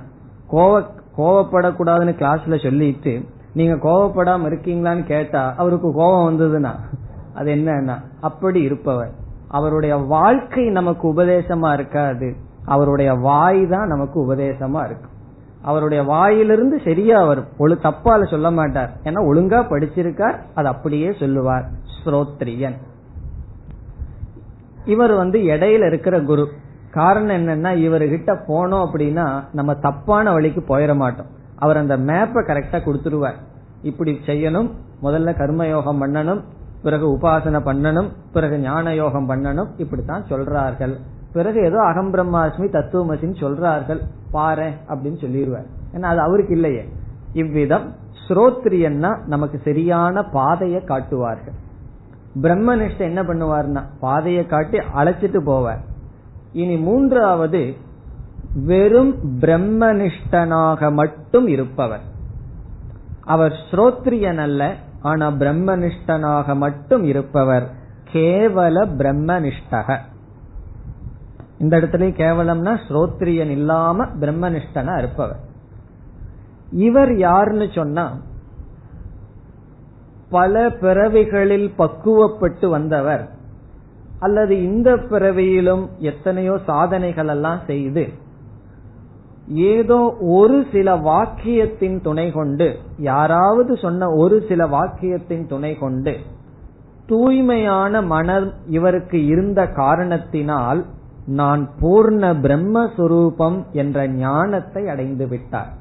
கோவ 0.51 0.83
கோவப்படக்கூடாதுன்னு 1.17 2.13
கிளாஸ்ல 2.13 2.63
சொல்லிட்டு 2.63 3.25
நீங்க 3.53 3.89
கோவப்படாம 3.89 4.43
இருக்கீங்களான்னு 4.47 5.03
கேட்டா 5.03 5.53
அவருக்கு 5.57 5.93
கோபம் 5.93 6.39
வந்ததுன்னா 6.39 6.75
அது 7.33 7.55
என்னன்னா 7.55 7.95
அப்படி 8.21 8.61
இருப்பவர். 8.61 9.11
அவருடைய 9.47 9.95
வாழ்க்கை 9.95 10.69
நமக்கு 10.69 11.13
உபதேசமா 11.13 11.73
இருக்காது. 11.73 12.35
அவருடைய 12.65 13.13
வாய் 13.13 13.67
தான் 13.67 13.87
நமக்கு 13.87 14.19
உபதேசமா 14.19 14.85
இருக்கு. 14.85 15.09
அவருடைய 15.61 16.03
வாயிலிருந்து 16.03 16.81
சரியா 16.83 17.25
வரும். 17.25 17.45
ஒழு 17.59 17.75
தப்பால 17.83 18.29
சொல்ல 18.29 18.51
மாட்டார். 18.51 18.91
ஏன்னா 19.03 19.17
ஒழுங்கா 19.21 19.61
படிச்சிருக்கார். 19.69 20.35
அது 20.55 20.67
அப்படியே 20.67 21.13
சொல்லுவார். 21.19 21.65
ஸ்ரோத்ரியன். 22.03 22.75
இவர் 24.85 25.13
வந்து 25.13 25.39
இடையில 25.39 25.87
இருக்கிற 25.87 26.21
குரு. 26.21 26.51
காரணம் 26.97 27.37
என்னன்னா 27.39 27.71
இவர்கிட்ட 27.85 28.31
போனோம் 28.47 28.85
அப்படின்னா 28.87 29.25
நம்ம 29.57 29.71
தப்பான 29.85 30.31
வழிக்கு 30.37 30.61
போயிட 30.71 30.93
மாட்டோம். 30.95 31.29
அவர் 31.63 31.81
அந்த 31.81 31.95
மேப்பை 32.09 32.41
கரெக்டா 32.49 32.79
கொடுத்துருவார். 32.85 33.37
இப்படி 33.89 34.11
செய்யணும் 34.25 34.69
முதல்ல 35.05 35.29
கர்மயோகம் 35.41 36.01
பண்ணணும் 36.03 36.41
பிறகு 36.83 37.05
உபாசனை 37.15 37.59
பண்ணணும் 37.67 38.09
பிறகு 38.35 38.55
ஞான 38.59 38.93
யோகம் 38.95 39.29
பண்ணணும் 39.29 39.69
இப்படித்தான் 39.83 40.23
சொல்றார்கள். 40.29 40.93
பிறகு 41.35 41.59
ஏதோ 41.67 41.79
அகம் 41.89 42.11
பிரம்மாஸ்மி 42.13 42.67
தத்துவமசின்னு 42.77 43.37
சொல்றார்கள். 43.43 44.01
பாரு 44.35 44.69
அப்படின்னு 44.91 45.19
சொல்லிடுவார் 45.25 45.67
ஏன்னா 45.95 46.07
அது 46.13 46.21
அவருக்கு 46.27 46.53
இல்லையே. 46.57 46.83
இவ்விதம் 47.41 47.85
ஸ்ரோத்ரியன்னா 48.23 49.11
நமக்கு 49.33 49.57
சரியான 49.67 50.23
பாதையை 50.37 50.81
காட்டுவார்கள். 50.91 51.57
பிரம்மனிஷ்ட 52.43 53.01
என்ன 53.11 53.21
பண்ணுவார்னா 53.29 53.81
பாதையை 53.99 54.43
காட்டி 54.53 54.77
அழைச்சிட்டு 54.99 55.41
போவார். 55.51 55.81
இனி 56.53 56.75
மூன்றாவது 56.75 57.75
வெறும் 58.53 59.15
பிரம்மனிஷ்டனாக 59.39 60.91
மட்டும் 60.91 61.47
இருப்பவர். 61.47 62.01
அவர் 63.25 63.53
ஸ்ரோத்ரியன் 63.71 64.37
அல்ல 64.37 64.75
ஆனா 65.01 65.27
பிரம்மனிஷ்டனாக 65.27 66.55
மட்டும் 66.55 67.03
இருப்பவர். 67.03 67.71
கேவல 68.13 68.87
பிரம்மனிஷ்டக. 68.97 69.97
இந்த 71.59 71.77
இடத்துல 71.77 72.13
கேவலம்னா 72.17 72.79
ஸ்ரோத்ரியன் 72.89 73.49
இல்லாம 73.49 74.05
பிரம்மனிஷ்டனா 74.05 74.97
இருப்பவர். 74.97 75.39
இவர் 76.71 77.17
யாருன்னு 77.17 77.67
சொன்னா 77.71 78.17
பல 80.29 80.69
பிறவிகளில் 80.69 81.73
பக்குவப்பட்டு 81.77 82.69
வந்தவர். 82.69 83.29
அல்லது 84.21 84.55
இந்த 84.63 84.89
பிறவியிலும் 85.11 85.85
எத்தனையோ 86.09 86.55
சாதனைகள் 86.65 87.27
எல்லாம் 87.27 87.61
செய்து 87.67 88.03
ஏதோ 89.69 89.99
ஒரு 90.37 90.57
சில 90.71 90.95
வாக்கியத்தின் 91.09 91.97
துணை 92.01 92.27
கொண்டு 92.31 92.67
யாராவது 92.97 93.71
சொன்ன 93.77 94.09
ஒரு 94.15 94.37
சில 94.49 94.67
வாக்கியத்தின் 94.67 95.45
துணை 95.47 95.73
கொண்டு 95.77 96.13
தூய்மையான 97.07 98.01
மனம் 98.01 98.49
இவருக்கு 98.69 99.19
இருந்த 99.25 99.61
காரணத்தினால் 99.75 100.81
நான் 101.39 101.63
பூர்ண 101.81 102.23
பிரம்மஸ்வரூபம் 102.43 103.57
என்ற 103.71 104.07
ஞானத்தை 104.07 104.83
அடைந்து 104.87 105.25
விட்டார். 105.27 105.71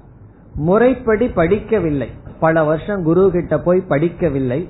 முறைப்படி 0.55 1.27
படிக்கவில்லை. 1.27 2.09
பல 2.41 2.63
வருஷம் 2.63 3.03
குரு 3.03 3.25
கிட்ட 3.33 3.55
போய் 3.59 3.89
படிக்கவில்லை. 3.89 4.61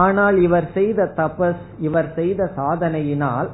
ஆனால் 0.00 0.36
இவர் 0.46 0.66
செய்த 0.74 1.06
தபஸ் 1.16 1.64
இவர் 1.86 2.08
செய்த 2.18 2.50
சாதனையினால் 2.56 3.48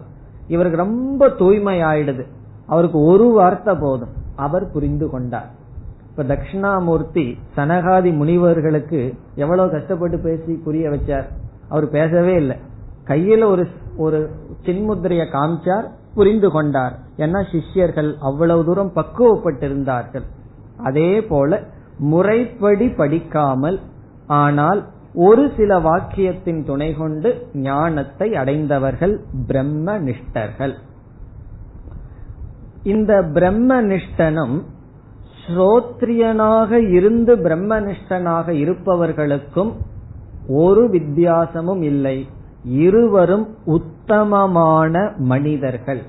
இவருக்கு 0.49 0.78
ரொம்ப 0.86 1.28
தூய்மை 1.40 1.76
ஆயிடுது 1.90 2.24
அவருக்கு 2.72 2.99
ஒரு 3.11 3.26
வார்த்தை 3.38 3.72
போதும். 3.80 4.12
அவர் 4.36 4.64
புரிந்து 4.74 5.07
கொண்டார். 5.11 5.49
இப்ப 6.11 6.24
தட்சிணாமூர்த்தி 6.30 7.26
சனகாதி 7.57 8.11
முனிவர்களுக்கு 8.20 9.01
எவ்வளவு 9.42 9.68
கஷ்டப்பட்டு 9.70 10.18
பேசி 10.18 10.53
புரிய 10.66 10.84
வச்சார்? 10.90 11.26
அவர் 11.68 11.86
பேசவே 11.88 12.34
இல்லை. 12.42 12.57
கையில 13.07 13.47
ஒரு 13.55 13.64
ஒரு 13.97 14.18
சின்முத்திரைய 14.66 15.24
காமிச்சார் 15.34 15.86
புரிந்து 16.14 16.49
கொண்டார். 16.51 16.95
ஏன்னா 17.24 17.40
சிஷ்யர்கள் 17.53 18.11
அவ்வளவு 18.28 18.62
தூரம் 18.64 18.92
பக்குவப்பட்டிருந்தார்கள். 18.97 20.26
அதே 20.88 21.11
போல 21.30 21.61
முறைப்படி 22.12 22.86
படிக்காமல் 23.01 23.78
ஆனால் 24.40 24.80
ஒரு 25.15 25.51
சில 25.57 25.79
வாக்கியத்தின் 25.79 26.65
துணை 26.65 26.95
கொண்டு 26.95 27.47
ஞானத்தை 27.55 28.35
அடைந்தவர்கள் 28.35 29.21
பிரம்ம 29.47 29.99
நிஷ்டர்கள் 29.99 30.75
இந்த 32.83 33.23
பிரம்ம 33.23 33.83
நிஷ்டனும் 33.83 34.62
ஸ்ரோத்ரியனாக 35.47 36.71
இருந்து 36.91 37.37
பிரம்மனிஷ்டனாக 37.37 38.49
இருப்பவர்களுக்கும் 38.49 39.73
ஒரு 40.49 40.89
வித்தியாசமும் 40.89 41.83
இல்லை. 41.83 42.29
இருவரும் 42.65 43.49
உத்தமமான 43.65 45.12
மனிதர்கள். 45.17 46.03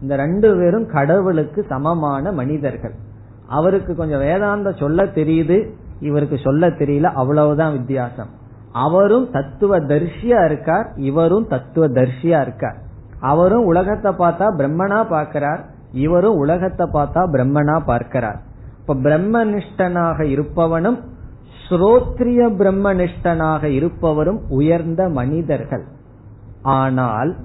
இந்த 0.00 0.16
ரெண்டு 0.16 0.56
பேரும் 0.56 0.86
கடவுளுக்கு 0.86 1.66
சமமான 1.68 2.32
மனிதர்கள். 2.32 2.94
அவருக்கு 3.48 3.94
கொஞ்சம் 3.94 4.18
வேதாந்த 4.18 4.72
சொல்ல 4.72 5.04
தெரியுது. 5.04 5.70
இவருக்கு 6.00 6.38
சொல்ல 6.38 6.68
தெரியல 6.68 7.02
அவ்வளவுதான் 7.02 7.72
வித்தியாசம். 7.72 8.28
அவரும் 8.72 9.30
தத்துவ 9.30 9.78
தர்ஷியா 9.78 10.44
இருக்கார் 10.44 10.92
இவரும் 10.96 11.46
தத்துவ 11.46 11.86
தர்ஷியா 11.86 12.40
இருக்கார். 12.40 12.76
அவரும் 13.20 13.64
உலகத்தை 13.64 14.12
பார்த்தா 14.12 14.46
பிரம்மனா 14.58 15.08
பார்க்கிறார் 15.08 15.64
இவரும் 15.92 16.36
உலகத்தை 16.36 16.86
பார்த்தா 16.92 17.22
பிரம்மனா 17.32 17.84
பார்க்கிறார். 17.84 18.40
இப்ப 18.80 18.94
பிரம்மனிஷ்டனாக 18.94 20.22
இருப்பவனும் 20.22 20.98
ஸ்ரோத்ரிய 21.68 22.40
பிரம்மனிஷ்டனாக 22.58 23.64
இருப்பவரும் 23.64 24.40
உயர்ந்த 24.48 25.08
மனிதர்கள். 25.08 25.84
ஆனால் 26.62 27.36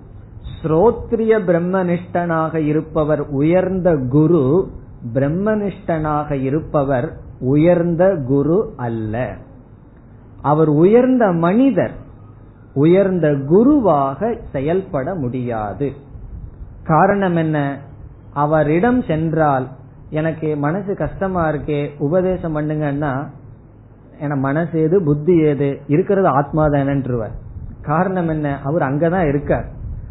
ஸ்ரோத்ரிய 0.64 1.34
பிரம்மனிஷ்டனாக 1.48 2.56
இருப்பவர் 2.56 3.28
உயர்ந்த 3.28 3.96
குரு 3.96 4.72
பிரம்மனிஷ்டனாக 5.14 6.32
இருப்பவர் 6.32 7.18
உயர்ந்த 7.40 8.16
குரு 8.28 8.74
அல்ல. 8.78 9.36
அவர் 10.42 10.68
உயர்ந்த 10.68 11.32
மனிதர் 11.32 11.92
உயர்ந்த 12.74 13.36
குருவாக 13.46 14.38
செயல்பட 14.52 15.16
முடியாது. 15.16 15.92
காரணம் 16.84 17.36
என்ன? 17.36 17.80
அவரிடம் 18.34 19.02
சென்றால் 19.02 19.68
எனக்கு 20.10 20.56
மனசு 20.56 20.96
கஷ்டமா 20.96 21.50
இருக்கே 21.50 21.90
உபதேசம் 21.98 22.56
பண்ணுங்கன்னா 22.56 23.28
என 24.20 24.36
மனசு 24.36 24.80
ஏது 24.80 25.04
புத்தி 25.04 25.40
ஏது 25.40 25.82
இருக்கிறது 25.88 26.28
ஆத்மா 26.28 26.68
தானன்றுவர். 26.68 27.32
காரணம் 27.82 28.28
என்ன? 28.28 28.60
அவர் 28.64 28.82
அங்கதான் 28.82 29.28
இருக்கார். 29.28 29.66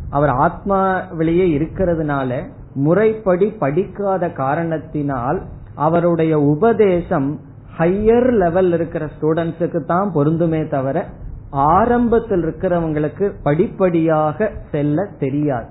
அவர் 0.08 0.30
ஆத்மாவிலேயே 0.30 1.58
இருக்கிறதுனால 1.58 2.50
முறைப்படி 2.74 3.50
படிக்காத 3.50 4.30
காரணத்தினால் 4.30 5.42
அவருடைய 5.78 6.40
உபதேசம் 6.40 7.40
ஹையர் 7.78 8.30
லெவல் 8.32 8.72
இருக்கிற 8.72 9.04
ஸ்டூடெண்ட்ஸுக்கு 9.06 9.80
தான் 9.84 10.12
பொருந்துமே 10.14 10.68
தவிர 10.70 11.06
ஆரம்பத்தில் 11.50 12.42
இருக்கிறவங்களுக்கு 12.42 13.32
படிப்படியாக 13.42 14.50
செல்ல 14.70 15.06
தெரியாது. 15.18 15.68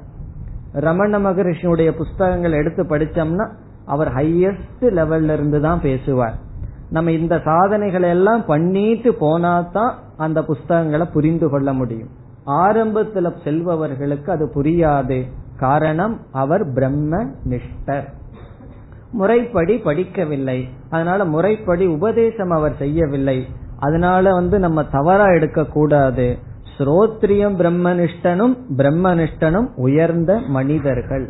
ரமண 0.71 1.19
மகரிஷியுடைய 1.19 1.89
புஸ்தகங்கள் 1.91 2.51
எடுத்து 2.51 2.83
படிச்சோம்னா 2.83 3.45
அவர் 3.85 4.11
ஹையஸ்ட் 4.13 4.85
லெவல்ல 4.97 5.33
இருந்து 5.33 5.61
தான் 5.61 5.81
பேசுவார். 5.81 6.37
நம்ம 6.89 7.11
இந்த 7.11 7.35
சாதனைகளை 7.43 8.09
எல்லாம் 8.09 8.45
பண்ணிட்டு 8.45 9.11
போனாதான் 9.11 9.93
அந்த 10.17 10.43
புஸ்தகங்களை 10.43 11.05
புரிந்து 11.13 11.49
கொள்ள 11.49 11.73
முடியும். 11.73 12.09
ஆரம்பத்துல 12.45 13.31
செல்பவர்களுக்கு 13.43 14.29
அது 14.29 14.45
புரியாது. 14.55 15.19
காரணம் 15.59 16.15
அவர் 16.31 16.73
பிரம்ம 16.73 17.25
நிஷ்டர். 17.43 18.07
முறைப்படி 19.11 19.75
படிக்கவில்லை. 19.85 20.69
அதனால 20.89 21.25
முறைப்படி 21.25 21.85
உபதேசம் 21.85 22.49
அவர் 22.49 22.75
செய்யவில்லை. 22.77 23.47
அதனால 23.79 24.33
வந்து 24.33 24.59
நம்ம 24.59 24.83
தவறா 24.83 25.27
எடுக்க 25.31 25.65
கூடாது 25.65 26.37
ஸ்ரோத்ரியம் 26.77 27.55
பிரம்மனிஷ்டனும் 27.57 28.55
பிரம்மனிஷ்டனும் 28.77 29.67
உயர்ந்த 29.75 30.39
மனிதர்கள். 30.47 31.29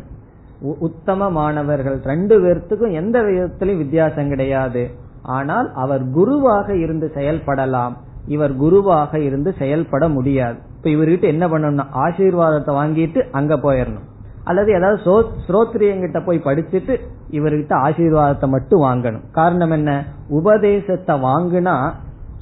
உத்தமமானவர்கள் 0.62 2.04
ரெண்டு 2.04 2.34
பேர்த்துக்கும் 2.38 2.92
எந்த 2.92 3.22
விதத்திலும் 3.22 3.76
வித்தியாசம் 3.76 4.28
கிடையாது. 4.28 4.90
ஆனால் 5.22 5.72
அவர் 5.72 6.10
குருவாக 6.10 6.76
இருந்து 6.76 7.12
செயல்படலாம். 7.14 7.96
இவர் 8.26 8.56
குருவாக 8.56 9.18
இருந்து 9.18 9.54
செயல்பட 9.58 10.08
முடியாது. 10.08 10.58
இப்ப 10.76 10.90
இவர்கிட்ட 10.90 11.26
என்ன 11.26 11.46
பண்ணணும்னா 11.46 11.86
ஆசீர்வாதத்தை 11.94 12.72
வாங்கிட்டு 12.74 13.30
அங்க 13.30 13.56
போயிடணும் 13.56 14.07
அல்லது 14.48 14.70
ஏதாவது 14.78 14.98
ஸ்ரோத்ரியங்கிட்ட 15.46 16.18
போய் 16.26 16.46
படிச்சுட்டு 16.48 16.94
இவர்கிட்ட 17.38 17.74
ஆசீர்வாதத்தை 17.86 18.48
மட்டும் 18.48 18.82
வாங்கணும். 18.82 19.24
காரணம் 19.38 19.74
என்ன? 19.78 19.92
உபதேசத்தை 20.40 21.14
வாங்கினா 21.22 21.76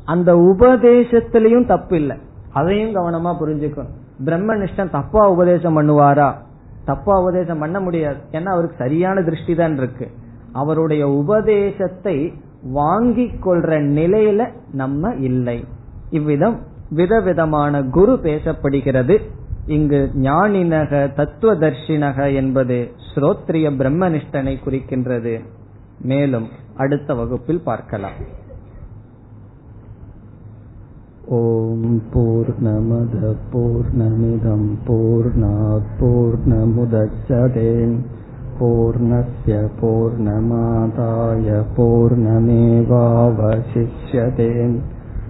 அந்த 0.04 0.30
உபதேசத்திலையும் 0.50 1.70
தப்பு 1.72 1.94
இல்லை. 1.96 2.16
அதையும் 2.52 2.96
கவனமா 2.96 3.30
புரிஞ்சுக்கணும். 3.40 3.94
பிரம்மனிஷ்டன் 4.26 4.94
தப்பா 4.98 5.22
உபதேசம் 5.30 5.76
பண்ணுவாரா? 5.78 6.28
தப்பா 6.84 7.14
உபதேசம் 7.22 7.62
பண்ண 7.64 7.78
முடியாது. 7.80 8.20
ஏன்னா 8.32 8.50
அவருக்கு 8.54 8.76
சரியான 8.78 9.22
திருஷ்டி 9.22 9.54
தான் 9.54 9.76
இருக்கு. 9.76 10.06
அவருடைய 10.52 11.04
உபதேசத்தை 11.22 12.16
வாங்கி 12.78 13.26
கொள்ற 13.44 13.72
நிலையில 13.98 14.42
நம்ம 14.72 15.12
இல்லை. 15.28 15.58
இவ்விதம் 16.10 16.56
விதவிதமான 16.90 17.82
குரு 17.96 18.14
பேசப்படுகிறது. 18.22 19.16
இங்கு 19.67 19.99
ஞானினக 20.21 21.01
தத்துவதர்ஷினக 21.17 22.19
என்பது 22.33 22.77
ஸ்ரோத்ரிய 23.09 23.69
பிரம்மனிஷ்டனை 23.79 24.55
குறிக்கின்றது 24.59 25.35
மேலும் 26.03 26.47
அடுத்த 26.75 27.13
வகுப்பில் 27.13 27.63
பார்க்கலாம் 27.63 28.19
ॐ 31.31 31.91
पूर्णमद 32.13 33.13
पूर्णमिदं 33.51 34.63
पूर्णात् 34.87 35.91
पूर्णमुदच्छते 35.99 37.69
पूर्णस्य 38.57 39.59
पूर्णमादाय 39.77 41.47
पूर्णमेवावशिष्यते 41.77 42.89